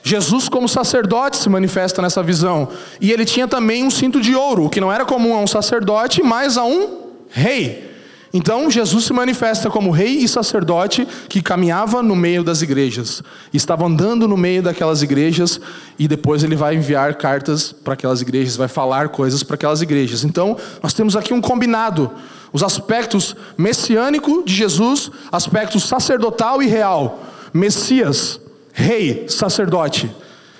Jesus, 0.07 0.49
como 0.49 0.69
sacerdote, 0.69 1.37
se 1.37 1.49
manifesta 1.49 2.01
nessa 2.01 2.23
visão. 2.23 2.69
E 3.01 3.11
ele 3.11 3.25
tinha 3.25 3.49
também 3.49 3.83
um 3.83 3.91
cinto 3.91 4.21
de 4.21 4.37
ouro, 4.37 4.71
que 4.71 4.81
não 4.81 4.93
era 4.93 5.05
comum 5.05 5.35
a 5.35 5.41
um 5.41 5.49
sacerdote, 5.49 6.23
mas 6.23 6.57
a 6.57 6.63
um 6.63 7.09
rei. 7.29 7.91
Então, 8.33 8.71
Jesus 8.71 9.07
se 9.07 9.13
manifesta 9.13 9.69
como 9.69 9.91
rei 9.91 10.19
e 10.19 10.29
sacerdote 10.29 11.09
que 11.29 11.43
caminhava 11.43 12.05
no 12.05 12.15
meio 12.15 12.45
das 12.45 12.63
igrejas. 12.63 13.21
Estava 13.53 13.85
andando 13.85 14.29
no 14.29 14.37
meio 14.37 14.63
daquelas 14.63 15.03
igrejas 15.03 15.61
e 15.99 16.07
depois 16.07 16.45
ele 16.45 16.55
vai 16.55 16.77
enviar 16.77 17.17
cartas 17.17 17.73
para 17.73 17.95
aquelas 17.95 18.23
igrejas, 18.23 18.55
vai 18.55 18.69
falar 18.69 19.09
coisas 19.09 19.43
para 19.43 19.57
aquelas 19.57 19.83
igrejas. 19.83 20.23
Então, 20.23 20.57
nós 20.81 20.95
temos 20.95 21.17
aqui 21.17 21.35
um 21.35 21.41
combinado: 21.41 22.13
os 22.53 22.63
aspectos 22.63 23.35
messiânico 23.59 24.45
de 24.47 24.55
Jesus, 24.55 25.11
aspecto 25.33 25.81
sacerdotal 25.81 26.63
e 26.63 26.69
real. 26.69 27.25
Messias, 27.53 28.39
rei, 28.77 29.25
sacerdote. 29.27 30.15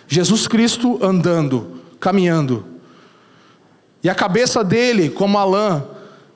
Jesus 0.09 0.49
Cristo 0.49 0.99
andando, 1.03 1.83
caminhando. 2.01 2.65
E 4.03 4.09
a 4.09 4.15
cabeça 4.15 4.65
dele, 4.65 5.11
como 5.11 5.37
a 5.37 5.45
lã, 5.45 5.85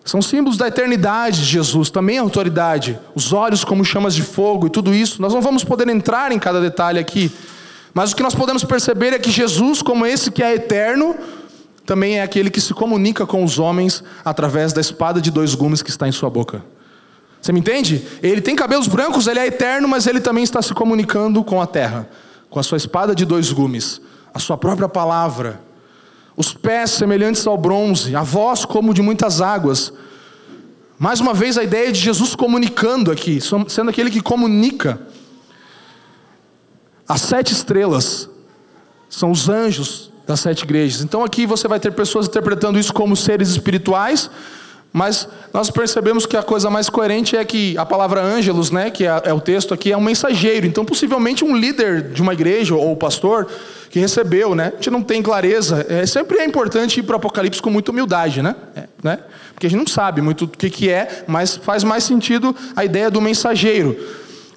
são 0.04 0.20
símbolos 0.20 0.58
da 0.58 0.68
eternidade 0.68 1.38
de 1.40 1.46
Jesus, 1.46 1.88
também 1.88 2.18
a 2.18 2.22
autoridade. 2.22 2.98
Os 3.14 3.32
olhos 3.32 3.64
como 3.64 3.82
chamas 3.82 4.14
de 4.14 4.22
fogo 4.22 4.66
e 4.66 4.70
tudo 4.70 4.92
isso. 4.92 5.22
Nós 5.22 5.32
não 5.32 5.40
vamos 5.40 5.64
poder 5.64 5.88
entrar 5.88 6.32
em 6.32 6.38
cada 6.38 6.60
detalhe 6.60 6.98
aqui. 6.98 7.32
Mas 7.94 8.12
o 8.12 8.16
que 8.16 8.22
nós 8.22 8.34
podemos 8.34 8.62
perceber 8.62 9.14
é 9.14 9.18
que 9.18 9.30
Jesus, 9.30 9.80
como 9.80 10.04
esse 10.04 10.30
que 10.30 10.42
é 10.42 10.54
eterno, 10.54 11.16
também 11.86 12.18
é 12.18 12.22
aquele 12.22 12.50
que 12.50 12.60
se 12.60 12.74
comunica 12.74 13.26
com 13.26 13.42
os 13.42 13.58
homens 13.58 14.04
através 14.22 14.74
da 14.74 14.82
espada 14.82 15.18
de 15.18 15.30
dois 15.30 15.54
gumes 15.54 15.80
que 15.80 15.90
está 15.90 16.06
em 16.06 16.12
sua 16.12 16.28
boca. 16.28 16.62
Você 17.40 17.52
me 17.52 17.60
entende? 17.60 18.06
Ele 18.22 18.40
tem 18.40 18.54
cabelos 18.54 18.86
brancos, 18.86 19.26
ele 19.26 19.38
é 19.38 19.46
eterno, 19.46 19.88
mas 19.88 20.06
ele 20.06 20.20
também 20.20 20.44
está 20.44 20.60
se 20.60 20.74
comunicando 20.74 21.42
com 21.42 21.60
a 21.60 21.66
terra, 21.66 22.08
com 22.50 22.60
a 22.60 22.62
sua 22.62 22.76
espada 22.76 23.14
de 23.14 23.24
dois 23.24 23.50
gumes, 23.50 24.00
a 24.34 24.38
sua 24.38 24.58
própria 24.58 24.88
palavra. 24.88 25.60
Os 26.36 26.52
pés 26.52 26.90
semelhantes 26.90 27.46
ao 27.46 27.56
bronze, 27.56 28.14
a 28.14 28.22
voz 28.22 28.64
como 28.64 28.92
de 28.92 29.02
muitas 29.02 29.40
águas. 29.40 29.92
Mais 30.98 31.18
uma 31.20 31.32
vez 31.32 31.56
a 31.56 31.64
ideia 31.64 31.90
de 31.90 31.98
Jesus 31.98 32.34
comunicando 32.34 33.10
aqui, 33.10 33.40
sendo 33.68 33.88
aquele 33.88 34.10
que 34.10 34.20
comunica. 34.20 35.00
As 37.08 37.22
sete 37.22 37.52
estrelas 37.52 38.28
são 39.08 39.30
os 39.30 39.48
anjos 39.48 40.12
das 40.26 40.40
sete 40.40 40.62
igrejas. 40.62 41.00
Então 41.00 41.24
aqui 41.24 41.46
você 41.46 41.66
vai 41.66 41.80
ter 41.80 41.90
pessoas 41.92 42.26
interpretando 42.26 42.78
isso 42.78 42.92
como 42.92 43.16
seres 43.16 43.48
espirituais, 43.48 44.30
mas 44.92 45.28
nós 45.52 45.70
percebemos 45.70 46.26
que 46.26 46.36
a 46.36 46.42
coisa 46.42 46.68
mais 46.68 46.88
coerente 46.88 47.36
é 47.36 47.44
que 47.44 47.78
a 47.78 47.86
palavra 47.86 48.20
ângelos, 48.20 48.70
né, 48.70 48.90
que 48.90 49.06
é, 49.06 49.22
é, 49.24 49.32
o 49.32 49.40
texto 49.40 49.72
aqui, 49.72 49.92
é 49.92 49.96
um 49.96 50.00
mensageiro. 50.00 50.66
Então, 50.66 50.84
possivelmente 50.84 51.44
um 51.44 51.56
líder 51.56 52.10
de 52.10 52.20
uma 52.20 52.32
igreja 52.32 52.74
ou 52.74 52.96
pastor 52.96 53.46
que 53.88 53.98
recebeu, 53.98 54.54
né? 54.54 54.72
A 54.72 54.76
gente 54.76 54.90
não 54.90 55.02
tem 55.02 55.20
clareza. 55.20 55.84
É, 55.88 56.06
sempre 56.06 56.38
é 56.38 56.44
importante 56.44 57.00
ir 57.00 57.02
para 57.02 57.14
o 57.14 57.16
Apocalipse 57.16 57.60
com 57.60 57.70
muita 57.70 57.90
humildade, 57.90 58.40
né? 58.40 58.54
É, 58.74 58.84
né? 59.02 59.18
Porque 59.52 59.66
a 59.66 59.70
gente 59.70 59.80
não 59.80 59.86
sabe 59.86 60.20
muito 60.20 60.44
o 60.44 60.48
que, 60.48 60.70
que 60.70 60.88
é, 60.88 61.24
mas 61.26 61.56
faz 61.56 61.82
mais 61.82 62.04
sentido 62.04 62.54
a 62.74 62.84
ideia 62.84 63.10
do 63.10 63.20
mensageiro. 63.20 63.96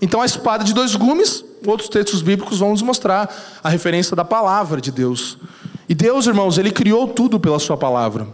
Então, 0.02 0.22
a 0.22 0.26
espada 0.26 0.64
de 0.64 0.74
dois 0.74 0.96
gumes, 0.96 1.44
outros 1.66 1.90
textos 1.90 2.22
bíblicos 2.22 2.60
vão 2.60 2.72
nos 2.72 2.82
mostrar 2.82 3.34
a 3.64 3.70
referência 3.70 4.16
da 4.16 4.26
palavra 4.26 4.80
de 4.80 4.92
Deus. 4.92 5.38
E 5.90 5.96
Deus, 5.96 6.28
irmãos, 6.28 6.58
ele 6.58 6.72
criou 6.72 7.08
tudo 7.08 7.40
pela 7.40 7.60
sua 7.60 7.78
palavra. 7.78 8.28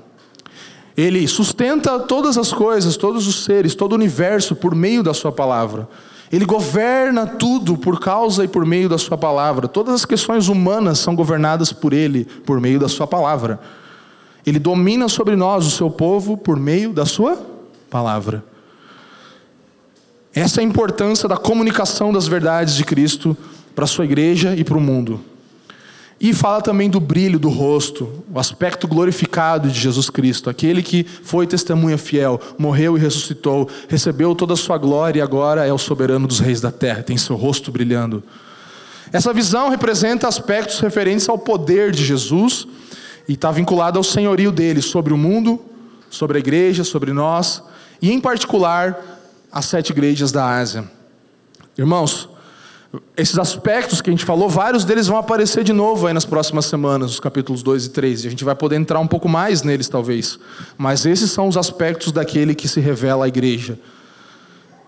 Ele 1.00 1.26
sustenta 1.30 1.98
todas 1.98 2.38
as 2.38 2.52
coisas, 2.52 2.98
todos 2.98 3.26
os 3.26 3.46
seres, 3.46 3.74
todo 3.74 3.94
o 3.94 3.96
universo 3.96 4.54
por 4.54 4.76
meio 4.76 5.02
da 5.02 5.14
Sua 5.14 5.32
palavra. 5.32 5.88
Ele 6.30 6.44
governa 6.44 7.26
tudo 7.26 7.78
por 7.78 8.02
causa 8.02 8.44
e 8.44 8.50
por 8.50 8.66
meio 8.66 8.90
da 8.90 8.98
Sua 8.98 9.18
palavra. 9.18 9.70
Todas 9.70 9.96
as 9.96 10.04
questões 10.04 10.50
humanas 10.50 11.00
são 11.00 11.16
governadas 11.16 11.72
por 11.72 11.94
Ele, 11.94 12.26
por 12.26 12.60
meio 12.60 12.82
da 12.82 12.90
Sua 12.90 13.08
palavra. 13.08 13.62
Ele 14.46 14.60
domina 14.60 15.08
sobre 15.08 15.38
nós, 15.38 15.66
o 15.66 15.72
seu 15.72 15.90
povo, 15.90 16.36
por 16.36 16.60
meio 16.60 16.92
da 16.92 17.06
Sua 17.06 17.42
palavra. 17.90 18.44
Essa 20.34 20.60
é 20.60 20.66
a 20.66 20.68
importância 20.68 21.30
da 21.30 21.38
comunicação 21.38 22.12
das 22.12 22.28
verdades 22.28 22.76
de 22.76 22.84
Cristo 22.84 23.38
para 23.74 23.86
a 23.86 23.88
Sua 23.88 24.04
igreja 24.04 24.54
e 24.54 24.66
para 24.66 24.78
o 24.78 24.82
mundo. 24.82 25.22
E 26.20 26.34
fala 26.34 26.62
também 26.62 26.90
do 26.90 27.00
brilho 27.00 27.40
do 27.40 27.48
rosto, 27.48 28.24
o 28.30 28.38
aspecto 28.38 28.88
glorificado 28.88 29.70
de 29.70 29.80
Jesus 29.80 30.10
Cristo, 30.10 30.50
aquele 30.50 30.84
que 30.84 31.06
foi 31.06 31.48
testemunha 31.48 31.98
fiel, 31.98 32.42
morreu 32.58 32.98
e 32.98 33.00
ressuscitou, 33.00 33.70
recebeu 33.88 34.36
toda 34.36 34.54
a 34.54 34.58
sua 34.58 34.78
glória 34.78 35.20
e 35.20 35.22
agora 35.22 35.66
é 35.66 35.72
o 35.72 35.78
soberano 35.78 36.28
dos 36.28 36.40
reis 36.40 36.60
da 36.60 36.72
terra, 36.72 37.04
tem 37.04 37.18
seu 37.18 37.38
rosto 37.38 37.72
brilhando. 37.72 38.22
Essa 39.14 39.34
visão 39.34 39.70
representa 39.70 40.28
aspectos 40.28 40.82
referentes 40.82 41.30
ao 41.30 41.38
poder 41.38 41.92
de 41.92 42.04
Jesus 42.04 42.68
e 43.26 43.34
está 43.34 43.50
vinculada 43.50 43.98
ao 43.98 44.04
senhorio 44.04 44.52
dele 44.52 44.82
sobre 44.82 45.14
o 45.14 45.18
mundo, 45.18 45.64
sobre 46.10 46.38
a 46.38 46.40
igreja, 46.40 46.84
sobre 46.84 47.14
nós 47.14 47.64
e, 48.02 48.12
em 48.12 48.20
particular, 48.20 49.20
as 49.50 49.66
sete 49.66 49.92
igrejas 49.92 50.34
da 50.34 50.46
Ásia. 50.46 50.84
Irmãos, 51.78 52.28
esses 53.16 53.38
aspectos 53.38 54.02
que 54.02 54.10
a 54.10 54.14
gente 54.14 54.26
falou, 54.26 54.50
vários 54.50 54.84
deles 54.84 55.08
vão 55.08 55.18
aparecer 55.18 55.64
de 55.64 55.74
novo 55.74 56.08
aí 56.08 56.14
nas 56.14 56.26
próximas 56.26 56.66
semanas, 56.66 57.12
os 57.12 57.20
capítulos 57.20 57.62
2 57.62 57.86
e 57.86 57.90
3. 57.90 58.24
E 58.24 58.28
a 58.28 58.30
gente 58.32 58.44
vai 58.44 58.56
poder 58.56 58.78
entrar 58.78 59.00
um 59.00 59.08
pouco 59.08 59.30
mais 59.30 59.62
neles, 59.62 59.88
talvez. 59.88 60.40
Mas 60.78 61.06
esses 61.06 61.32
são 61.32 61.48
os 61.48 61.56
aspectos 61.56 62.12
daquele 62.12 62.56
que 62.56 62.68
se 62.68 62.80
revela 62.80 63.26
à 63.26 63.28
igreja. 63.28 63.78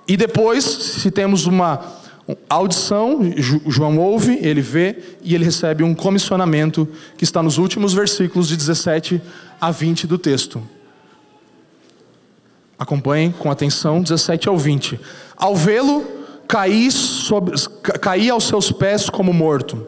E 0.08 0.18
depois, 0.18 0.64
se 0.64 1.12
temos 1.12 1.46
uma, 1.46 1.80
audição, 2.50 3.20
João 3.68 3.98
ouve, 3.98 4.40
ele 4.42 4.62
vê 4.62 4.98
e 5.24 5.36
ele 5.36 5.44
recebe 5.44 5.84
um 5.84 5.94
comissionamento 5.94 6.88
que 7.18 7.24
está 7.24 7.42
nos 7.42 7.58
últimos 7.58 7.94
versículos 7.94 8.48
de 8.48 8.58
17 8.58 9.22
a 9.60 9.72
20 9.72 10.08
do 10.08 10.18
texto. 10.18 10.62
Acompanhem 12.78 13.32
com 13.32 13.52
atenção 13.52 14.02
17 14.02 14.50
ao 14.50 14.58
20. 14.58 15.00
Ao 15.38 15.56
vê-lo, 15.56 16.06
caí, 16.52 16.92
sobre, 16.92 17.56
caí 18.02 18.30
aos 18.30 18.44
seus 18.44 18.74
pés 18.74 19.10
como 19.10 19.32
morto. 19.32 19.88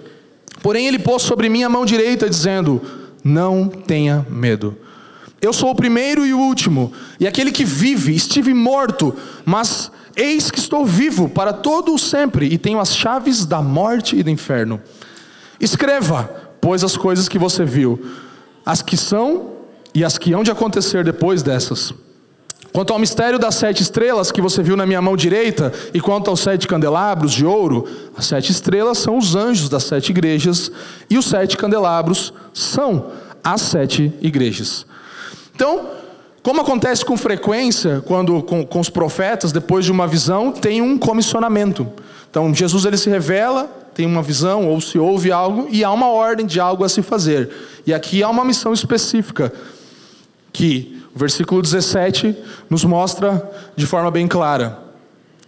Porém, 0.62 0.88
ele 0.88 0.98
pôs 0.98 1.22
sobre 1.22 1.50
mim 1.50 1.64
a 1.64 1.70
mão 1.70 1.84
direita, 1.84 2.30
dizendo: 2.30 2.82
Não 3.22 3.68
tenha 3.68 4.26
medo. 4.30 4.78
Eu 5.42 5.52
sou 5.52 5.72
o 5.72 5.76
primeiro 5.76 6.26
e 6.26 6.34
o 6.34 6.40
último, 6.40 6.94
e 7.20 7.28
aquele 7.28 7.52
que 7.52 7.66
vive, 7.66 8.16
estive 8.16 8.54
morto, 8.54 9.14
mas 9.44 9.92
Eis 10.16 10.52
que 10.52 10.60
estou 10.60 10.86
vivo 10.86 11.28
para 11.28 11.52
todo 11.52 11.94
o 11.94 11.98
sempre 11.98 12.46
e 12.46 12.58
tenho 12.58 12.80
as 12.80 12.96
chaves 12.96 13.48
da 13.48 13.64
morte 13.64 14.16
e 14.16 14.22
do 14.22 14.30
inferno. 14.30 14.80
Escreva, 15.60 16.30
pois, 16.62 16.84
as 16.84 16.96
coisas 16.96 17.28
que 17.28 17.40
você 17.40 17.66
viu, 17.66 18.00
as 18.64 18.84
que 18.84 18.96
são 18.96 19.54
e 19.94 20.06
as 20.06 20.18
que 20.18 20.32
hão 20.32 20.44
de 20.44 20.52
acontecer 20.52 21.04
depois 21.04 21.42
dessas. 21.42 21.94
Quanto 22.74 22.92
ao 22.92 22.98
mistério 22.98 23.38
das 23.38 23.54
sete 23.54 23.84
estrelas 23.84 24.32
que 24.32 24.42
você 24.42 24.64
viu 24.64 24.76
na 24.76 24.84
minha 24.88 25.00
mão 25.00 25.16
direita, 25.16 25.72
e 25.94 26.02
quanto 26.02 26.32
aos 26.32 26.40
sete 26.40 26.68
candelabros 26.68 27.32
de 27.32 27.46
ouro, 27.46 27.88
as 28.18 28.26
sete 28.26 28.52
estrelas 28.52 28.98
são 28.98 29.16
os 29.16 29.36
anjos 29.36 29.70
das 29.70 29.84
sete 29.84 30.10
igrejas, 30.10 30.72
e 31.08 31.16
os 31.16 31.26
sete 31.28 31.56
candelabros 31.56 32.34
são 32.52 33.12
as 33.44 33.62
sete 33.62 34.12
igrejas. 34.20 34.88
Então, 35.54 35.88
como 36.42 36.62
acontece 36.62 37.06
com 37.06 37.16
frequência, 37.16 38.04
quando 38.08 38.42
com, 38.42 38.66
com, 38.66 38.80
os 38.80 38.90
profetas, 38.90 39.52
depois 39.52 39.86
de 39.86 39.92
uma 39.92 40.08
visão, 40.08 40.52
tem 40.52 40.82
um 40.82 40.98
comissionamento. 40.98 41.88
Então, 42.28 42.52
Jesus 42.56 42.86
ele 42.86 42.98
se 42.98 43.08
revela, 43.08 43.66
tem 43.94 44.08
uma 44.08 44.24
visão, 44.24 44.68
ou 44.68 44.82
se 44.82 44.98
ouve 44.98 45.32
algo, 45.32 45.68
e 45.70 45.84
há 45.84 45.92
uma 45.92 46.08
ordem 46.10 46.44
de 46.44 46.60
algo 46.60 46.84
a 46.84 46.90
se 46.90 47.04
fazer. 47.04 47.52
E 47.86 47.94
aqui 47.94 48.24
há 48.24 48.30
uma 48.30 48.44
missão 48.44 48.74
específica, 48.74 49.54
que 50.52 51.03
o 51.16 51.20
versículo 51.20 51.62
17 51.62 52.36
nos 52.70 52.84
mostra 52.84 53.52
de 53.76 53.86
forma 53.86 54.10
bem 54.10 54.28
clara. 54.28 54.80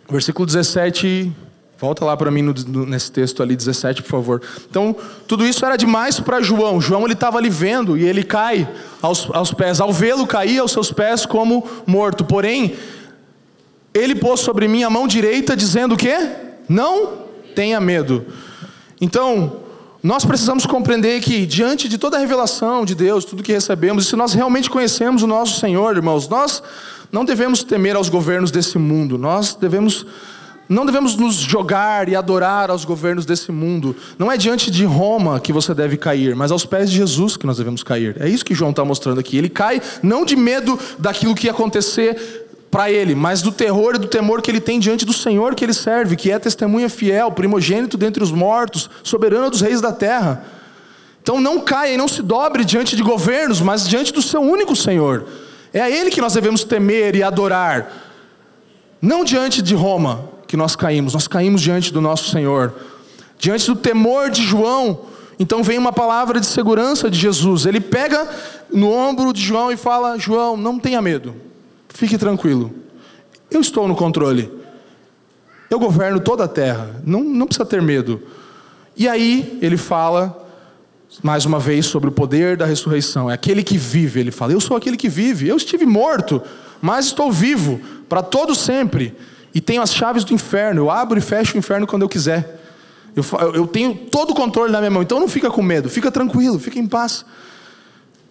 O 0.07 0.11
versículo 0.11 0.45
17 0.45 1.33
Volta 1.77 2.05
lá 2.05 2.15
para 2.15 2.31
mim 2.31 2.41
no, 2.41 2.85
nesse 2.85 3.11
texto 3.11 3.43
ali, 3.43 3.53
17, 3.53 4.01
por 4.01 4.09
favor. 4.09 4.41
Então, 4.69 4.95
tudo 5.27 5.45
isso 5.45 5.65
era 5.65 5.75
demais 5.75 6.19
para 6.21 6.41
João. 6.41 6.79
João 6.79 7.03
ele 7.03 7.13
estava 7.13 7.37
ali 7.37 7.49
vendo 7.49 7.97
e 7.97 8.05
ele 8.05 8.23
cai 8.23 8.67
aos, 9.01 9.29
aos 9.33 9.53
pés. 9.53 9.81
Ao 9.81 9.91
vê-lo 9.91 10.25
cair 10.25 10.59
aos 10.59 10.71
seus 10.71 10.91
pés 10.91 11.25
como 11.25 11.67
morto. 11.85 12.23
Porém, 12.23 12.77
ele 13.93 14.15
pôs 14.15 14.39
sobre 14.39 14.69
mim 14.69 14.83
a 14.83 14.89
mão 14.89 15.05
direita, 15.05 15.55
dizendo 15.55 15.95
o 15.95 15.97
quê? 15.97 16.15
Não 16.69 17.25
tenha 17.53 17.79
medo. 17.81 18.25
Então, 19.01 19.57
nós 20.05 20.23
precisamos 20.23 20.67
compreender 20.67 21.19
que, 21.19 21.47
diante 21.47 21.89
de 21.89 21.97
toda 21.97 22.15
a 22.15 22.19
revelação 22.19 22.85
de 22.85 22.93
Deus, 22.93 23.25
tudo 23.25 23.41
que 23.41 23.51
recebemos, 23.51 24.05
e 24.05 24.07
se 24.07 24.15
nós 24.15 24.35
realmente 24.35 24.69
conhecemos 24.69 25.23
o 25.23 25.27
nosso 25.27 25.59
Senhor, 25.59 25.95
irmãos, 25.95 26.29
nós 26.29 26.61
não 27.11 27.25
devemos 27.25 27.63
temer 27.63 27.95
aos 27.95 28.07
governos 28.07 28.51
desse 28.51 28.77
mundo, 28.77 29.17
nós 29.17 29.55
devemos 29.55 30.05
não 30.67 30.85
devemos 30.85 31.15
nos 31.15 31.35
jogar 31.35 32.09
e 32.09 32.15
adorar 32.15 32.71
aos 32.71 32.85
governos 32.85 33.23
desse 33.23 33.51
mundo. 33.51 33.95
Não 34.17 34.31
é 34.31 34.37
diante 34.37 34.71
de 34.71 34.83
Roma 34.83 35.39
que 35.39 35.53
você 35.53 35.75
deve 35.75 35.95
cair, 35.95 36.35
mas 36.35 36.51
aos 36.51 36.65
pés 36.65 36.89
de 36.89 36.97
Jesus 36.97 37.37
que 37.37 37.45
nós 37.45 37.57
devemos 37.57 37.83
cair. 37.83 38.15
É 38.19 38.27
isso 38.27 38.43
que 38.43 38.55
João 38.55 38.71
está 38.71 38.83
mostrando 38.83 39.19
aqui. 39.19 39.37
Ele 39.37 39.49
cai 39.49 39.79
não 40.01 40.25
de 40.25 40.35
medo 40.35 40.79
daquilo 40.97 41.35
que 41.35 41.45
ia 41.45 41.51
acontecer 41.51 42.44
para 42.69 42.91
ele, 42.91 43.15
mas 43.15 43.41
do 43.41 43.51
terror 43.51 43.95
e 43.95 43.99
do 43.99 44.07
temor 44.07 44.41
que 44.41 44.51
ele 44.51 44.59
tem 44.59 44.79
diante 44.79 45.05
do 45.05 45.13
Senhor 45.13 45.55
que 45.55 45.63
ele 45.63 45.73
serve, 45.73 46.15
que 46.15 46.31
é 46.31 46.37
testemunha 46.37 46.89
fiel, 46.89 47.31
primogênito 47.31 47.97
dentre 47.97 48.21
os 48.21 48.31
mortos, 48.31 48.89
soberano 49.03 49.49
dos 49.49 49.61
reis 49.61 49.79
da 49.79 49.93
terra. 49.93 50.43
Então 51.21 51.39
não 51.39 51.59
caia 51.59 51.93
e 51.93 51.97
não 51.97 52.07
se 52.07 52.21
dobre 52.21 52.63
diante 52.63 52.95
de 52.95 53.01
governos, 53.01 53.61
mas 53.61 53.87
diante 53.87 54.13
do 54.13 54.21
seu 54.21 54.41
único 54.41 54.75
Senhor. 54.75 55.25
É 55.73 55.81
a 55.81 55.89
Ele 55.89 56.11
que 56.11 56.21
nós 56.21 56.33
devemos 56.33 56.63
temer 56.63 57.15
e 57.15 57.23
adorar, 57.23 57.91
não 59.01 59.23
diante 59.23 59.61
de 59.61 59.73
Roma, 59.73 60.29
que 60.47 60.55
nós 60.55 60.75
caímos, 60.75 61.13
nós 61.13 61.27
caímos 61.27 61.61
diante 61.61 61.91
do 61.91 61.99
nosso 61.99 62.29
Senhor, 62.29 62.75
diante 63.37 63.65
do 63.67 63.75
temor 63.75 64.29
de 64.29 64.43
João. 64.43 65.01
Então 65.39 65.63
vem 65.63 65.77
uma 65.77 65.91
palavra 65.91 66.39
de 66.39 66.45
segurança 66.45 67.09
de 67.09 67.17
Jesus. 67.19 67.65
Ele 67.65 67.81
pega 67.81 68.27
no 68.71 68.91
ombro 68.91 69.33
de 69.33 69.41
João 69.41 69.71
e 69.71 69.77
fala: 69.77 70.17
João, 70.17 70.55
não 70.55 70.79
tenha 70.79 71.01
medo, 71.01 71.35
fique 71.95 72.17
tranquilo, 72.17 72.73
eu 73.49 73.61
estou 73.61 73.87
no 73.87 73.95
controle, 73.95 74.51
eu 75.69 75.79
governo 75.79 76.19
toda 76.19 76.43
a 76.43 76.47
terra, 76.47 77.01
não, 77.05 77.23
não 77.23 77.47
precisa 77.47 77.65
ter 77.65 77.81
medo. 77.81 78.21
E 78.97 79.07
aí 79.07 79.57
ele 79.61 79.77
fala 79.77 80.45
mais 81.23 81.45
uma 81.45 81.59
vez 81.59 81.85
sobre 81.85 82.09
o 82.09 82.11
poder 82.11 82.57
da 82.57 82.65
ressurreição. 82.65 83.31
É 83.31 83.33
aquele 83.33 83.63
que 83.63 83.77
vive, 83.77 84.19
ele 84.19 84.31
fala: 84.31 84.51
Eu 84.51 84.59
sou 84.59 84.75
aquele 84.75 84.97
que 84.97 85.09
vive. 85.09 85.47
Eu 85.47 85.57
estive 85.57 85.85
morto, 85.85 86.41
mas 86.81 87.07
estou 87.07 87.31
vivo 87.31 87.79
para 88.07 88.21
todo 88.21 88.53
sempre 88.53 89.15
e 89.53 89.61
tenho 89.61 89.81
as 89.81 89.93
chaves 89.93 90.23
do 90.23 90.33
inferno. 90.33 90.81
Eu 90.81 90.91
abro 90.91 91.17
e 91.17 91.21
fecho 91.21 91.55
o 91.55 91.57
inferno 91.57 91.87
quando 91.87 92.01
eu 92.01 92.09
quiser. 92.09 92.61
Eu, 93.15 93.23
eu 93.53 93.67
tenho 93.67 93.95
todo 93.95 94.31
o 94.31 94.35
controle 94.35 94.71
na 94.71 94.79
minha 94.79 94.91
mão. 94.91 95.01
Então 95.01 95.19
não 95.19 95.29
fica 95.29 95.49
com 95.49 95.61
medo, 95.61 95.89
fica 95.89 96.11
tranquilo, 96.11 96.59
fica 96.59 96.77
em 96.77 96.87
paz. 96.87 97.25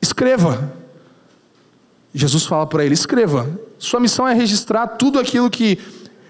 Escreva. 0.02 0.83
Jesus 2.14 2.46
fala 2.46 2.66
para 2.66 2.84
ele: 2.84 2.94
escreva. 2.94 3.48
Sua 3.78 3.98
missão 3.98 4.26
é 4.26 4.32
registrar 4.32 4.86
tudo 4.86 5.18
aquilo 5.18 5.50
que 5.50 5.78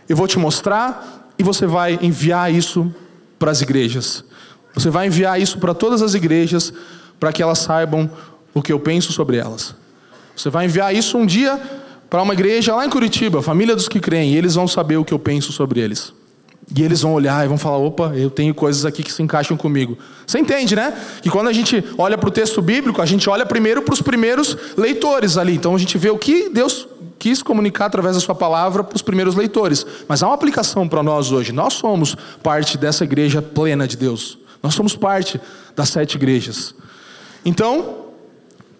eu 0.09 0.17
vou 0.17 0.27
te 0.27 0.39
mostrar 0.39 1.31
e 1.39 1.43
você 1.43 1.67
vai 1.67 1.99
enviar 2.01 2.53
isso 2.53 2.93
para 3.39 3.51
as 3.51 3.61
igrejas. 3.61 4.25
Você 4.75 4.91
vai 4.91 5.07
enviar 5.07 5.41
isso 5.41 5.59
para 5.59 5.75
todas 5.75 6.03
as 6.03 6.15
igrejas 6.15 6.73
para 7.21 7.33
que 7.33 7.43
elas 7.43 7.59
saibam 7.59 8.11
o 8.53 8.63
que 8.63 8.73
eu 8.73 8.81
penso 8.81 9.13
sobre 9.13 9.37
elas. 9.37 9.75
Você 10.35 10.51
vai 10.51 10.65
enviar 10.65 10.95
isso 10.95 11.17
um 11.17 11.27
dia 11.27 11.61
para 12.11 12.23
uma 12.23 12.33
igreja 12.33 12.75
lá 12.75 12.85
em 12.85 12.91
Curitiba, 12.91 13.43
família 13.43 13.75
dos 13.75 13.89
que 13.89 14.01
creem, 14.01 14.35
e 14.35 14.37
eles 14.37 14.55
vão 14.55 14.67
saber 14.67 14.97
o 14.97 15.05
que 15.05 15.13
eu 15.13 15.19
penso 15.19 15.53
sobre 15.53 15.81
eles. 15.81 16.13
E 16.75 16.83
eles 16.83 17.03
vão 17.03 17.13
olhar 17.13 17.45
e 17.45 17.49
vão 17.49 17.59
falar: 17.59 17.79
opa, 17.79 18.13
eu 18.15 18.31
tenho 18.31 18.55
coisas 18.55 18.85
aqui 18.85 19.03
que 19.03 19.13
se 19.13 19.23
encaixam 19.23 19.57
comigo. 19.57 19.99
Você 20.27 20.39
entende, 20.39 20.75
né? 20.75 20.95
Que 21.21 21.29
quando 21.29 21.49
a 21.49 21.53
gente 21.53 21.85
olha 21.99 22.17
para 22.17 22.29
o 22.29 22.33
texto 22.33 22.63
bíblico, 22.63 23.03
a 23.03 23.07
gente 23.07 23.29
olha 23.29 23.45
primeiro 23.45 23.83
para 23.83 23.93
os 23.93 24.01
primeiros 24.01 24.57
leitores 24.77 25.37
ali. 25.37 25.55
Então 25.55 25.75
a 25.75 25.79
gente 25.79 25.99
vê 25.99 26.11
o 26.11 26.19
que 26.19 26.49
Deus 26.49 26.89
quis 27.19 27.43
comunicar 27.43 27.87
através 27.87 28.15
da 28.15 28.21
Sua 28.21 28.35
palavra 28.35 28.83
para 28.83 28.97
os 28.97 29.03
primeiros 29.03 29.35
leitores. 29.35 29.87
Mas 30.09 30.23
há 30.23 30.27
uma 30.27 30.35
aplicação 30.35 30.89
para 30.89 31.03
nós 31.03 31.31
hoje. 31.33 31.53
Nós 31.53 31.75
somos 31.75 32.17
parte 32.43 32.79
dessa 32.79 33.05
igreja 33.05 33.43
plena 33.43 33.87
de 33.87 33.97
Deus. 33.97 34.39
Nós 34.63 34.75
somos 34.75 34.97
parte 34.97 35.41
das 35.77 35.91
sete 35.91 36.15
igrejas. 36.15 36.75
Então, 37.45 37.97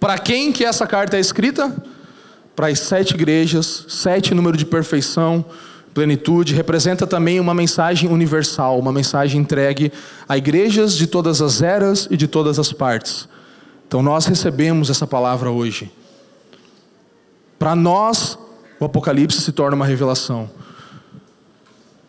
para 0.01 0.19
quem 0.19 0.53
que 0.53 0.65
essa 0.65 0.87
carta 0.87 1.19
é 1.19 1.21
escrita? 1.21 1.75
para 2.55 2.69
as 2.69 2.79
sete 2.79 3.15
igrejas, 3.15 3.85
sete 3.89 4.35
número 4.35 4.57
de 4.57 4.65
perfeição, 4.65 5.45
plenitude, 5.95 6.53
representa 6.53 7.07
também 7.07 7.39
uma 7.39 7.55
mensagem 7.55 8.11
universal, 8.11 8.79
uma 8.79 8.93
mensagem 8.93 9.41
entregue 9.41 9.93
a 10.29 10.37
igrejas 10.37 10.97
de 10.97 11.07
todas 11.07 11.41
as 11.41 11.63
eras 11.63 12.09
e 12.11 12.17
de 12.17 12.27
todas 12.27 12.59
as 12.59 12.73
partes. 12.73 13.29
Então 13.87 14.03
nós 14.03 14.27
recebemos 14.27 14.91
essa 14.91 15.07
palavra 15.07 15.51
hoje. 15.51 15.91
Para 17.59 17.77
nós, 17.77 18.37
o 18.81 18.85
Apocalipse 18.85 19.41
se 19.41 19.53
torna 19.53 19.77
uma 19.77 19.87
revelação. 19.87 20.51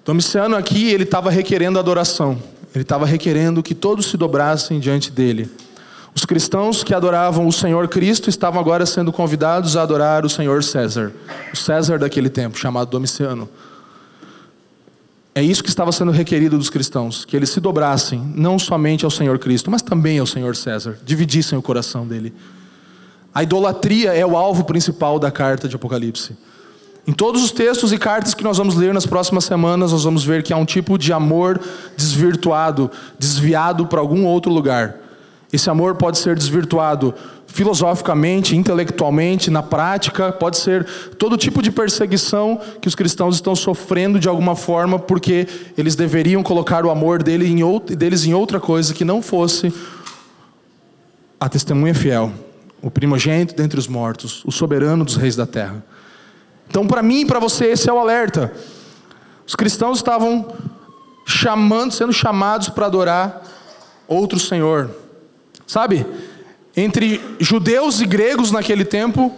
Domiciano 0.03 0.55
aqui, 0.55 0.91
ele 0.91 1.03
estava 1.03 1.29
requerendo 1.29 1.77
adoração. 1.77 2.37
Ele 2.73 2.81
estava 2.81 3.05
requerendo 3.05 3.63
que 3.63 3.73
todos 3.73 4.07
se 4.07 4.17
dobrassem 4.17 4.79
diante 4.79 5.11
dele. 5.11 5.49
Os 6.13 6.25
cristãos 6.25 6.83
que 6.83 6.93
adoravam 6.93 7.47
o 7.47 7.51
Senhor 7.51 7.87
Cristo 7.87 8.29
estavam 8.29 8.59
agora 8.59 8.85
sendo 8.85 9.11
convidados 9.11 9.77
a 9.77 9.81
adorar 9.81 10.25
o 10.25 10.29
Senhor 10.29 10.63
César, 10.63 11.13
o 11.53 11.57
César 11.57 11.99
daquele 11.99 12.29
tempo, 12.29 12.57
chamado 12.57 12.89
Domiciano. 12.89 13.49
É 15.37 15.43
isso 15.43 15.61
que 15.61 15.67
estava 15.67 15.91
sendo 15.91 16.13
requerido 16.13 16.57
dos 16.57 16.69
cristãos, 16.69 17.25
que 17.25 17.35
eles 17.35 17.49
se 17.49 17.59
dobrassem 17.59 18.21
não 18.33 18.57
somente 18.57 19.03
ao 19.03 19.11
Senhor 19.11 19.37
Cristo, 19.37 19.69
mas 19.69 19.81
também 19.81 20.17
ao 20.17 20.25
Senhor 20.25 20.55
César, 20.55 20.97
dividissem 21.03 21.57
o 21.57 21.61
coração 21.61 22.07
dele. 22.07 22.33
A 23.33 23.43
idolatria 23.43 24.13
é 24.13 24.25
o 24.25 24.37
alvo 24.37 24.63
principal 24.63 25.19
da 25.19 25.29
carta 25.29 25.67
de 25.67 25.75
Apocalipse. 25.75 26.37
Em 27.05 27.11
todos 27.11 27.43
os 27.43 27.51
textos 27.51 27.91
e 27.91 27.97
cartas 27.97 28.33
que 28.33 28.45
nós 28.45 28.57
vamos 28.57 28.75
ler 28.75 28.93
nas 28.93 29.05
próximas 29.05 29.43
semanas, 29.43 29.91
nós 29.91 30.05
vamos 30.05 30.23
ver 30.23 30.41
que 30.41 30.53
há 30.53 30.57
um 30.57 30.63
tipo 30.63 30.97
de 30.97 31.11
amor 31.11 31.59
desvirtuado, 31.97 32.89
desviado 33.19 33.87
para 33.87 33.99
algum 33.99 34.25
outro 34.25 34.49
lugar. 34.49 34.95
Esse 35.51 35.69
amor 35.69 35.95
pode 35.95 36.17
ser 36.17 36.37
desvirtuado 36.37 37.13
filosoficamente, 37.55 38.53
intelectualmente, 38.53 39.49
na 39.49 39.63
prática, 39.63 40.29
pode 40.29 40.57
ser 40.57 40.85
todo 41.17 41.37
tipo 41.37 41.61
de 41.61 41.71
perseguição 41.71 42.59
que 42.81 42.87
os 42.89 42.95
cristãos 42.95 43.35
estão 43.35 43.55
sofrendo 43.55 44.19
de 44.19 44.27
alguma 44.27 44.57
forma, 44.57 44.99
porque 44.99 45.47
eles 45.77 45.95
deveriam 45.95 46.43
colocar 46.43 46.85
o 46.85 46.89
amor 46.89 47.23
dele 47.23 47.47
em 47.47 47.63
outro, 47.63 47.95
deles 47.95 48.25
em 48.25 48.33
outra 48.33 48.59
coisa 48.59 48.93
que 48.93 49.05
não 49.05 49.21
fosse 49.21 49.73
a 51.39 51.47
testemunha 51.47 51.95
fiel, 51.95 52.29
o 52.81 52.91
primogênito 52.91 53.55
dentre 53.55 53.79
os 53.79 53.87
mortos, 53.87 54.43
o 54.43 54.51
soberano 54.51 55.05
dos 55.05 55.15
reis 55.15 55.37
da 55.37 55.45
terra. 55.45 55.81
Então, 56.67 56.85
para 56.85 57.01
mim 57.01 57.21
e 57.21 57.25
para 57.25 57.39
você, 57.39 57.67
esse 57.67 57.89
é 57.89 57.93
o 57.93 57.97
alerta. 57.97 58.51
Os 59.47 59.55
cristãos 59.55 59.99
estavam 59.99 60.53
chamando, 61.25 61.93
sendo 61.93 62.11
chamados 62.11 62.67
para 62.67 62.87
adorar 62.87 63.43
outro 64.09 64.41
Senhor. 64.41 64.89
Sabe? 65.65 66.05
Entre 66.75 67.21
judeus 67.39 68.01
e 68.01 68.05
gregos 68.05 68.51
naquele 68.51 68.83
tempo, 68.83 69.33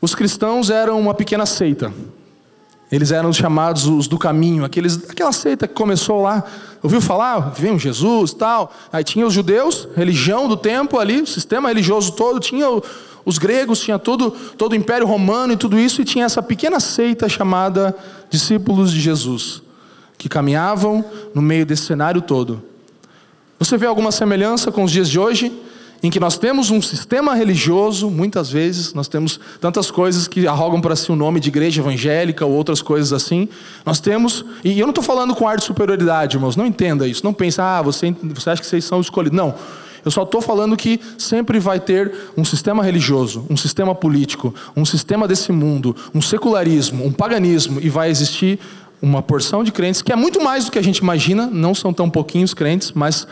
os 0.00 0.14
cristãos 0.14 0.70
eram 0.70 1.00
uma 1.00 1.14
pequena 1.14 1.44
seita. 1.44 1.92
Eles 2.90 3.12
eram 3.12 3.32
chamados 3.32 3.86
os 3.86 4.08
do 4.08 4.18
caminho, 4.18 4.64
aqueles, 4.64 5.08
aquela 5.08 5.32
seita 5.32 5.68
que 5.68 5.74
começou 5.74 6.22
lá. 6.22 6.44
Ouviu 6.82 7.00
falar? 7.00 7.50
Vem 7.50 7.78
Jesus 7.78 8.32
tal. 8.32 8.72
Aí 8.92 9.04
tinha 9.04 9.26
os 9.26 9.32
judeus, 9.32 9.88
religião 9.94 10.48
do 10.48 10.56
tempo 10.56 10.98
ali, 10.98 11.24
sistema 11.26 11.68
religioso 11.68 12.12
todo. 12.12 12.40
Tinha 12.40 12.66
os 13.24 13.38
gregos, 13.38 13.80
tinha 13.80 13.98
todo, 13.98 14.32
todo 14.56 14.72
o 14.72 14.74
império 14.74 15.06
romano 15.06 15.52
e 15.52 15.56
tudo 15.56 15.78
isso. 15.78 16.02
E 16.02 16.04
tinha 16.04 16.24
essa 16.24 16.42
pequena 16.42 16.80
seita 16.80 17.28
chamada 17.28 17.96
discípulos 18.28 18.92
de 18.92 19.00
Jesus, 19.00 19.62
que 20.18 20.28
caminhavam 20.28 21.04
no 21.32 21.42
meio 21.42 21.64
desse 21.64 21.82
cenário 21.82 22.22
todo. 22.22 22.62
Você 23.58 23.76
vê 23.76 23.86
alguma 23.86 24.10
semelhança 24.10 24.72
com 24.72 24.82
os 24.82 24.90
dias 24.90 25.08
de 25.08 25.18
hoje? 25.18 25.52
Em 26.02 26.10
que 26.10 26.18
nós 26.18 26.38
temos 26.38 26.70
um 26.70 26.80
sistema 26.80 27.34
religioso, 27.34 28.10
muitas 28.10 28.50
vezes, 28.50 28.94
nós 28.94 29.06
temos 29.06 29.38
tantas 29.60 29.90
coisas 29.90 30.26
que 30.26 30.46
arrogam 30.46 30.80
para 30.80 30.96
si 30.96 31.12
o 31.12 31.16
nome 31.16 31.40
de 31.40 31.48
igreja 31.48 31.82
evangélica 31.82 32.46
ou 32.46 32.52
outras 32.52 32.80
coisas 32.80 33.12
assim. 33.12 33.48
Nós 33.84 34.00
temos, 34.00 34.44
e 34.64 34.78
eu 34.80 34.86
não 34.86 34.92
estou 34.92 35.04
falando 35.04 35.34
com 35.34 35.46
ar 35.46 35.58
de 35.58 35.64
superioridade, 35.64 36.36
irmãos, 36.36 36.56
não 36.56 36.66
entenda 36.66 37.06
isso. 37.06 37.22
Não 37.22 37.34
pense, 37.34 37.60
ah, 37.60 37.82
você, 37.82 38.14
você 38.22 38.48
acha 38.48 38.62
que 38.62 38.66
vocês 38.66 38.84
são 38.84 39.00
escolhidos. 39.00 39.36
Não. 39.36 39.54
Eu 40.02 40.10
só 40.10 40.22
estou 40.22 40.40
falando 40.40 40.74
que 40.76 40.98
sempre 41.18 41.58
vai 41.58 41.78
ter 41.78 42.10
um 42.34 42.44
sistema 42.44 42.82
religioso, 42.82 43.44
um 43.50 43.56
sistema 43.56 43.94
político, 43.94 44.54
um 44.74 44.86
sistema 44.86 45.28
desse 45.28 45.52
mundo, 45.52 45.94
um 46.14 46.22
secularismo, 46.22 47.04
um 47.04 47.12
paganismo, 47.12 47.78
e 47.82 47.90
vai 47.90 48.08
existir 48.08 48.58
uma 49.02 49.22
porção 49.22 49.62
de 49.62 49.70
crentes 49.72 50.00
que 50.00 50.12
é 50.12 50.16
muito 50.16 50.42
mais 50.42 50.64
do 50.64 50.70
que 50.70 50.78
a 50.78 50.82
gente 50.82 50.98
imagina, 50.98 51.46
não 51.46 51.74
são 51.74 51.92
tão 51.92 52.08
pouquinhos 52.08 52.54
crentes, 52.54 52.92
mas 52.92 53.26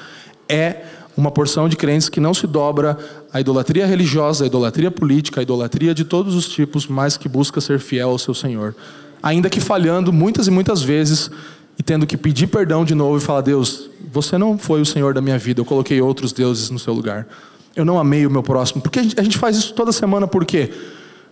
é 0.49 0.83
uma 1.19 1.33
porção 1.33 1.69
de 1.69 1.77
crentes 1.77 2.09
que 2.09 2.21
não 2.21 2.33
se 2.33 2.47
dobra 2.47 2.97
à 3.33 3.41
idolatria 3.41 3.85
religiosa, 3.85 4.45
à 4.45 4.47
idolatria 4.47 4.89
política, 4.89 5.41
à 5.41 5.43
idolatria 5.43 5.93
de 5.93 6.05
todos 6.05 6.37
os 6.37 6.49
tipos, 6.49 6.87
mas 6.87 7.17
que 7.17 7.29
busca 7.29 7.61
ser 7.61 7.81
fiel 7.81 8.11
ao 8.11 8.19
seu 8.19 8.33
Senhor. 8.33 8.73
Ainda 9.21 9.51
que 9.51 9.61
falhando 9.61 10.13
muitas 10.13 10.47
e 10.47 10.51
muitas 10.53 10.81
vezes 10.81 11.29
e 11.77 11.83
tendo 11.83 12.07
que 12.07 12.17
pedir 12.17 12.47
perdão 12.47 12.85
de 12.85 12.95
novo 12.95 13.19
e 13.19 13.21
falar: 13.21 13.41
Deus, 13.41 13.91
você 14.13 14.39
não 14.39 14.57
foi 14.57 14.81
o 14.81 14.87
Senhor 14.87 15.13
da 15.13 15.21
minha 15.21 15.37
vida, 15.37 15.61
eu 15.61 15.65
coloquei 15.65 16.01
outros 16.01 16.33
deuses 16.33 16.71
no 16.71 16.79
seu 16.79 16.95
lugar. 16.95 17.27
Eu 17.75 17.85
não 17.85 17.99
amei 17.99 18.25
o 18.25 18.31
meu 18.31 18.43
próximo. 18.43 18.81
Porque 18.81 19.01
a 19.01 19.23
gente 19.23 19.39
faz 19.39 19.57
isso 19.57 19.75
toda 19.75 19.91
semana, 19.91 20.29
por 20.29 20.47
quê? 20.47 20.71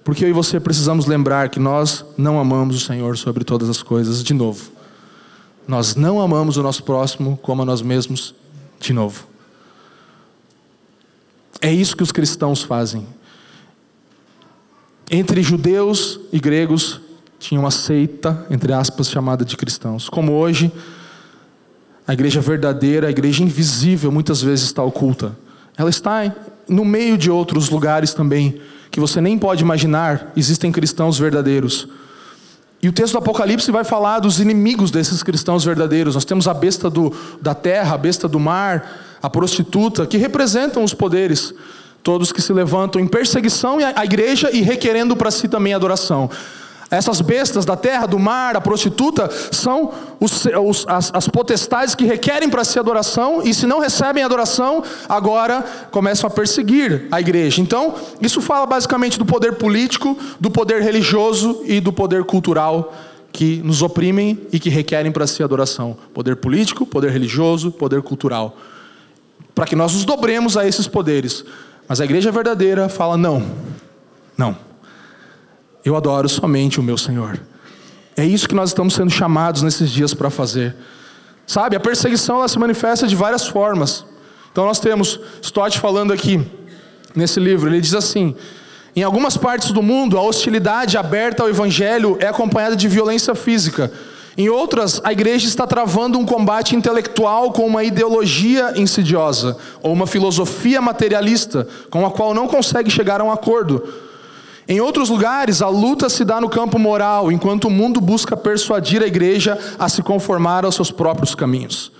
Porque 0.02 0.24
eu 0.24 0.28
e 0.28 0.32
você 0.32 0.58
precisamos 0.58 1.06
lembrar 1.06 1.48
que 1.48 1.60
nós 1.60 2.04
não 2.18 2.40
amamos 2.40 2.74
o 2.74 2.80
Senhor 2.80 3.16
sobre 3.16 3.44
todas 3.44 3.68
as 3.68 3.84
coisas 3.84 4.22
de 4.24 4.34
novo. 4.34 4.68
Nós 5.66 5.94
não 5.94 6.20
amamos 6.20 6.56
o 6.56 6.62
nosso 6.62 6.82
próximo 6.82 7.38
como 7.40 7.62
a 7.62 7.64
nós 7.64 7.82
mesmos 7.82 8.34
de 8.80 8.92
novo. 8.92 9.35
É 11.66 11.72
isso 11.72 11.96
que 11.96 12.02
os 12.04 12.12
cristãos 12.12 12.62
fazem. 12.62 13.04
Entre 15.10 15.42
judeus 15.42 16.20
e 16.32 16.38
gregos 16.38 17.00
tinha 17.40 17.58
uma 17.58 17.72
seita, 17.72 18.46
entre 18.48 18.72
aspas, 18.72 19.10
chamada 19.10 19.44
de 19.44 19.56
cristãos. 19.56 20.08
Como 20.08 20.30
hoje, 20.30 20.70
a 22.06 22.12
igreja 22.12 22.40
verdadeira, 22.40 23.08
a 23.08 23.10
igreja 23.10 23.42
invisível, 23.42 24.12
muitas 24.12 24.40
vezes 24.40 24.66
está 24.66 24.80
oculta. 24.84 25.36
Ela 25.76 25.90
está 25.90 26.32
no 26.68 26.84
meio 26.84 27.18
de 27.18 27.32
outros 27.32 27.68
lugares 27.68 28.14
também, 28.14 28.60
que 28.88 29.00
você 29.00 29.20
nem 29.20 29.36
pode 29.36 29.64
imaginar, 29.64 30.32
existem 30.36 30.70
cristãos 30.70 31.18
verdadeiros. 31.18 31.88
E 32.80 32.88
o 32.88 32.92
texto 32.92 33.14
do 33.14 33.18
Apocalipse 33.18 33.72
vai 33.72 33.82
falar 33.82 34.20
dos 34.20 34.38
inimigos 34.38 34.92
desses 34.92 35.20
cristãos 35.20 35.64
verdadeiros. 35.64 36.14
Nós 36.14 36.24
temos 36.24 36.46
a 36.46 36.54
besta 36.54 36.88
do, 36.88 37.12
da 37.42 37.56
terra, 37.56 37.96
a 37.96 37.98
besta 37.98 38.28
do 38.28 38.38
mar, 38.38 39.05
a 39.22 39.30
prostituta, 39.30 40.06
que 40.06 40.16
representam 40.16 40.84
os 40.84 40.94
poderes, 40.94 41.54
todos 42.02 42.32
que 42.32 42.40
se 42.40 42.52
levantam 42.52 43.00
em 43.00 43.06
perseguição 43.06 43.78
à 43.94 44.04
igreja 44.04 44.50
e 44.52 44.60
requerendo 44.60 45.16
para 45.16 45.30
si 45.30 45.48
também 45.48 45.74
adoração. 45.74 46.30
Essas 46.88 47.20
bestas 47.20 47.64
da 47.64 47.76
terra, 47.76 48.06
do 48.06 48.18
mar, 48.18 48.56
a 48.56 48.60
prostituta, 48.60 49.28
são 49.50 49.92
os, 50.20 50.46
os, 50.46 50.86
as, 50.86 51.10
as, 51.12 51.28
potestades 51.28 51.96
que 51.96 52.04
requerem 52.04 52.48
para 52.48 52.62
si 52.62 52.78
adoração, 52.78 53.42
e 53.42 53.52
se 53.52 53.66
não 53.66 53.80
recebem 53.80 54.22
adoração, 54.22 54.84
agora 55.08 55.64
começam 55.90 56.28
a 56.28 56.30
perseguir 56.30 57.08
a 57.10 57.20
igreja. 57.20 57.60
Então, 57.60 57.94
isso 58.20 58.40
fala 58.40 58.66
basicamente 58.66 59.18
do 59.18 59.26
poder 59.26 59.54
político, 59.54 60.16
do 60.38 60.48
poder 60.48 60.80
religioso 60.80 61.60
e 61.64 61.80
do 61.80 61.92
poder 61.92 62.22
cultural 62.22 62.94
que 63.32 63.60
nos 63.64 63.82
oprimem 63.82 64.40
e 64.52 64.60
que 64.60 64.70
requerem 64.70 65.10
para 65.10 65.26
si 65.26 65.42
adoração: 65.42 65.96
poder 66.14 66.36
político, 66.36 66.86
poder 66.86 67.10
religioso, 67.10 67.72
poder 67.72 68.00
cultural 68.00 68.56
para 69.56 69.64
que 69.64 69.74
nós 69.74 69.94
nos 69.94 70.04
dobremos 70.04 70.54
a 70.58 70.68
esses 70.68 70.86
poderes. 70.86 71.42
Mas 71.88 71.98
a 71.98 72.04
igreja 72.04 72.30
verdadeira 72.30 72.90
fala: 72.90 73.16
não, 73.16 73.42
não. 74.36 74.56
Eu 75.82 75.96
adoro 75.96 76.28
somente 76.28 76.78
o 76.78 76.82
meu 76.82 76.98
Senhor. 76.98 77.40
É 78.14 78.24
isso 78.24 78.46
que 78.46 78.54
nós 78.54 78.70
estamos 78.70 78.94
sendo 78.94 79.10
chamados 79.10 79.62
nesses 79.62 79.90
dias 79.90 80.12
para 80.12 80.28
fazer. 80.28 80.76
Sabe, 81.46 81.74
a 81.74 81.80
perseguição 81.80 82.36
ela 82.36 82.48
se 82.48 82.58
manifesta 82.58 83.06
de 83.06 83.16
várias 83.16 83.46
formas. 83.46 84.04
Então 84.52 84.66
nós 84.66 84.78
temos 84.78 85.18
Stott 85.40 85.78
falando 85.78 86.12
aqui 86.12 86.44
nesse 87.14 87.40
livro, 87.40 87.70
ele 87.70 87.80
diz 87.80 87.94
assim: 87.94 88.36
em 88.94 89.02
algumas 89.02 89.38
partes 89.38 89.70
do 89.70 89.82
mundo, 89.82 90.18
a 90.18 90.22
hostilidade 90.22 90.98
aberta 90.98 91.42
ao 91.42 91.48
evangelho 91.48 92.18
é 92.20 92.26
acompanhada 92.26 92.76
de 92.76 92.88
violência 92.88 93.34
física. 93.34 93.90
Em 94.38 94.50
outras, 94.50 95.00
a 95.02 95.12
igreja 95.12 95.48
está 95.48 95.66
travando 95.66 96.18
um 96.18 96.26
combate 96.26 96.76
intelectual 96.76 97.52
com 97.52 97.66
uma 97.66 97.82
ideologia 97.82 98.74
insidiosa, 98.76 99.56
ou 99.82 99.94
uma 99.94 100.06
filosofia 100.06 100.82
materialista, 100.82 101.66
com 101.88 102.04
a 102.04 102.10
qual 102.10 102.34
não 102.34 102.46
consegue 102.46 102.90
chegar 102.90 103.20
a 103.20 103.24
um 103.24 103.32
acordo. 103.32 103.82
Em 104.68 104.78
outros 104.78 105.08
lugares, 105.08 105.62
a 105.62 105.68
luta 105.68 106.10
se 106.10 106.22
dá 106.22 106.38
no 106.38 106.50
campo 106.50 106.78
moral, 106.78 107.32
enquanto 107.32 107.68
o 107.68 107.70
mundo 107.70 107.98
busca 107.98 108.36
persuadir 108.36 109.02
a 109.02 109.06
igreja 109.06 109.58
a 109.78 109.88
se 109.88 110.02
conformar 110.02 110.66
aos 110.66 110.74
seus 110.74 110.90
próprios 110.90 111.34
caminhos. 111.34 111.90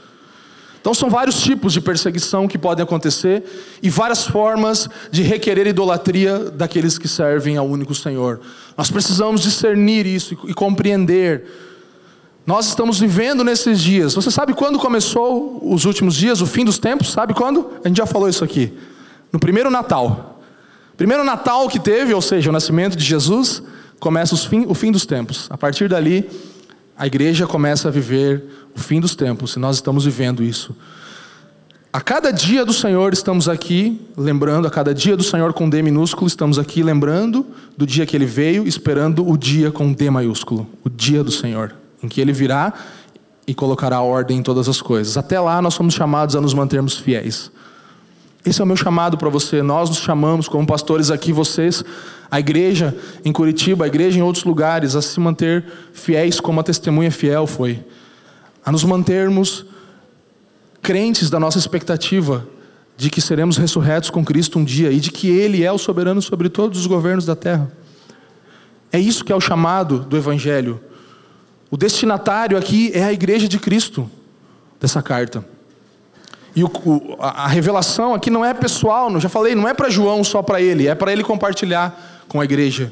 Então, 0.79 0.93
são 0.93 1.09
vários 1.09 1.41
tipos 1.41 1.73
de 1.73 1.81
perseguição 1.81 2.47
que 2.47 2.59
podem 2.59 2.83
acontecer 2.83 3.43
e 3.83 3.89
várias 3.89 4.25
formas 4.25 4.89
de 5.11 5.23
requerer 5.23 5.67
idolatria 5.67 6.39
daqueles 6.51 6.99
que 6.99 7.09
servem 7.09 7.57
ao 7.57 7.67
único 7.67 7.95
Senhor. 7.95 8.41
Nós 8.77 8.91
precisamos 8.91 9.41
discernir 9.41 10.07
isso 10.07 10.37
e 10.47 10.53
compreender 10.53 11.66
nós 12.47 12.69
estamos 12.69 13.01
vivendo 13.01 13.43
nesses 13.43 13.81
dias. 13.81 14.15
Você 14.15 14.31
sabe 14.31 14.55
quando 14.55 14.79
começou 14.79 15.61
os 15.69 15.85
últimos 15.85 16.15
dias, 16.15 16.41
o 16.41 16.47
fim 16.47 16.65
dos 16.65 16.79
tempos? 16.79 17.11
Sabe 17.11 17.35
quando? 17.35 17.73
A 17.85 17.89
gente 17.89 17.97
já 17.97 18.07
falou 18.07 18.29
isso 18.29 18.45
aqui. 18.45 18.73
No 19.33 19.41
primeiro 19.41 19.69
Natal. 19.69 20.41
Primeiro 20.97 21.25
Natal 21.25 21.69
que 21.69 21.81
teve, 21.81 22.15
ou 22.15 22.23
seja, 22.23 22.49
o 22.49 22.53
nascimento 22.53 22.97
de 22.97 23.05
Jesus, 23.05 23.63
começa 23.99 24.37
fim, 24.37 24.65
o 24.69 24.75
fim 24.75 24.93
dos 24.93 25.05
tempos. 25.05 25.49
A 25.51 25.59
partir 25.59 25.89
dali, 25.89 26.31
a 26.97 27.05
igreja 27.05 27.49
começa 27.49 27.89
a 27.89 27.91
viver 27.91 28.45
o 28.77 28.79
fim 28.79 29.01
dos 29.01 29.17
tempos, 29.17 29.57
e 29.57 29.59
nós 29.59 29.77
estamos 29.77 30.05
vivendo 30.05 30.43
isso. 30.43 30.75
A 31.93 32.01
cada 32.01 32.31
dia 32.31 32.65
do 32.65 32.73
Senhor 32.73 33.13
estamos 33.13 33.49
aqui 33.49 34.01
lembrando, 34.17 34.69
a 34.69 34.71
cada 34.71 34.95
dia 34.95 35.17
do 35.17 35.23
Senhor 35.23 35.53
com 35.53 35.69
D 35.69 35.83
minúsculo, 35.83 36.29
estamos 36.29 36.59
aqui 36.59 36.83
lembrando 36.83 37.45
do 37.77 37.87
dia 37.87 38.07
que 38.07 38.15
ele 38.15 38.27
veio, 38.27 38.69
esperando 38.69 39.29
o 39.29 39.37
dia 39.37 39.73
com 39.73 39.93
D 39.93 40.11
maiúsculo, 40.11 40.69
o 40.85 40.89
dia 40.89 41.25
do 41.25 41.33
Senhor 41.33 41.75
em 42.07 42.09
que 42.09 42.21
ele 42.21 42.33
virá 42.33 42.73
e 43.47 43.55
colocará 43.55 44.01
ordem 44.01 44.39
em 44.39 44.43
todas 44.43 44.69
as 44.69 44.81
coisas. 44.81 45.17
Até 45.17 45.39
lá 45.39 45.61
nós 45.61 45.75
somos 45.75 45.95
chamados 45.95 46.35
a 46.35 46.41
nos 46.41 46.55
mantermos 46.55 46.97
fiéis. 46.97 47.51
Esse 48.45 48.61
é 48.61 48.65
o 48.65 48.67
meu 48.67 48.77
chamado 48.77 49.19
para 49.19 49.29
você. 49.29 49.61
Nós 49.61 49.89
nos 49.89 49.99
chamamos, 49.99 50.49
como 50.49 50.67
pastores 50.67 51.11
aqui, 51.11 51.33
vocês, 51.33 51.85
a 52.31 52.39
igreja 52.39 52.97
em 53.25 53.33
Curitiba, 53.33 53.85
a 53.85 53.89
igreja 53.89 54.19
em 54.19 54.23
outros 54.23 54.45
lugares, 54.45 54.95
a 54.95 55.03
se 55.03 55.19
manter 55.19 55.65
fiéis 55.93 56.39
como 56.39 56.61
a 56.61 56.63
testemunha 56.63 57.11
fiel 57.11 57.47
foi. 57.47 57.85
A 58.65 58.71
nos 58.71 58.85
mantermos 58.85 59.67
crentes 60.81 61.29
da 61.29 61.41
nossa 61.41 61.59
expectativa 61.59 62.47
de 62.97 63.11
que 63.11 63.21
seremos 63.21 63.57
ressurretos 63.57 64.11
com 64.11 64.25
Cristo 64.25 64.59
um 64.59 64.65
dia 64.65 64.93
e 64.93 65.01
de 65.01 65.11
que 65.11 65.29
Ele 65.29 65.65
é 65.65 65.73
o 65.73 65.79
soberano 65.79 66.23
sobre 66.23 66.49
todos 66.49 66.79
os 66.79 66.87
governos 66.87 67.27
da 67.27 67.35
terra. 67.35 67.71
É 68.93 68.99
isso 68.99 69.25
que 69.25 69.33
é 69.33 69.37
o 69.37 69.41
chamado 69.41 69.99
do 69.99 70.17
Evangelho. 70.17 70.81
O 71.77 71.79
destinatário 71.79 72.57
aqui 72.57 72.91
é 72.95 73.05
a 73.05 73.13
igreja 73.13 73.47
de 73.47 73.59
Cristo 73.59 74.11
dessa 74.81 75.03
carta. 75.03 75.45
E 76.55 76.65
o, 76.65 76.69
o, 76.69 77.17
a 77.21 77.47
revelação 77.49 78.15
aqui 78.15 78.31
não 78.31 78.43
é 78.43 78.55
pessoal, 78.55 79.21
já 79.21 79.29
falei, 79.29 79.55
não 79.55 79.69
é 79.69 79.75
para 79.75 79.91
João 79.91 80.25
só 80.25 80.41
para 80.41 80.59
ele, 80.59 80.89
é 80.89 80.95
para 80.95 81.13
ele 81.13 81.23
compartilhar 81.23 82.25
com 82.29 82.41
a 82.41 82.47
igreja. 82.47 82.91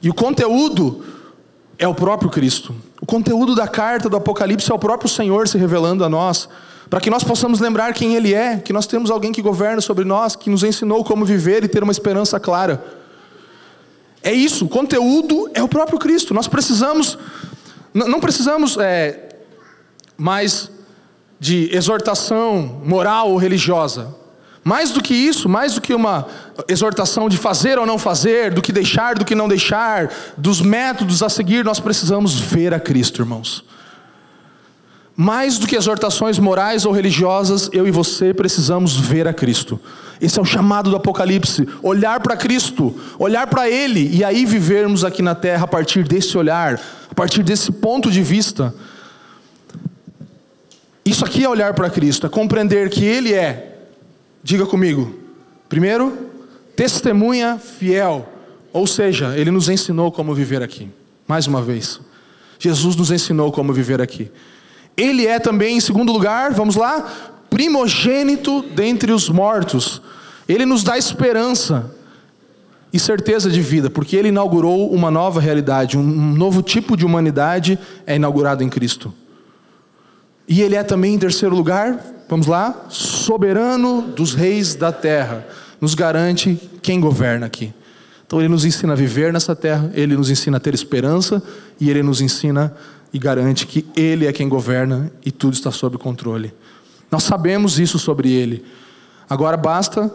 E 0.00 0.08
o 0.08 0.14
conteúdo 0.14 1.04
é 1.76 1.88
o 1.88 1.92
próprio 1.96 2.30
Cristo. 2.30 2.72
O 3.00 3.06
conteúdo 3.06 3.56
da 3.56 3.66
carta 3.66 4.08
do 4.08 4.16
Apocalipse 4.16 4.70
é 4.70 4.74
o 4.76 4.78
próprio 4.78 5.10
Senhor 5.10 5.48
se 5.48 5.58
revelando 5.58 6.04
a 6.04 6.08
nós, 6.08 6.48
para 6.88 7.00
que 7.00 7.10
nós 7.10 7.24
possamos 7.24 7.58
lembrar 7.58 7.92
quem 7.92 8.14
Ele 8.14 8.32
é, 8.32 8.56
que 8.56 8.72
nós 8.72 8.86
temos 8.86 9.10
alguém 9.10 9.32
que 9.32 9.42
governa 9.42 9.80
sobre 9.80 10.04
nós, 10.04 10.36
que 10.36 10.48
nos 10.48 10.62
ensinou 10.62 11.02
como 11.02 11.24
viver 11.24 11.64
e 11.64 11.68
ter 11.68 11.82
uma 11.82 11.90
esperança 11.90 12.38
clara. 12.38 12.84
É 14.22 14.32
isso, 14.32 14.66
o 14.66 14.68
conteúdo 14.68 15.50
é 15.54 15.60
o 15.60 15.66
próprio 15.66 15.98
Cristo. 15.98 16.32
Nós 16.32 16.46
precisamos 16.46 17.18
não 17.94 18.20
precisamos 18.20 18.76
é, 18.78 19.28
mais 20.16 20.70
de 21.38 21.68
exortação 21.74 22.80
moral 22.84 23.30
ou 23.30 23.36
religiosa. 23.36 24.14
Mais 24.64 24.92
do 24.92 25.02
que 25.02 25.12
isso, 25.12 25.48
mais 25.48 25.74
do 25.74 25.80
que 25.80 25.92
uma 25.92 26.26
exortação 26.68 27.28
de 27.28 27.36
fazer 27.36 27.78
ou 27.78 27.86
não 27.86 27.98
fazer, 27.98 28.54
do 28.54 28.62
que 28.62 28.70
deixar, 28.70 29.16
do 29.16 29.24
que 29.24 29.34
não 29.34 29.48
deixar, 29.48 30.08
dos 30.38 30.60
métodos 30.60 31.20
a 31.20 31.28
seguir, 31.28 31.64
nós 31.64 31.80
precisamos 31.80 32.38
ver 32.38 32.72
a 32.72 32.78
Cristo, 32.78 33.22
irmãos. 33.22 33.64
Mais 35.16 35.58
do 35.58 35.66
que 35.66 35.76
exortações 35.76 36.38
morais 36.38 36.86
ou 36.86 36.92
religiosas, 36.92 37.68
eu 37.72 37.88
e 37.88 37.90
você 37.90 38.32
precisamos 38.32 38.96
ver 38.96 39.26
a 39.26 39.34
Cristo. 39.34 39.80
Esse 40.20 40.38
é 40.38 40.42
o 40.42 40.44
chamado 40.44 40.90
do 40.90 40.96
Apocalipse: 40.96 41.68
olhar 41.82 42.20
para 42.20 42.36
Cristo, 42.36 42.96
olhar 43.18 43.48
para 43.48 43.68
Ele 43.68 44.08
e 44.16 44.22
aí 44.22 44.46
vivermos 44.46 45.04
aqui 45.04 45.20
na 45.20 45.34
terra 45.34 45.64
a 45.64 45.68
partir 45.68 46.04
desse 46.04 46.38
olhar, 46.38 46.80
a 47.12 47.14
partir 47.14 47.42
desse 47.42 47.70
ponto 47.70 48.10
de 48.10 48.22
vista. 48.22 48.74
Isso 51.04 51.22
aqui 51.26 51.44
é 51.44 51.48
olhar 51.48 51.74
para 51.74 51.90
Cristo, 51.90 52.26
é 52.26 52.30
compreender 52.30 52.88
que 52.88 53.04
Ele 53.04 53.34
é, 53.34 53.80
diga 54.42 54.64
comigo, 54.64 55.14
primeiro, 55.68 56.30
testemunha 56.74 57.58
fiel, 57.58 58.26
ou 58.72 58.86
seja, 58.86 59.36
Ele 59.36 59.50
nos 59.50 59.68
ensinou 59.68 60.10
como 60.10 60.34
viver 60.34 60.62
aqui. 60.62 60.88
Mais 61.28 61.46
uma 61.46 61.60
vez, 61.60 62.00
Jesus 62.58 62.96
nos 62.96 63.10
ensinou 63.10 63.52
como 63.52 63.74
viver 63.74 64.00
aqui. 64.00 64.30
Ele 64.96 65.26
é 65.26 65.38
também, 65.38 65.76
em 65.76 65.80
segundo 65.80 66.14
lugar, 66.14 66.54
vamos 66.54 66.76
lá, 66.76 67.12
primogênito 67.50 68.62
dentre 68.74 69.12
os 69.12 69.28
mortos. 69.28 70.00
Ele 70.48 70.64
nos 70.64 70.82
dá 70.82 70.96
esperança 70.96 71.94
e 72.92 72.98
certeza 72.98 73.50
de 73.50 73.60
vida, 73.60 73.88
porque 73.88 74.16
ele 74.16 74.28
inaugurou 74.28 74.92
uma 74.92 75.10
nova 75.10 75.40
realidade, 75.40 75.96
um 75.96 76.34
novo 76.34 76.62
tipo 76.62 76.96
de 76.96 77.06
humanidade 77.06 77.78
é 78.06 78.16
inaugurado 78.16 78.62
em 78.62 78.68
Cristo. 78.68 79.12
E 80.46 80.60
ele 80.60 80.76
é 80.76 80.82
também, 80.82 81.14
em 81.14 81.18
terceiro 81.18 81.54
lugar, 81.54 81.98
vamos 82.28 82.46
lá, 82.46 82.86
soberano 82.88 84.02
dos 84.02 84.34
reis 84.34 84.74
da 84.74 84.92
terra, 84.92 85.46
nos 85.80 85.94
garante 85.94 86.60
quem 86.82 87.00
governa 87.00 87.46
aqui. 87.46 87.72
Então 88.26 88.40
ele 88.40 88.48
nos 88.48 88.64
ensina 88.64 88.92
a 88.92 88.96
viver 88.96 89.32
nessa 89.32 89.56
terra, 89.56 89.90
ele 89.94 90.16
nos 90.16 90.30
ensina 90.30 90.56
a 90.56 90.60
ter 90.60 90.74
esperança 90.74 91.42
e 91.80 91.90
ele 91.90 92.02
nos 92.02 92.20
ensina 92.20 92.74
e 93.12 93.18
garante 93.18 93.66
que 93.66 93.86
ele 93.94 94.26
é 94.26 94.32
quem 94.32 94.48
governa 94.48 95.12
e 95.24 95.30
tudo 95.30 95.54
está 95.54 95.70
sob 95.70 95.98
controle. 95.98 96.52
Nós 97.10 97.24
sabemos 97.24 97.78
isso 97.78 97.98
sobre 97.98 98.32
ele. 98.32 98.64
Agora 99.28 99.56
basta 99.56 100.10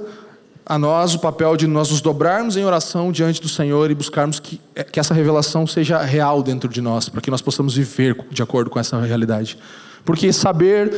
a 0.70 0.78
nós 0.78 1.16
o 1.16 1.20
papel 1.20 1.56
de 1.56 1.66
nós 1.66 1.90
nos 1.90 2.02
dobrarmos 2.02 2.58
em 2.58 2.66
oração 2.66 3.10
diante 3.10 3.42
do 3.42 3.48
Senhor 3.48 3.90
e 3.90 3.96
buscarmos 3.96 4.38
que, 4.38 4.60
que 4.92 5.00
essa 5.00 5.14
revelação 5.14 5.66
seja 5.66 6.02
real 6.02 6.44
dentro 6.44 6.68
de 6.68 6.82
nós, 6.82 7.08
para 7.08 7.22
que 7.22 7.32
nós 7.32 7.42
possamos 7.42 7.78
viver 7.78 8.18
de 8.30 8.44
acordo 8.44 8.70
com 8.70 8.78
essa 8.78 9.00
realidade. 9.00 9.58
Porque 10.04 10.34
saber 10.34 10.94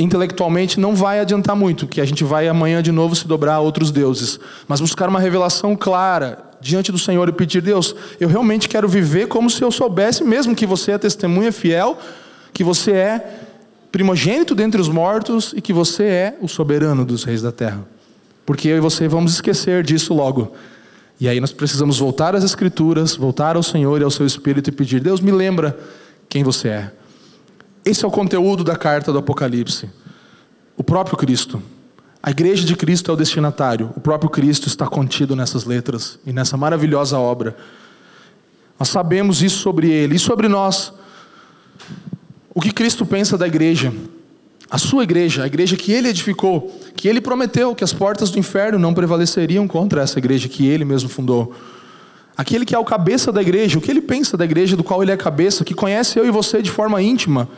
intelectualmente 0.00 0.80
não 0.80 0.96
vai 0.96 1.20
adiantar 1.20 1.54
muito, 1.54 1.86
que 1.86 2.00
a 2.00 2.04
gente 2.04 2.24
vai 2.24 2.48
amanhã 2.48 2.82
de 2.82 2.90
novo 2.90 3.14
se 3.14 3.28
dobrar 3.28 3.54
a 3.54 3.60
outros 3.60 3.92
deuses, 3.92 4.40
mas 4.66 4.80
buscar 4.80 5.08
uma 5.08 5.20
revelação 5.20 5.76
clara 5.76 6.38
diante 6.60 6.90
do 6.90 6.98
Senhor 6.98 7.28
e 7.28 7.32
pedir, 7.32 7.62
Deus, 7.62 7.94
eu 8.18 8.28
realmente 8.28 8.68
quero 8.68 8.88
viver 8.88 9.28
como 9.28 9.48
se 9.48 9.62
eu 9.62 9.70
soubesse, 9.70 10.24
mesmo 10.24 10.56
que 10.56 10.66
você 10.66 10.92
é 10.92 10.98
testemunha 10.98 11.52
fiel, 11.52 11.96
que 12.52 12.64
você 12.64 12.90
é 12.90 13.40
primogênito 13.92 14.56
dentre 14.56 14.80
os 14.80 14.88
mortos 14.88 15.54
e 15.56 15.60
que 15.60 15.72
você 15.72 16.02
é 16.02 16.38
o 16.40 16.48
soberano 16.48 17.04
dos 17.04 17.22
reis 17.22 17.42
da 17.42 17.52
terra. 17.52 17.97
Porque 18.48 18.66
eu 18.66 18.78
e 18.78 18.80
você 18.80 19.06
vamos 19.06 19.34
esquecer 19.34 19.84
disso 19.84 20.14
logo. 20.14 20.54
E 21.20 21.28
aí 21.28 21.38
nós 21.38 21.52
precisamos 21.52 21.98
voltar 21.98 22.34
às 22.34 22.42
Escrituras, 22.42 23.14
voltar 23.14 23.56
ao 23.56 23.62
Senhor 23.62 24.00
e 24.00 24.04
ao 24.04 24.10
seu 24.10 24.24
Espírito 24.24 24.70
e 24.70 24.72
pedir: 24.72 25.00
Deus, 25.00 25.20
me 25.20 25.30
lembra 25.30 25.78
quem 26.30 26.42
você 26.42 26.68
é. 26.68 26.92
Esse 27.84 28.06
é 28.06 28.08
o 28.08 28.10
conteúdo 28.10 28.64
da 28.64 28.74
carta 28.74 29.12
do 29.12 29.18
Apocalipse. 29.18 29.90
O 30.78 30.82
próprio 30.82 31.14
Cristo. 31.18 31.62
A 32.22 32.30
igreja 32.30 32.64
de 32.64 32.74
Cristo 32.74 33.10
é 33.10 33.14
o 33.14 33.18
destinatário. 33.18 33.92
O 33.94 34.00
próprio 34.00 34.30
Cristo 34.30 34.66
está 34.66 34.86
contido 34.86 35.36
nessas 35.36 35.66
letras 35.66 36.18
e 36.24 36.32
nessa 36.32 36.56
maravilhosa 36.56 37.18
obra. 37.18 37.54
Nós 38.80 38.88
sabemos 38.88 39.42
isso 39.42 39.58
sobre 39.58 39.90
ele 39.90 40.16
e 40.16 40.18
sobre 40.18 40.48
nós. 40.48 40.90
O 42.54 42.62
que 42.62 42.72
Cristo 42.72 43.04
pensa 43.04 43.36
da 43.36 43.46
igreja? 43.46 43.92
A 44.70 44.76
sua 44.76 45.02
igreja, 45.02 45.44
a 45.44 45.46
igreja 45.46 45.76
que 45.76 45.92
ele 45.92 46.08
edificou, 46.08 46.78
que 46.94 47.08
ele 47.08 47.20
prometeu 47.20 47.74
que 47.74 47.82
as 47.82 47.92
portas 47.92 48.30
do 48.30 48.38
inferno 48.38 48.78
não 48.78 48.92
prevaleceriam 48.92 49.66
contra 49.66 50.02
essa 50.02 50.18
igreja 50.18 50.48
que 50.48 50.66
ele 50.66 50.84
mesmo 50.84 51.08
fundou. 51.08 51.54
Aquele 52.36 52.64
que 52.64 52.74
é 52.74 52.78
o 52.78 52.84
cabeça 52.84 53.32
da 53.32 53.40
igreja, 53.40 53.78
o 53.78 53.80
que 53.80 53.90
ele 53.90 54.00
pensa 54.00 54.36
da 54.36 54.44
igreja 54.44 54.76
do 54.76 54.84
qual 54.84 55.02
ele 55.02 55.10
é 55.10 55.16
cabeça, 55.16 55.64
que 55.64 55.74
conhece 55.74 56.18
eu 56.18 56.26
e 56.26 56.30
você 56.30 56.60
de 56.60 56.70
forma 56.70 57.00
íntima 57.02 57.48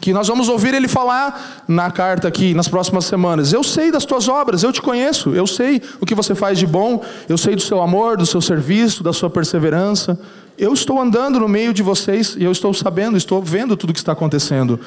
que 0.00 0.14
nós 0.14 0.26
vamos 0.28 0.48
ouvir 0.48 0.72
ele 0.72 0.88
falar 0.88 1.64
na 1.68 1.90
carta 1.90 2.26
aqui 2.26 2.54
nas 2.54 2.66
próximas 2.66 3.04
semanas. 3.04 3.52
Eu 3.52 3.62
sei 3.62 3.92
das 3.92 4.06
tuas 4.06 4.28
obras, 4.28 4.62
eu 4.62 4.72
te 4.72 4.80
conheço, 4.80 5.34
eu 5.34 5.46
sei 5.46 5.82
o 6.00 6.06
que 6.06 6.14
você 6.14 6.34
faz 6.34 6.58
de 6.58 6.66
bom, 6.66 7.04
eu 7.28 7.36
sei 7.36 7.54
do 7.54 7.60
seu 7.60 7.82
amor, 7.82 8.16
do 8.16 8.24
seu 8.24 8.40
serviço, 8.40 9.02
da 9.02 9.12
sua 9.12 9.28
perseverança. 9.28 10.18
Eu 10.56 10.72
estou 10.72 10.98
andando 11.00 11.38
no 11.38 11.48
meio 11.48 11.74
de 11.74 11.82
vocês 11.82 12.34
e 12.38 12.44
eu 12.44 12.52
estou 12.52 12.72
sabendo, 12.72 13.16
estou 13.16 13.42
vendo 13.42 13.76
tudo 13.76 13.90
o 13.90 13.92
que 13.92 13.98
está 13.98 14.12
acontecendo. 14.12 14.80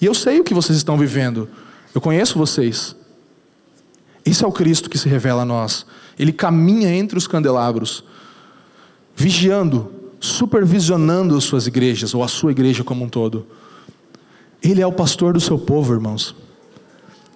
E 0.00 0.06
eu 0.06 0.14
sei 0.14 0.40
o 0.40 0.44
que 0.44 0.54
vocês 0.54 0.76
estão 0.76 0.98
vivendo. 0.98 1.48
Eu 1.94 2.00
conheço 2.00 2.38
vocês. 2.38 2.94
Esse 4.24 4.44
é 4.44 4.46
o 4.46 4.52
Cristo 4.52 4.90
que 4.90 4.98
se 4.98 5.08
revela 5.08 5.42
a 5.42 5.44
nós. 5.44 5.86
Ele 6.18 6.32
caminha 6.32 6.92
entre 6.94 7.16
os 7.16 7.26
candelabros, 7.26 8.04
vigiando, 9.14 9.92
supervisionando 10.20 11.36
as 11.36 11.44
suas 11.44 11.66
igrejas, 11.66 12.14
ou 12.14 12.22
a 12.22 12.28
sua 12.28 12.50
igreja 12.50 12.82
como 12.82 13.04
um 13.04 13.08
todo. 13.08 13.46
Ele 14.62 14.80
é 14.80 14.86
o 14.86 14.92
pastor 14.92 15.32
do 15.32 15.40
seu 15.40 15.58
povo, 15.58 15.94
irmãos. 15.94 16.34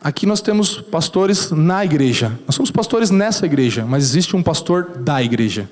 Aqui 0.02 0.26
nós 0.26 0.40
temos 0.40 0.80
pastores 0.80 1.50
na 1.50 1.84
igreja. 1.84 2.38
Nós 2.46 2.54
somos 2.54 2.70
pastores 2.70 3.10
nessa 3.10 3.46
igreja, 3.46 3.84
mas 3.84 4.02
existe 4.02 4.34
um 4.34 4.42
pastor 4.42 4.98
da 4.98 5.22
igreja. 5.22 5.70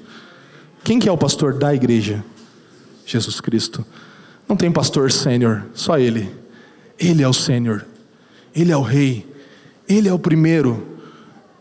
Quem 0.84 0.98
que 0.98 1.08
é 1.08 1.12
o 1.12 1.18
pastor 1.18 1.54
da 1.54 1.74
igreja? 1.74 2.22
Jesus 3.04 3.40
Cristo. 3.40 3.84
Não 4.46 4.56
tem 4.56 4.70
pastor 4.70 5.10
sênior, 5.10 5.64
só 5.74 5.98
ele. 5.98 6.30
Ele 6.98 7.22
é 7.22 7.28
o 7.28 7.32
sênior. 7.32 7.84
Ele 8.54 8.72
é 8.72 8.76
o 8.76 8.82
rei. 8.82 9.26
Ele 9.88 10.08
é 10.08 10.12
o 10.12 10.18
primeiro. 10.18 10.86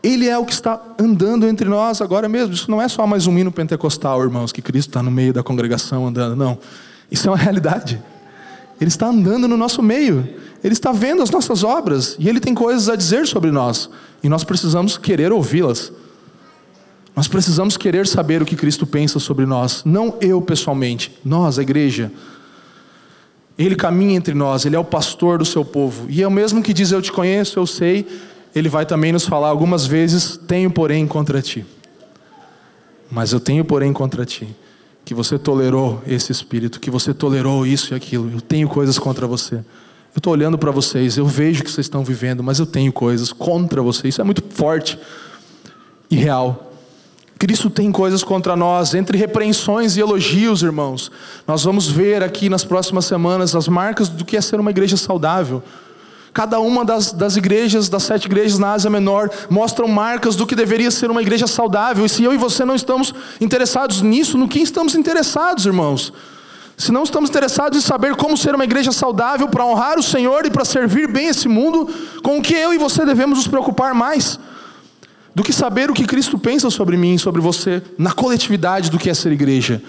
Ele 0.02 0.28
é 0.28 0.38
o 0.38 0.46
que 0.46 0.54
está 0.54 0.82
andando 1.00 1.48
entre 1.48 1.68
nós 1.68 2.02
agora 2.02 2.30
mesmo. 2.30 2.54
Isso 2.54 2.70
não 2.72 2.82
é 2.82 2.88
só 2.88 3.06
mais 3.06 3.28
um 3.28 3.38
hino 3.38 3.52
pentecostal, 3.52 4.22
irmãos, 4.22 4.52
que 4.52 4.62
Cristo 4.62 4.90
está 4.90 5.04
no 5.04 5.12
meio 5.12 5.34
da 5.34 5.44
congregação 5.44 6.08
andando. 6.08 6.36
Não. 6.36 6.58
Isso 7.12 7.28
é 7.28 7.32
uma 7.32 7.38
realidade. 7.38 8.02
Ele 8.80 8.90
está 8.90 9.08
andando 9.08 9.48
no 9.48 9.58
nosso 9.58 9.82
meio. 9.82 10.28
Ele 10.64 10.74
está 10.74 10.92
vendo 10.92 11.22
as 11.22 11.30
nossas 11.30 11.64
obras 11.64 12.16
e 12.20 12.28
ele 12.28 12.40
tem 12.40 12.54
coisas 12.54 12.90
a 12.90 12.96
dizer 12.96 13.28
sobre 13.28 13.52
nós. 13.52 13.90
E 14.24 14.30
nós 14.30 14.44
precisamos 14.44 14.98
querer 14.98 15.32
ouvi-las. 15.32 15.92
Nós 17.16 17.28
precisamos 17.28 17.78
querer 17.78 18.06
saber 18.06 18.44
o 18.44 18.46
que 18.46 18.56
Cristo 18.56 18.86
pensa 18.86 19.18
sobre 19.18 19.46
nós, 19.48 19.82
não 19.84 20.16
eu 20.22 20.40
pessoalmente, 20.40 21.18
nós, 21.26 21.58
a 21.58 21.64
igreja. 21.64 22.12
Ele 23.58 23.76
caminha 23.76 24.16
entre 24.16 24.34
nós, 24.34 24.66
ele 24.66 24.76
é 24.76 24.80
o 24.80 24.86
pastor 24.86 25.40
do 25.40 25.46
seu 25.46 25.66
povo. 25.66 26.06
E 26.10 26.22
é 26.22 26.28
o 26.28 26.32
mesmo 26.32 26.62
que 26.62 26.74
diz: 26.74 26.92
Eu 26.92 27.02
te 27.02 27.12
conheço, 27.12 27.58
eu 27.58 27.66
sei. 27.66 28.08
Ele 28.56 28.70
vai 28.70 28.86
também 28.86 29.12
nos 29.12 29.26
falar 29.26 29.50
algumas 29.50 29.86
vezes: 29.86 30.38
Tenho, 30.48 30.70
porém, 30.70 31.08
contra 31.08 31.42
ti. 31.42 31.66
Mas 33.10 33.32
eu 33.32 33.40
tenho, 33.40 33.66
porém, 33.66 33.92
contra 33.94 34.26
ti 34.26 34.48
que 35.08 35.14
você 35.14 35.40
tolerou 35.40 36.04
esse 36.06 36.34
espírito, 36.34 36.82
que 36.82 36.92
você 36.92 37.14
tolerou 37.14 37.66
isso 37.66 37.94
e 37.94 37.96
aquilo. 37.96 38.30
Eu 38.30 38.42
tenho 38.42 38.68
coisas 38.68 39.00
contra 39.00 39.26
você. 39.26 39.56
Eu 39.56 39.64
estou 40.18 40.34
olhando 40.34 40.58
para 40.58 40.70
vocês, 40.70 41.16
eu 41.16 41.26
vejo 41.26 41.64
que 41.64 41.72
vocês 41.72 41.86
estão 41.86 42.04
vivendo, 42.04 42.44
mas 42.44 42.60
eu 42.60 42.66
tenho 42.66 42.92
coisas 42.92 43.32
contra 43.32 43.82
vocês. 43.82 44.16
Isso 44.16 44.22
é 44.22 44.24
muito 44.26 44.44
forte 44.50 45.00
e 46.12 46.18
real. 46.18 46.67
Cristo 47.38 47.70
tem 47.70 47.92
coisas 47.92 48.24
contra 48.24 48.56
nós, 48.56 48.94
entre 48.96 49.18
repreensões 49.18 49.96
e 49.96 50.00
elogios, 50.00 50.64
irmãos. 50.64 51.12
Nós 51.46 51.64
vamos 51.64 51.88
ver 51.88 52.24
aqui 52.24 52.50
nas 52.50 52.64
próximas 52.64 53.06
semanas 53.06 53.56
as 53.56 53.68
marcas 53.68 54.10
do 54.10 54.26
que 54.26 54.36
é 54.36 54.42
ser 54.42 54.60
uma 54.60 54.72
igreja 54.72 54.98
saudável. 54.98 55.62
Cada 56.34 56.60
uma 56.60 56.86
das, 56.86 57.12
das 57.12 57.36
igrejas, 57.36 57.90
das 57.90 58.04
sete 58.04 58.26
igrejas 58.26 58.60
na 58.60 58.74
Ásia 58.74 58.90
Menor, 58.90 59.30
mostram 59.50 59.88
marcas 59.88 60.36
do 60.36 60.46
que 60.46 60.56
deveria 60.56 60.92
ser 60.92 61.10
uma 61.10 61.22
igreja 61.22 61.48
saudável. 61.48 62.06
E 62.06 62.10
se 62.10 62.24
eu 62.24 62.34
e 62.34 62.38
você 62.38 62.66
não 62.66 62.76
estamos 62.76 63.14
interessados 63.40 64.02
nisso, 64.02 64.38
no 64.38 64.48
que 64.48 64.60
estamos 64.60 64.96
interessados, 64.96 65.66
irmãos? 65.66 66.14
Se 66.78 66.92
não 66.92 67.04
estamos 67.04 67.32
interessados 67.32 67.80
em 67.80 67.82
saber 67.82 68.16
como 68.16 68.38
ser 68.38 68.54
uma 68.54 68.64
igreja 68.64 68.92
saudável 68.92 69.48
para 69.48 69.66
honrar 69.66 69.98
o 69.98 70.04
Senhor 70.04 70.46
e 70.46 70.52
para 70.52 70.64
servir 70.64 71.12
bem 71.12 71.28
esse 71.28 71.48
mundo, 71.48 71.90
com 72.22 72.38
o 72.38 72.42
que 72.42 72.54
eu 72.54 72.72
e 72.72 72.78
você 72.78 73.04
devemos 73.04 73.40
nos 73.40 73.48
preocupar 73.48 73.96
mais? 73.96 74.40
Do 75.38 75.44
que 75.44 75.54
saber 75.54 75.92
o 75.92 75.94
que 75.94 76.08
Cristo 76.08 76.40
pensa 76.40 76.72
sobre 76.72 76.98
mim, 76.98 77.16
sobre 77.20 77.40
você, 77.40 77.84
na 77.96 78.12
coletividade 78.12 78.90
do 78.90 78.98
que 78.98 79.08
é 79.08 79.14
ser 79.14 79.32
igreja. 79.32 79.80